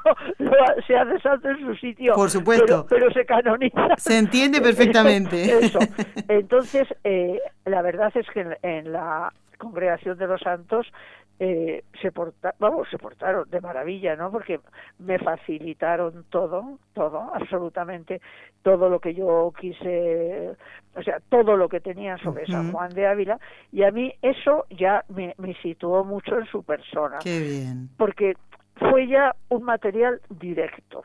se 0.87 0.95
hace 0.95 1.19
santo 1.19 1.49
en 1.49 1.59
su 1.59 1.75
sitio. 1.75 2.13
Por 2.13 2.29
supuesto. 2.29 2.85
Pero, 2.89 3.11
se 3.11 3.25
canoniza. 3.25 3.95
Se 3.97 4.17
entiende 4.17 4.61
perfectamente. 4.61 5.43
Eso. 5.65 5.79
Entonces, 6.27 6.87
eh, 7.03 7.39
la 7.65 7.81
verdad 7.81 8.11
es 8.15 8.27
que 8.29 8.57
en 8.61 8.91
la 8.91 9.33
congregación 9.57 10.17
de 10.17 10.27
los 10.27 10.41
santos 10.41 10.87
eh, 11.43 11.85
se 11.99 12.11
portaron, 12.11 12.55
vamos, 12.59 12.87
se 12.91 12.99
portaron 12.99 13.49
de 13.49 13.59
maravilla, 13.61 14.15
¿no? 14.15 14.29
Porque 14.29 14.59
me 14.99 15.17
facilitaron 15.17 16.25
todo, 16.29 16.77
todo, 16.93 17.31
absolutamente 17.33 18.21
todo 18.61 18.89
lo 18.89 18.99
que 18.99 19.15
yo 19.15 19.51
quise, 19.59 20.51
o 20.95 21.01
sea, 21.01 21.19
todo 21.29 21.57
lo 21.57 21.67
que 21.67 21.79
tenía 21.79 22.15
sobre 22.19 22.45
San 22.45 22.71
Juan 22.71 22.93
de 22.93 23.07
Ávila, 23.07 23.39
y 23.71 23.81
a 23.81 23.89
mí 23.89 24.13
eso 24.21 24.67
ya 24.69 25.03
me, 25.09 25.33
me 25.39 25.55
situó 25.63 26.05
mucho 26.05 26.37
en 26.37 26.45
su 26.45 26.61
persona. 26.61 27.17
Qué 27.23 27.39
bien. 27.39 27.89
Porque 27.97 28.35
fue 28.75 29.07
ya 29.07 29.35
un 29.49 29.63
material 29.63 30.21
directo 30.29 31.01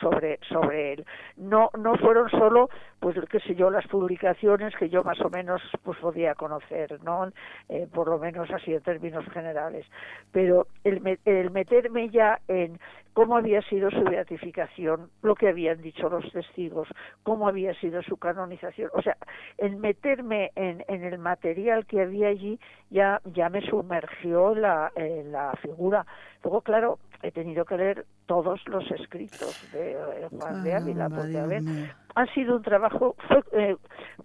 sobre 0.00 0.38
sobre 0.48 0.94
él. 0.94 1.04
No 1.36 1.70
no 1.78 1.96
fueron 1.96 2.28
solo 2.30 2.68
pues 3.00 3.16
qué 3.30 3.40
sé 3.40 3.54
yo 3.54 3.70
las 3.70 3.86
publicaciones 3.86 4.74
que 4.76 4.88
yo 4.88 5.04
más 5.04 5.20
o 5.20 5.30
menos 5.30 5.62
pues 5.82 5.98
podía 5.98 6.34
conocer 6.34 7.02
no 7.02 7.30
eh, 7.68 7.86
por 7.92 8.08
lo 8.08 8.18
menos 8.18 8.50
así 8.50 8.74
en 8.74 8.82
términos 8.82 9.24
generales. 9.32 9.86
Pero 10.32 10.66
el, 10.84 11.18
el 11.24 11.50
meterme 11.50 12.10
ya 12.10 12.40
en 12.48 12.78
cómo 13.12 13.36
había 13.36 13.62
sido 13.62 13.90
su 13.90 14.02
beatificación 14.04 15.10
lo 15.22 15.34
que 15.34 15.48
habían 15.48 15.82
dicho 15.82 16.08
los 16.08 16.30
testigos 16.30 16.86
cómo 17.24 17.48
había 17.48 17.74
sido 17.74 18.00
su 18.02 18.16
canonización 18.16 18.90
o 18.94 19.02
sea 19.02 19.16
el 19.56 19.76
meterme 19.76 20.52
en, 20.54 20.84
en 20.86 21.02
el 21.02 21.18
material 21.18 21.84
que 21.86 22.00
había 22.00 22.28
allí 22.28 22.60
ya 22.90 23.20
ya 23.24 23.48
me 23.48 23.60
sumergió 23.62 24.54
la 24.54 24.92
en 24.94 25.32
la 25.32 25.52
figura. 25.62 26.06
Luego 26.42 26.60
claro 26.62 26.98
he 27.22 27.30
tenido 27.32 27.64
que 27.64 27.76
leer 27.76 28.06
todos 28.28 28.60
los 28.66 28.88
escritos 28.90 29.56
de 29.72 29.96
Juan 30.30 30.62
de 30.62 30.74
Ávila, 30.74 31.08
porque 31.08 31.38
a 31.38 31.46
ver, 31.46 31.62
ha 32.14 32.26
sido 32.34 32.56
un 32.56 32.62
trabajo, 32.62 33.16
fue, 33.26 33.42
eh, 33.52 33.76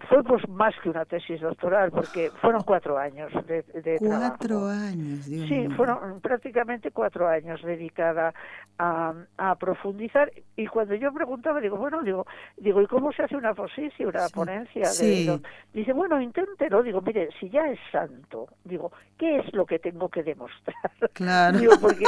fue 0.08 0.22
pues 0.24 0.46
más 0.48 0.74
que 0.82 0.90
una 0.90 1.04
tesis 1.04 1.40
doctoral, 1.40 1.90
porque 1.90 2.30
fueron 2.42 2.62
cuatro 2.62 2.98
años 2.98 3.32
de, 3.46 3.62
de 3.62 3.98
Cuatro 3.98 4.66
años, 4.66 5.26
Dios 5.26 5.48
Sí, 5.48 5.68
fueron 5.76 6.20
prácticamente 6.20 6.90
cuatro 6.90 7.28
años 7.28 7.62
dedicada 7.62 8.34
a, 8.78 9.14
a, 9.38 9.54
profundizar. 9.54 10.30
Y 10.56 10.66
cuando 10.66 10.94
yo 10.96 11.12
preguntaba, 11.12 11.60
digo, 11.60 11.76
bueno, 11.76 12.02
digo, 12.02 12.26
digo 12.56 12.82
¿y 12.82 12.86
cómo 12.86 13.12
se 13.12 13.22
hace 13.22 13.36
una 13.36 13.54
posición, 13.54 14.08
una 14.08 14.28
ponencia? 14.28 14.90
De, 14.90 15.40
dice, 15.72 15.92
bueno, 15.92 16.20
inténtelo. 16.20 16.82
Digo, 16.82 17.00
mire, 17.00 17.28
si 17.38 17.48
ya 17.48 17.68
es 17.68 17.78
santo, 17.90 18.48
digo, 18.64 18.92
¿qué 19.18 19.38
es 19.38 19.54
lo 19.54 19.64
que 19.64 19.78
tengo 19.78 20.08
que 20.08 20.22
demostrar? 20.22 20.92
Claro. 21.12 21.58
Digo, 21.64 21.74
porque 21.80 22.04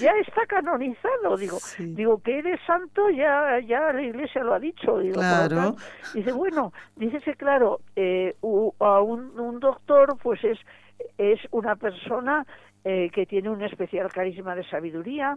ya 0.00 0.12
está 0.26 0.44
canonizado, 0.46 0.89
digo, 1.36 1.58
digo 1.78 2.22
que 2.22 2.38
eres 2.38 2.60
santo 2.66 3.10
ya 3.10 3.58
ya 3.60 3.92
la 3.92 4.02
Iglesia 4.02 4.42
lo 4.42 4.54
ha 4.54 4.58
dicho, 4.58 4.98
digo, 4.98 5.14
claro. 5.14 5.76
dice 6.14 6.32
bueno, 6.32 6.72
dice 6.96 7.20
que 7.20 7.34
claro, 7.34 7.80
eh, 7.96 8.36
a 8.80 9.00
un, 9.00 9.38
un 9.38 9.60
doctor 9.60 10.16
pues 10.22 10.42
es 10.44 10.58
es 11.18 11.40
una 11.50 11.76
persona 11.76 12.46
eh, 12.84 13.10
que 13.12 13.26
tiene 13.26 13.50
un 13.50 13.62
especial 13.62 14.10
carisma 14.10 14.54
de 14.54 14.64
sabiduría, 14.64 15.36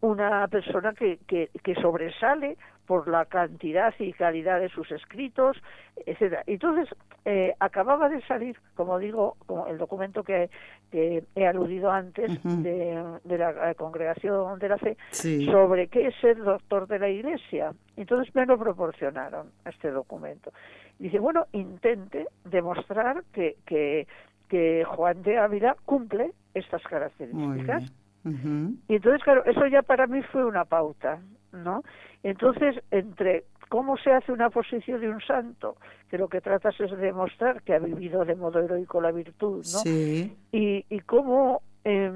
una 0.00 0.48
persona 0.48 0.92
que, 0.92 1.18
que, 1.26 1.50
que, 1.62 1.74
sobresale 1.74 2.56
por 2.86 3.06
la 3.06 3.26
cantidad 3.26 3.94
y 3.98 4.12
calidad 4.12 4.60
de 4.60 4.70
sus 4.70 4.90
escritos, 4.90 5.56
etcétera. 6.04 6.42
Entonces, 6.46 6.88
eh, 7.24 7.54
acababa 7.60 8.08
de 8.08 8.22
salir, 8.22 8.56
como 8.74 8.98
digo, 8.98 9.36
el 9.68 9.78
documento 9.78 10.24
que, 10.24 10.48
que 10.90 11.22
he 11.36 11.46
aludido 11.46 11.90
antes 11.92 12.42
de, 12.42 13.18
de, 13.22 13.38
la 13.38 13.74
congregación 13.74 14.58
de 14.58 14.68
la 14.68 14.78
fe, 14.78 14.96
sobre 15.12 15.88
qué 15.88 16.08
es 16.08 16.14
ser 16.16 16.38
doctor 16.38 16.88
de 16.88 16.98
la 16.98 17.08
Iglesia. 17.08 17.72
Entonces 17.96 18.34
me 18.34 18.46
lo 18.46 18.58
proporcionaron, 18.58 19.50
este 19.66 19.90
documento. 19.90 20.50
Dice, 20.98 21.18
bueno, 21.18 21.46
intente 21.52 22.26
demostrar 22.44 23.22
que, 23.32 23.56
que, 23.66 24.06
que 24.48 24.84
Juan 24.84 25.22
de 25.22 25.38
Ávila 25.38 25.76
cumple 25.84 26.32
estas 26.54 26.82
características. 26.82 27.92
Y 28.24 28.94
entonces, 28.94 29.22
claro, 29.22 29.44
eso 29.46 29.66
ya 29.66 29.82
para 29.82 30.06
mí 30.06 30.22
fue 30.24 30.44
una 30.44 30.64
pauta, 30.64 31.20
¿no? 31.52 31.82
Entonces, 32.22 32.82
entre 32.90 33.44
cómo 33.70 33.96
se 33.96 34.12
hace 34.12 34.32
una 34.32 34.50
posición 34.50 35.00
de 35.00 35.08
un 35.08 35.20
santo, 35.20 35.76
que 36.10 36.18
lo 36.18 36.28
que 36.28 36.40
tratas 36.40 36.78
es 36.80 36.90
de 36.90 36.96
demostrar 36.96 37.62
que 37.62 37.74
ha 37.74 37.78
vivido 37.78 38.24
de 38.24 38.34
modo 38.34 38.58
heroico 38.58 39.00
la 39.00 39.12
virtud, 39.12 39.58
¿no? 39.58 39.62
Sí. 39.62 40.36
Y, 40.52 40.84
y 40.90 41.00
cómo, 41.00 41.62
eh, 41.84 42.12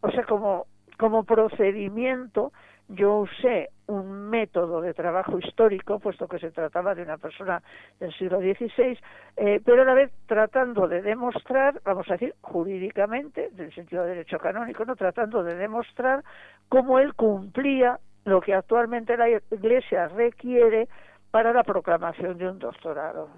o 0.00 0.10
sea, 0.10 0.24
como, 0.24 0.66
como 0.98 1.24
procedimiento, 1.24 2.52
yo 2.88 3.18
usé 3.18 3.68
un 3.86 4.30
método 4.30 4.80
de 4.80 4.94
trabajo 4.94 5.38
histórico, 5.38 5.98
puesto 5.98 6.26
que 6.26 6.38
se 6.38 6.50
trataba 6.50 6.94
de 6.94 7.02
una 7.02 7.18
persona 7.18 7.62
del 8.00 8.12
siglo 8.14 8.38
XVI, 8.40 8.98
eh, 9.36 9.60
pero 9.64 9.82
a 9.82 9.84
la 9.84 9.94
vez 9.94 10.12
tratando 10.26 10.88
de 10.88 11.02
demostrar, 11.02 11.80
vamos 11.84 12.08
a 12.08 12.14
decir, 12.14 12.34
jurídicamente, 12.40 13.50
en 13.52 13.60
el 13.60 13.74
sentido 13.74 14.02
de 14.02 14.10
derecho 14.10 14.38
canónico, 14.38 14.84
no 14.84 14.96
tratando 14.96 15.42
de 15.42 15.54
demostrar 15.54 16.24
cómo 16.68 16.98
él 16.98 17.14
cumplía 17.14 17.98
lo 18.24 18.40
que 18.40 18.54
actualmente 18.54 19.16
la 19.16 19.28
Iglesia 19.28 20.08
requiere 20.08 20.88
para 21.30 21.52
la 21.52 21.62
proclamación 21.62 22.38
de 22.38 22.48
un 22.48 22.58
doctorado. 22.58 23.28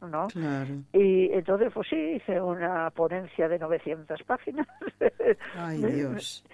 ¿no? 0.00 0.28
Y 0.92 1.32
entonces, 1.32 1.72
pues 1.74 1.88
sí, 1.88 1.96
hice 1.96 2.40
una 2.40 2.88
ponencia 2.90 3.48
de 3.48 3.58
900 3.58 4.22
páginas. 4.22 4.68
Ay, 5.56 5.78
Dios 5.92 6.44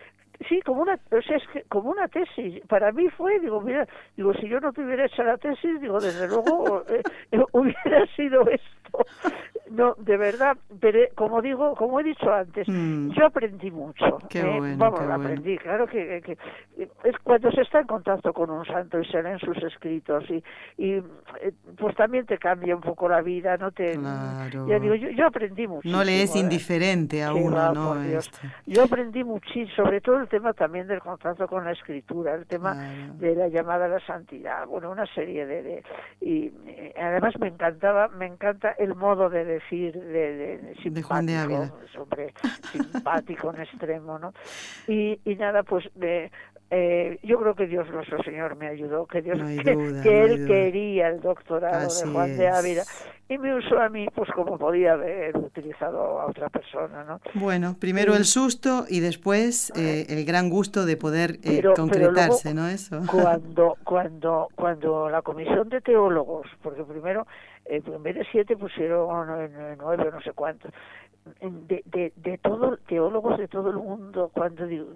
sí, 0.48 0.60
como 0.62 0.82
una, 0.82 0.98
o 1.10 1.22
sea, 1.22 1.36
es 1.36 1.46
que, 1.48 1.62
como 1.64 1.90
una 1.90 2.08
tesis. 2.08 2.60
Para 2.68 2.92
mí 2.92 3.08
fue, 3.10 3.38
digo, 3.40 3.60
mira, 3.60 3.86
digo, 4.16 4.32
si 4.34 4.48
yo 4.48 4.60
no 4.60 4.72
tuviera 4.72 5.06
hecho 5.06 5.22
la 5.22 5.36
tesis, 5.36 5.80
digo, 5.80 6.00
desde 6.00 6.28
luego 6.28 6.84
eh, 6.88 7.02
eh, 7.32 7.44
hubiera 7.52 8.06
sido 8.16 8.42
esto. 8.48 9.04
No, 9.70 9.94
de 9.98 10.16
verdad, 10.16 10.56
pero 10.78 11.00
como 11.16 11.42
digo, 11.42 11.74
como 11.74 11.98
he 11.98 12.04
dicho 12.04 12.32
antes, 12.32 12.68
mm. 12.68 13.10
yo 13.10 13.26
aprendí 13.26 13.70
mucho. 13.70 14.18
Qué 14.28 14.40
eh, 14.40 14.58
bueno, 14.58 14.76
vamos, 14.76 15.00
qué 15.00 15.12
aprendí, 15.12 15.58
claro 15.58 15.86
que, 15.86 16.22
que, 16.24 16.38
es 17.02 17.18
cuando 17.24 17.50
se 17.50 17.62
está 17.62 17.80
en 17.80 17.86
contacto 17.86 18.32
con 18.32 18.50
un 18.50 18.64
santo 18.66 19.00
y 19.00 19.04
se 19.06 19.20
leen 19.20 19.38
sus 19.40 19.56
escritos 19.64 20.24
y, 20.30 20.44
y 20.76 21.02
pues 21.76 21.96
también 21.96 22.24
te 22.24 22.38
cambia 22.38 22.76
un 22.76 22.82
poco 22.82 23.08
la 23.08 23.20
vida, 23.20 23.56
no 23.56 23.72
te... 23.72 23.98
Claro. 23.98 24.68
Ya 24.68 24.78
digo, 24.78 24.94
yo, 24.94 25.08
yo 25.10 25.26
aprendí 25.26 25.66
mucho. 25.66 25.88
No 25.88 26.04
le 26.04 26.22
es 26.22 26.36
indiferente 26.36 27.24
a 27.24 27.32
uno, 27.32 27.72
¿no? 27.72 27.96
Yo 28.66 28.84
aprendí 28.84 29.24
muchísimo, 29.24 29.74
sobre 29.74 30.00
todo 30.00 30.23
el 30.24 30.28
tema 30.28 30.52
también 30.52 30.86
del 30.86 31.00
contrato 31.00 31.46
con 31.46 31.64
la 31.64 31.72
escritura, 31.72 32.34
el 32.34 32.46
tema 32.46 32.74
de 32.74 33.34
la 33.34 33.48
llamada 33.48 33.84
a 33.84 33.88
la 33.88 34.00
santidad, 34.00 34.66
bueno, 34.66 34.90
una 34.90 35.06
serie 35.14 35.46
de, 35.46 35.82
y 36.20 36.46
eh, 36.66 36.94
además 36.98 37.34
me 37.38 37.48
encantaba, 37.48 38.08
me 38.08 38.26
encanta 38.26 38.70
el 38.78 38.94
modo 38.94 39.28
de 39.28 39.44
decir 39.44 39.94
de, 39.94 40.36
de, 40.36 40.74
simpático, 40.82 41.78
simpático 42.72 43.54
en 43.54 43.60
extremo, 43.60 44.18
¿no? 44.18 44.32
Y, 44.88 45.20
y 45.24 45.36
nada, 45.36 45.62
pues 45.62 45.84
de, 45.94 46.30
eh, 46.70 47.18
yo 47.22 47.38
creo 47.38 47.54
que 47.54 47.66
Dios 47.66 47.88
nuestro 47.90 48.22
Señor 48.22 48.56
me 48.56 48.68
ayudó, 48.68 49.06
que 49.06 49.22
Dios 49.22 49.38
que, 49.62 50.24
él 50.24 50.46
quería 50.46 51.08
el 51.08 51.20
doctorado 51.20 51.88
de 51.88 52.12
Juan 52.12 52.36
de 52.36 52.48
Ávila 52.48 52.82
y 53.28 53.38
me 53.38 53.54
usó 53.54 53.78
a 53.78 53.88
mí 53.88 54.06
pues 54.14 54.30
como 54.32 54.58
podía 54.58 54.92
haber 54.92 55.36
utilizado 55.36 56.20
a 56.20 56.26
otra 56.26 56.50
persona, 56.50 57.04
¿no? 57.04 57.20
Bueno, 57.34 57.76
primero 57.78 58.14
el 58.14 58.24
susto 58.24 58.84
y 58.88 59.00
después 59.00 59.72
eh, 59.76 60.06
el 60.08 60.24
gran 60.24 60.50
gusto 60.50 60.84
de 60.84 60.96
poder 60.96 61.38
eh, 61.42 61.62
concretarse, 61.74 62.52
¿no? 62.52 62.68
Eso. 62.68 63.00
Cuando 63.10 63.76
cuando 63.84 64.48
cuando 64.54 65.08
la 65.08 65.22
comisión 65.22 65.68
de 65.70 65.80
teólogos, 65.80 66.46
porque 66.62 66.84
primero 66.84 67.26
eh, 67.64 67.82
en 67.86 68.02
vez 68.02 68.16
de 68.16 68.26
siete 68.30 68.56
pusieron 68.56 69.26
nueve 69.78 70.08
o 70.08 70.10
no 70.10 70.20
sé 70.20 70.32
cuántos 70.32 70.70
de, 71.40 71.82
de, 71.86 72.12
de 72.16 72.38
todo 72.38 72.76
teólogos 72.86 73.38
de 73.38 73.48
todo 73.48 73.70
el 73.70 73.76
mundo 73.76 74.30
cuando 74.32 74.66
digo, 74.66 74.86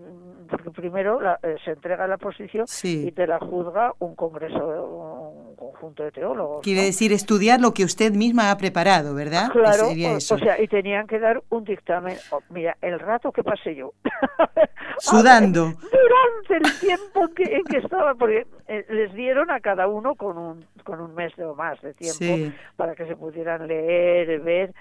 porque 0.51 0.71
primero 0.71 1.21
eh, 1.23 1.57
se 1.65 1.73
entrega 1.73 2.07
la 2.07 2.19
posición 2.19 2.67
y 2.83 3.11
te 3.13 3.27
la 3.27 3.39
juzga 3.39 3.95
un 3.99 4.15
congreso 4.15 5.47
un 5.49 5.57
conjunto 5.57 6.05
de 6.05 6.13
teólogos 6.13 6.63
quiere 6.63 6.83
decir 6.83 7.13
estudiar 7.13 7.61
lo 7.61 7.73
que 7.73 7.85
usted 7.85 8.13
misma 8.13 8.51
ha 8.51 8.59
preparado 8.59 9.15
verdad 9.15 9.51
claro 9.51 9.89
o, 9.89 10.21
sea 10.21 10.61
y 10.61 10.69
tenían 10.69 11.07
que 11.07 11.19
dar 11.19 11.43
un 11.51 11.65
dictamen. 11.65 12.17
Oh, 12.31 12.41
mira 12.51 12.77
el 12.81 12.99
rato 12.99 13.33
que 13.33 13.43
pasé 13.43 13.75
yo 13.75 13.93
sudando. 14.99 15.67
Durante 16.49 16.69
el 16.69 16.81
tiempo 16.81 17.29
que, 17.35 17.45
en 17.45 17.65
que 17.65 17.79
estaba 17.79 18.15
porque 18.15 18.47
eh, 18.67 18.85
les 18.89 19.13
dieron 19.15 19.51
a 19.51 19.61
cada 19.61 19.87
uno 19.87 20.15
con 20.15 20.39
un 20.39 20.65
con 20.85 21.01
un 21.01 21.15
mes 21.15 21.39
o 21.39 21.55
más 21.55 21.81
de 21.83 21.95
tiempo 21.95 22.55
para 22.77 22.95
que 22.95 23.07
se 23.07 23.17
pudieran 23.17 23.67
leer 23.67 24.41
ver 24.41 24.75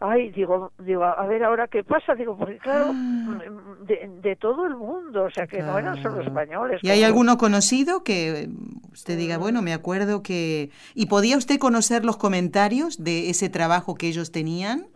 ay, 0.00 0.30
digo, 0.30 0.72
digo, 0.78 1.04
a 1.04 1.26
ver 1.26 1.44
ahora 1.44 1.68
qué 1.68 1.82
pasa, 1.84 2.14
digo, 2.14 2.36
porque 2.36 2.58
claro, 2.58 2.92
ah. 2.92 3.38
de, 3.86 4.36
todo 4.36 4.66
el 4.66 4.76
mundo, 4.76 5.24
o 5.24 5.30
sea, 5.30 5.46
que 5.46 5.62
no 5.62 5.78
eran 5.78 6.02
solo 6.02 6.20
españoles. 6.20 6.80
¿Y 6.82 6.90
hay 6.90 7.02
alguno 7.02 7.38
conocido 7.38 8.02
que 8.02 8.48
usted 8.92 9.16
diga, 9.16 9.38
bueno, 9.38 9.62
me 9.62 9.72
acuerdo 9.72 10.22
que... 10.22 10.70
¿Y 10.94 11.06
podía 11.06 11.36
usted 11.36 11.58
conocer 11.58 12.04
los 12.04 12.16
comentarios 12.16 13.02
de 13.02 13.30
ese 13.30 13.48
trabajo 13.48 13.94
que 13.94 14.08
ellos 14.08 14.32
tenían? 14.32 14.86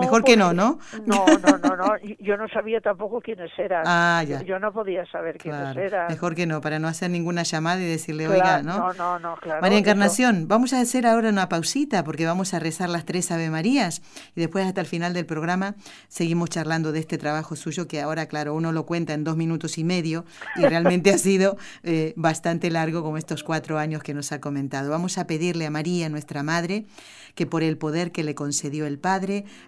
Mejor 0.00 0.24
que 0.24 0.36
no, 0.36 0.52
¿no? 0.52 0.78
No, 1.06 1.26
no, 1.26 1.58
no, 1.58 1.76
no. 1.76 1.92
Yo 2.18 2.36
no 2.36 2.48
sabía 2.48 2.80
tampoco 2.80 3.20
quiénes 3.20 3.50
eran. 3.58 3.84
Ah, 3.92 4.22
ya. 4.26 4.42
Yo 4.42 4.58
no 4.58 4.72
podía 4.72 5.04
saber 5.06 5.36
quiénes 5.36 5.76
eran. 5.76 6.08
Mejor 6.08 6.34
que 6.34 6.46
no, 6.46 6.60
para 6.60 6.78
no 6.78 6.86
hacer 6.86 7.10
ninguna 7.10 7.42
llamada 7.42 7.80
y 7.80 7.86
decirle, 7.86 8.28
oiga, 8.28 8.62
¿no? 8.62 8.78
No, 8.78 8.94
no, 8.94 9.18
no, 9.18 9.36
claro. 9.36 9.60
María 9.60 9.78
Encarnación, 9.78 10.46
vamos 10.46 10.72
a 10.72 10.80
hacer 10.80 11.06
ahora 11.06 11.28
una 11.28 11.48
pausita 11.48 12.04
porque 12.04 12.24
vamos 12.24 12.54
a 12.54 12.60
rezar 12.60 12.88
las 12.88 13.04
tres 13.04 13.30
Ave 13.30 13.50
Marías 13.50 14.02
y 14.36 14.40
después 14.40 14.66
hasta 14.66 14.80
el 14.80 14.86
final 14.86 15.12
del 15.12 15.26
programa 15.26 15.74
seguimos 16.08 16.50
charlando 16.50 16.92
de 16.92 17.00
este 17.00 17.18
trabajo 17.18 17.56
suyo 17.56 17.88
que 17.88 18.00
ahora, 18.00 18.26
claro, 18.26 18.54
uno 18.54 18.72
lo 18.72 18.86
cuenta 18.86 19.12
en 19.14 19.24
dos 19.24 19.36
minutos 19.36 19.78
y 19.78 19.84
medio 19.84 20.24
y 20.56 20.62
realmente 20.62 21.10
ha 21.10 21.18
sido 21.18 21.56
eh, 21.82 22.12
bastante 22.16 22.70
largo 22.70 23.02
como 23.02 23.16
estos 23.16 23.42
cuatro 23.44 23.78
años 23.78 24.02
que 24.02 24.14
nos 24.14 24.32
ha 24.32 24.40
comentado. 24.40 24.90
Vamos 24.90 25.18
a 25.18 25.26
pedirle 25.26 25.66
a 25.66 25.70
María, 25.70 26.08
nuestra 26.08 26.42
Madre, 26.42 26.84
que 27.34 27.46
por 27.46 27.62
el 27.62 27.78
poder 27.78 28.12
que 28.12 28.24
le 28.24 28.34
concedió 28.34 28.86
el 28.86 28.98
Padre, 28.98 29.44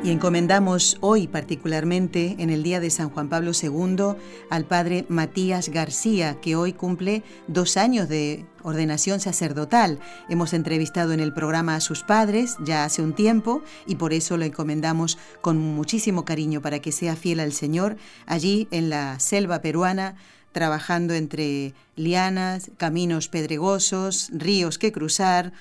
Y 0.00 0.10
encomendamos 0.10 0.96
hoy 1.00 1.26
particularmente 1.26 2.36
en 2.38 2.50
el 2.50 2.62
día 2.62 2.78
de 2.78 2.88
San 2.88 3.10
Juan 3.10 3.28
Pablo 3.28 3.50
II 3.60 4.16
al 4.48 4.64
padre 4.64 5.04
Matías 5.08 5.70
García, 5.70 6.40
que 6.40 6.54
hoy 6.54 6.72
cumple 6.72 7.24
dos 7.48 7.76
años 7.76 8.08
de 8.08 8.46
ordenación 8.62 9.18
sacerdotal. 9.18 9.98
Hemos 10.28 10.52
entrevistado 10.52 11.12
en 11.12 11.20
el 11.20 11.34
programa 11.34 11.74
a 11.74 11.80
sus 11.80 12.04
padres 12.04 12.56
ya 12.64 12.84
hace 12.84 13.02
un 13.02 13.12
tiempo 13.12 13.62
y 13.86 13.96
por 13.96 14.12
eso 14.12 14.36
lo 14.36 14.44
encomendamos 14.44 15.18
con 15.40 15.58
muchísimo 15.58 16.24
cariño 16.24 16.62
para 16.62 16.78
que 16.78 16.92
sea 16.92 17.16
fiel 17.16 17.40
al 17.40 17.52
Señor 17.52 17.96
allí 18.24 18.68
en 18.70 18.90
la 18.90 19.18
selva 19.18 19.60
peruana 19.62 20.14
trabajando 20.52 21.14
entre 21.14 21.74
lianas, 21.96 22.70
caminos 22.78 23.28
pedregosos, 23.28 24.30
ríos 24.32 24.78
que 24.78 24.92
cruzar 24.92 25.52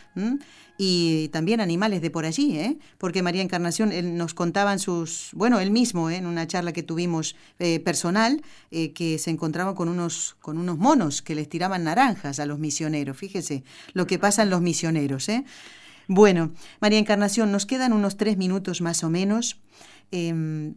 y 0.78 1.30
también 1.30 1.60
animales 1.60 2.02
de 2.02 2.12
por 2.12 2.26
allí, 2.26 2.58
¿eh? 2.58 2.78
porque 3.00 3.24
María 3.24 3.42
Encarnación 3.42 3.92
nos 4.18 4.34
contaban 4.36 4.78
sus, 4.78 5.32
bueno, 5.34 5.60
él 5.60 5.72
mismo, 5.72 6.10
¿eh? 6.10 6.18
en 6.18 6.28
una 6.28 6.46
charla 6.46 6.72
que 6.72 6.84
tuvimos 6.84 7.36
eh, 7.58 7.80
personal, 7.80 8.44
eh, 8.70 8.94
que 8.94 9.18
se 9.18 9.32
encontraba 9.32 9.74
con 9.74 9.90
unos, 9.90 10.36
con 10.40 10.58
unos 10.58 10.78
monos 10.78 11.24
que 11.24 11.34
les 11.34 11.50
tiraban 11.50 11.84
naranjas 11.84 12.40
a 12.40 12.46
los 12.46 12.60
misioneros, 12.60 13.18
fíjese 13.18 13.64
lo 13.94 14.06
que 14.06 14.20
pasan 14.20 14.52
los 14.52 14.62
misioneros. 14.62 15.28
¿eh? 15.30 15.46
Bueno, 16.08 16.52
María 16.80 17.00
Encarnación, 17.00 17.52
nos 17.52 17.66
quedan 17.66 17.92
unos 17.92 18.16
tres 18.16 18.38
minutos 18.38 18.82
más 18.82 19.04
o 19.04 19.10
menos. 19.10 19.60
Em, 20.12 20.76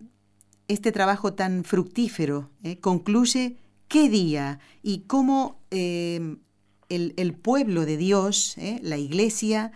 este 0.67 0.93
trabajo 0.93 1.35
tan 1.35 1.65
fructífero 1.65 2.51
concluye 2.81 3.57
qué 3.89 4.09
día 4.09 4.61
y 4.83 5.01
cómo 5.01 5.61
em, 5.71 6.39
el, 6.91 7.15
el, 7.17 7.33
pueblo 7.33 7.87
de 7.87 7.97
Dios, 7.97 8.57
la 8.83 8.99
iglesia, 8.99 9.73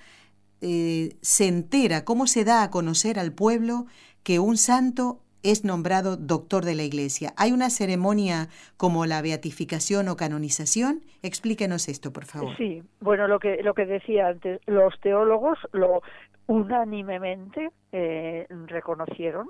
eh, 0.67 1.17
se 1.21 1.47
entera, 1.47 2.07
cómo 2.07 2.27
se 2.27 2.43
da 2.43 2.63
a 2.63 2.71
conocer 2.71 3.19
al 3.19 3.33
pueblo 3.33 3.85
que 4.23 4.39
un 4.39 4.57
santo 4.57 5.21
es 5.43 5.63
nombrado 5.63 6.17
doctor 6.17 6.65
de 6.65 6.75
la 6.75 6.85
Iglesia. 6.85 7.35
¿Hay 7.37 7.53
una 7.53 7.69
ceremonia 7.69 8.49
como 8.79 9.05
la 9.05 9.21
beatificación 9.21 10.09
o 10.09 10.17
canonización? 10.17 11.03
Explíquenos 11.23 11.87
esto, 11.89 12.15
por 12.15 12.25
favor. 12.25 12.57
Sí, 12.57 12.83
bueno, 13.01 13.29
lo 13.29 13.41
que, 13.41 13.63
lo 13.63 13.75
que 13.75 13.85
decía 13.85 14.29
antes, 14.29 14.63
los 14.65 14.99
teólogos 15.01 15.59
lo 15.73 16.01
unánimemente 16.47 17.71
eh, 17.93 18.47
reconocieron 18.67 19.49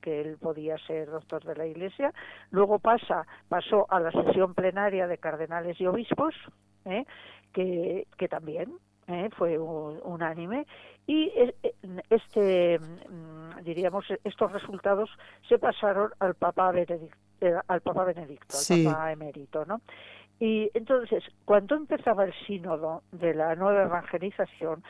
que 0.00 0.20
él 0.20 0.36
podía 0.38 0.76
ser 0.78 1.10
doctor 1.10 1.44
de 1.44 1.56
la 1.56 1.66
Iglesia. 1.66 2.12
Luego 2.50 2.78
pasa, 2.78 3.26
pasó 3.48 3.86
a 3.90 4.00
la 4.00 4.10
sesión 4.10 4.54
plenaria 4.54 5.06
de 5.06 5.18
cardenales 5.18 5.80
y 5.80 5.86
obispos, 5.86 6.34
eh, 6.84 7.04
que, 7.52 8.06
que 8.16 8.28
también 8.28 8.78
¿eh? 9.08 9.30
fue 9.36 9.58
unánime 9.58 10.66
y 11.06 11.24
e, 11.34 11.54
e, 11.62 11.74
este 12.10 12.78
mm, 12.78 13.62
diríamos 13.64 14.04
estos 14.24 14.52
resultados 14.52 15.10
se 15.48 15.58
pasaron 15.58 16.10
al 16.20 16.34
Papa 16.34 16.70
Benedicto 16.70 17.16
eh, 17.40 17.54
al 17.68 17.80
Papa 17.80 18.04
Benedicto 18.04 18.56
al 18.56 18.84
Papa 18.84 19.12
emérito 19.12 19.64
no 19.64 19.80
y 20.40 20.70
entonces 20.74 21.24
cuando 21.44 21.76
empezaba 21.76 22.24
el 22.24 22.34
sínodo 22.46 23.02
de 23.12 23.34
la 23.34 23.54
nueva 23.54 23.84
evangelización 23.84 24.82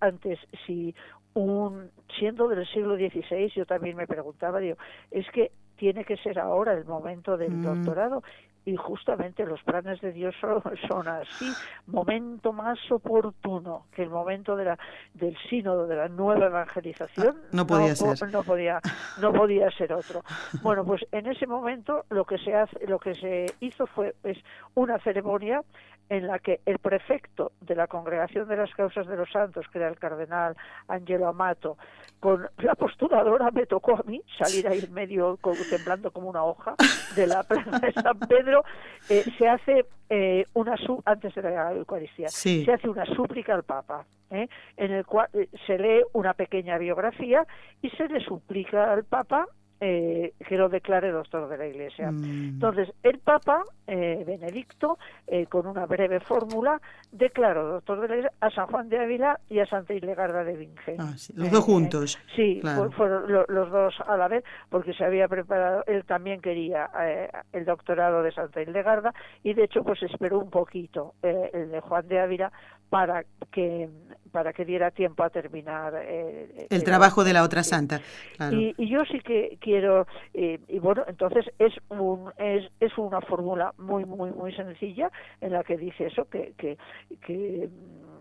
antes 0.00 0.38
si 0.66 0.94
un 1.34 1.90
siendo 2.18 2.48
del 2.48 2.66
siglo 2.68 2.96
XVI 2.96 3.50
yo 3.54 3.66
también 3.66 3.96
me 3.96 4.06
preguntaba 4.06 4.60
digo 4.60 4.76
es 5.10 5.28
que 5.30 5.50
tiene 5.76 6.04
que 6.04 6.16
ser 6.16 6.38
ahora 6.38 6.72
el 6.72 6.84
momento 6.84 7.36
del 7.36 7.52
mm. 7.52 7.62
doctorado 7.62 8.22
y 8.66 8.76
justamente 8.76 9.44
los 9.44 9.62
planes 9.62 10.00
de 10.00 10.12
Dios 10.12 10.34
son, 10.40 11.08
así, 11.08 11.52
momento 11.86 12.52
más 12.52 12.78
oportuno 12.90 13.86
que 13.92 14.02
el 14.02 14.10
momento 14.10 14.56
de 14.56 14.64
la, 14.64 14.78
del 15.12 15.36
sínodo, 15.50 15.86
de 15.86 15.96
la 15.96 16.08
nueva 16.08 16.46
evangelización, 16.46 17.36
ah, 17.38 17.48
no 17.52 17.66
podía 17.66 17.94
ser. 17.94 18.32
No 18.32 18.42
podía, 18.42 18.80
no 19.20 19.32
podía 19.32 19.70
ser 19.70 19.92
otro. 19.92 20.22
Bueno, 20.62 20.84
pues 20.84 21.02
en 21.12 21.26
ese 21.26 21.46
momento 21.46 22.04
lo 22.08 22.24
que 22.24 22.38
se 22.38 22.54
hace, 22.54 22.86
lo 22.86 22.98
que 22.98 23.14
se 23.14 23.46
hizo 23.60 23.86
fue 23.86 24.14
es 24.24 24.38
una 24.74 24.98
ceremonia 25.00 25.62
en 26.08 26.26
la 26.26 26.38
que 26.38 26.60
el 26.66 26.78
prefecto 26.78 27.52
de 27.60 27.74
la 27.74 27.86
Congregación 27.86 28.48
de 28.48 28.56
las 28.56 28.72
Causas 28.74 29.06
de 29.06 29.16
los 29.16 29.30
Santos, 29.30 29.66
que 29.72 29.78
era 29.78 29.88
el 29.88 29.98
cardenal 29.98 30.56
Angelo 30.88 31.28
Amato, 31.28 31.76
con 32.20 32.48
la 32.58 32.74
postuladora 32.74 33.50
me 33.50 33.66
tocó 33.66 33.96
a 33.96 34.02
mí 34.04 34.22
salir 34.38 34.68
ahí 34.68 34.80
en 34.80 34.92
medio 34.92 35.38
temblando 35.70 36.10
como 36.10 36.28
una 36.28 36.44
hoja 36.44 36.74
de 37.16 37.26
la 37.26 37.42
plaza 37.48 37.78
de 37.78 37.92
San 37.92 38.18
Pedro, 38.20 38.64
eh, 39.08 39.24
se 39.38 39.48
hace 39.48 39.86
eh, 40.08 40.44
una 40.54 40.76
antes 41.04 41.34
de 41.34 41.42
la 41.42 41.72
Eucaristía, 41.72 42.28
se 42.28 42.72
hace 42.72 42.88
una 42.88 43.06
súplica 43.06 43.54
al 43.54 43.62
Papa, 43.62 44.04
¿eh? 44.30 44.48
en 44.76 44.92
el 44.92 45.06
cual 45.06 45.28
se 45.66 45.78
lee 45.78 46.02
una 46.12 46.34
pequeña 46.34 46.78
biografía 46.78 47.46
y 47.80 47.90
se 47.90 48.08
le 48.08 48.20
suplica 48.20 48.92
al 48.92 49.04
Papa 49.04 49.46
eh, 49.80 50.32
que 50.46 50.56
lo 50.56 50.68
declare 50.68 51.10
doctor 51.10 51.48
de 51.48 51.58
la 51.58 51.66
Iglesia. 51.66 52.10
Mm. 52.10 52.54
Entonces, 52.54 52.88
el 53.02 53.18
Papa 53.18 53.62
eh, 53.86 54.22
Benedicto, 54.26 54.98
eh, 55.26 55.46
con 55.46 55.66
una 55.66 55.84
breve 55.86 56.20
fórmula, 56.20 56.80
declaró 57.10 57.68
doctor 57.68 58.00
de 58.00 58.08
la 58.08 58.14
Iglesia 58.14 58.32
a 58.40 58.50
San 58.50 58.66
Juan 58.68 58.88
de 58.88 58.98
Ávila 58.98 59.40
y 59.48 59.58
a 59.58 59.66
Santa 59.66 59.92
Ilegarda 59.92 60.44
de 60.44 60.56
Vinge. 60.56 60.96
Ah, 60.98 61.14
los 61.34 61.50
dos 61.50 61.64
juntos. 61.64 62.18
sí, 62.34 62.62
fueron 62.96 63.30
los 63.48 63.70
dos 63.70 63.94
a 64.06 64.16
la 64.16 64.28
vez, 64.28 64.44
porque 64.70 64.94
se 64.94 65.04
había 65.04 65.28
preparado, 65.28 65.82
él 65.86 66.04
también 66.04 66.40
quería 66.40 66.88
el 67.52 67.64
doctorado 67.64 68.22
de 68.22 68.32
Santa 68.32 68.62
Ilegarda 68.62 69.12
y 69.42 69.54
de 69.54 69.64
hecho 69.64 69.82
pues 69.82 70.02
esperó 70.02 70.38
un 70.38 70.50
poquito 70.50 71.14
el 71.22 71.70
de 71.70 71.80
Juan 71.80 72.06
de 72.08 72.20
Ávila 72.20 72.52
para 72.90 73.24
que 73.50 73.88
para 74.34 74.52
que 74.52 74.64
diera 74.64 74.90
tiempo 74.90 75.22
a 75.22 75.30
terminar 75.30 75.94
eh, 75.94 76.66
el, 76.68 76.82
trabajo 76.82 77.22
de 77.22 77.32
la 77.32 77.44
otra 77.44 77.62
santa. 77.62 78.00
Y, 78.50 78.74
yo 78.84 79.04
sí 79.04 79.20
que 79.20 79.58
quiero 79.60 80.08
eh, 80.34 80.58
y 80.66 80.80
bueno 80.80 81.04
entonces 81.06 81.44
es 81.60 81.72
un 81.88 82.32
es, 82.36 82.64
es 82.80 82.98
una 82.98 83.20
fórmula 83.20 83.72
muy 83.78 84.04
muy 84.04 84.32
muy 84.32 84.52
sencilla 84.52 85.08
en 85.40 85.52
la 85.52 85.62
que 85.62 85.76
dice 85.76 86.06
eso 86.06 86.24
que 86.28 86.52
que, 86.58 86.76
que 87.24 87.68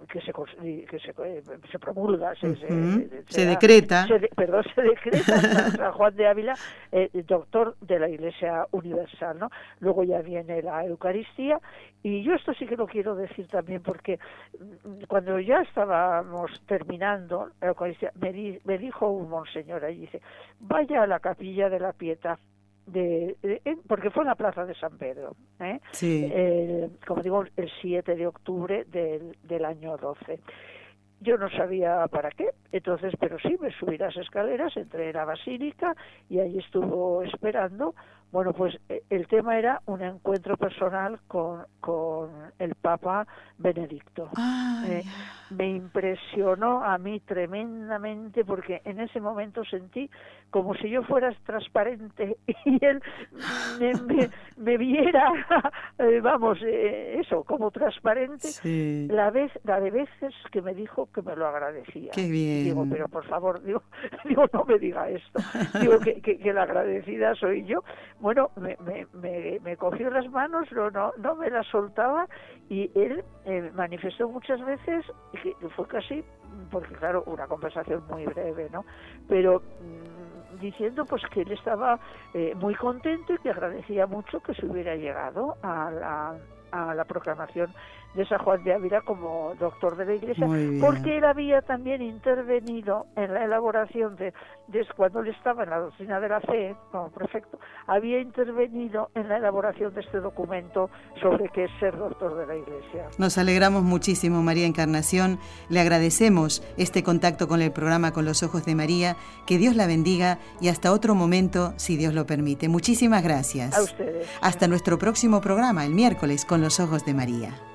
que 0.08 0.22
se 0.22 0.32
que 0.32 1.00
se, 1.00 1.12
eh, 1.26 1.44
se 1.72 1.80
promulga 1.80 2.34
se, 2.36 2.56
se, 2.56 3.46
decreta. 3.46 4.08
Perdón 4.36 4.64
se 4.76 4.82
decreta 4.82 5.40
San 5.78 5.92
Juan 5.92 6.16
de 6.16 6.28
Ávila 6.28 6.54
eh, 6.92 7.10
doctor 7.28 7.76
de 7.82 8.00
la 8.00 8.10
Iglesia 8.10 8.68
Universal 8.72 9.40
no 9.40 9.50
luego 9.80 10.04
ya 10.04 10.22
viene 10.22 10.62
la 10.62 10.86
Eucaristía. 10.86 11.60
Y 12.02 12.22
yo 12.24 12.34
esto 12.34 12.54
sí 12.54 12.66
que 12.66 12.76
lo 12.76 12.86
quiero 12.86 13.16
decir 13.16 13.48
también 13.48 13.82
porque 13.82 14.20
mm, 14.60 15.04
cuando 15.08 15.40
ya 15.40 15.62
estábamos 15.62 16.62
terminando 16.66 17.50
la 17.62 17.70
Eucaristía 17.70 18.12
me, 18.20 18.60
me 18.64 18.78
dijo 18.78 19.10
un 19.10 19.30
monseñor 19.30 19.86
ahí 19.86 20.00
dice 20.00 20.22
vaya 20.60 21.04
a 21.04 21.08
la 21.08 21.20
capilla 21.20 21.70
de 21.70 21.80
la 21.80 21.94
Pieta 21.94 22.38
de, 22.86 23.36
porque 23.88 24.10
fue 24.10 24.24
en 24.24 24.30
la 24.30 24.36
plaza 24.36 24.66
de 24.66 24.76
San 24.76 24.98
Pedro, 24.98 25.36
¿eh? 25.60 26.90
como 27.06 27.22
digo, 27.22 27.44
el 27.56 27.72
7 27.82 28.16
de 28.16 28.28
octubre 28.28 28.86
del, 28.86 29.38
del 29.44 29.66
año 29.66 29.98
12. 29.98 30.40
Yo 31.22 31.38
no 31.38 31.50
sabía 31.50 32.06
para 32.10 32.32
qué, 32.32 32.50
entonces, 32.74 33.14
pero 33.18 33.40
sí, 33.40 33.56
me 33.62 33.72
subí 33.72 33.98
las 33.98 34.16
escaleras, 34.18 34.76
entré 34.76 35.10
en 35.10 35.16
la 35.16 35.24
basílica 35.24 35.96
y 36.30 36.40
ahí 36.40 36.58
estuvo 36.60 37.24
esperando 37.24 37.96
bueno, 38.34 38.52
pues 38.52 38.76
eh, 38.90 39.04
el 39.12 39.28
tema 39.28 39.60
era 39.60 39.84
un 39.86 40.02
encuentro 40.02 40.58
personal 40.58 41.20
con, 41.28 41.68
con 41.80 42.32
el 42.58 42.74
Papa 42.74 43.28
Benedicto. 43.60 44.32
Eh, 44.88 45.04
me 45.52 45.70
impresionó 45.70 46.84
a 46.84 46.98
mí 46.98 47.20
tremendamente 47.20 48.44
porque 48.44 48.82
en 48.86 49.02
ese 49.02 49.22
momento 49.22 49.64
sentí 49.64 50.10
como 50.50 50.74
si 50.74 50.90
yo 50.90 51.04
fuera 51.04 51.32
transparente 51.46 52.38
y 52.66 52.84
él 52.84 53.04
me, 54.58 54.78
viera, 54.78 55.32
eh, 56.00 56.20
vamos, 56.20 56.58
eso, 56.64 57.44
como 57.44 57.70
transparente. 57.70 58.50
La 59.14 59.30
vez, 59.30 59.52
la 59.64 59.80
de 59.80 59.92
veces 59.92 60.34
que 60.52 60.64
me 60.64 60.74
dijo 60.74 61.08
que 61.14 61.22
me 61.22 61.36
lo 61.36 61.48
agradecía. 61.48 62.12
Qué 62.14 62.28
bien. 62.32 62.64
Digo, 62.64 62.88
pero 62.90 63.08
por 63.10 63.28
favor, 63.28 63.62
digo, 63.64 63.84
digo 64.26 64.46
no 64.52 64.64
me 64.66 64.80
diga 64.80 65.08
esto. 65.08 65.40
Digo 65.80 66.00
que, 66.00 66.20
que, 66.20 66.40
que 66.40 66.52
la 66.52 66.64
agradecida 66.64 67.36
soy 67.36 67.64
yo 67.66 67.84
bueno, 68.24 68.52
me, 68.56 68.78
me, 69.12 69.60
me, 69.60 69.76
cogió 69.76 70.10
las 70.10 70.30
manos, 70.32 70.72
no, 70.72 70.90
no, 70.90 71.12
no 71.18 71.36
me 71.36 71.50
las 71.50 71.68
soltaba 71.68 72.26
y 72.70 72.90
él 72.96 73.22
eh, 73.44 73.70
manifestó 73.76 74.30
muchas 74.30 74.64
veces, 74.66 75.06
que 75.34 75.54
fue 75.76 75.86
casi, 75.88 76.24
porque 76.72 76.96
claro, 76.96 77.24
una 77.26 77.48
conversación 77.48 78.02
muy 78.10 78.26
breve, 78.26 78.70
¿no? 78.72 78.86
Pero 79.28 79.60
mm, 79.60 80.60
diciendo 80.62 81.04
pues 81.04 81.22
que 81.34 81.42
él 81.42 81.52
estaba 81.52 82.00
eh, 82.34 82.56
muy 82.56 82.76
contento 82.76 83.34
y 83.34 83.40
que 83.40 83.50
agradecía 83.50 84.08
mucho 84.08 84.40
que 84.40 84.54
se 84.54 84.68
hubiera 84.68 84.96
llegado 84.96 85.58
a 85.62 85.92
la, 85.92 86.38
a 86.72 86.96
la 86.96 87.04
proclamación 87.04 87.74
de 88.14 88.26
San 88.28 88.40
Juan 88.40 88.64
de 88.64 88.74
Ávila 88.74 89.02
como 89.02 89.54
doctor 89.60 89.96
de 89.98 90.06
la 90.06 90.14
Iglesia, 90.14 90.46
porque 90.80 91.18
él 91.18 91.26
había 91.26 91.62
también 91.62 92.02
intervenido 92.02 93.08
en 93.16 93.34
la 93.34 93.44
elaboración 93.44 94.16
de, 94.16 94.34
de, 94.68 94.86
cuando 94.96 95.22
él 95.22 95.30
estaba 95.30 95.64
en 95.64 95.70
la 95.72 95.80
doctrina 95.80 96.20
de 96.20 96.30
la 96.30 96.42
fe 96.42 96.76
como 96.92 97.10
prefecto, 97.10 97.60
había 97.88 98.20
intervenido 98.20 99.10
en 99.16 99.30
la 99.30 99.38
elaboración 99.38 99.94
de 99.94 100.02
este 100.02 100.20
documento 100.20 100.90
sobre 101.22 101.50
qué 101.50 101.66
es 101.66 101.72
ser 101.80 101.98
doctor 101.98 102.38
de 102.38 102.46
la 102.46 102.56
Iglesia. 102.56 103.08
Nos 103.18 103.38
alegramos 103.38 103.84
muchísimo, 103.84 104.44
María 104.44 104.66
Encarnación, 104.66 105.40
le 105.70 105.80
agradecemos 105.80 106.64
este 106.78 107.04
contacto 107.04 107.48
con 107.48 107.62
el 107.62 107.72
programa 107.72 108.12
Con 108.12 108.26
los 108.26 108.44
Ojos 108.44 108.66
de 108.66 108.76
María, 108.76 109.16
que 109.48 109.58
Dios 109.58 109.76
la 109.76 109.88
bendiga 109.88 110.40
y 110.62 110.70
hasta 110.70 110.92
otro 110.92 111.16
momento, 111.16 111.74
si 111.78 111.98
Dios 111.98 112.14
lo 112.14 112.26
permite. 112.26 112.70
Muchísimas 112.70 113.24
gracias. 113.24 113.78
A 113.78 113.82
ustedes. 113.82 114.28
Hasta 114.42 114.68
nuestro 114.68 114.98
próximo 114.98 115.42
programa, 115.42 115.86
el 115.86 115.94
miércoles, 115.94 116.46
Con 116.46 116.62
los 116.62 116.80
Ojos 116.80 117.06
de 117.06 117.14
María. 117.14 117.73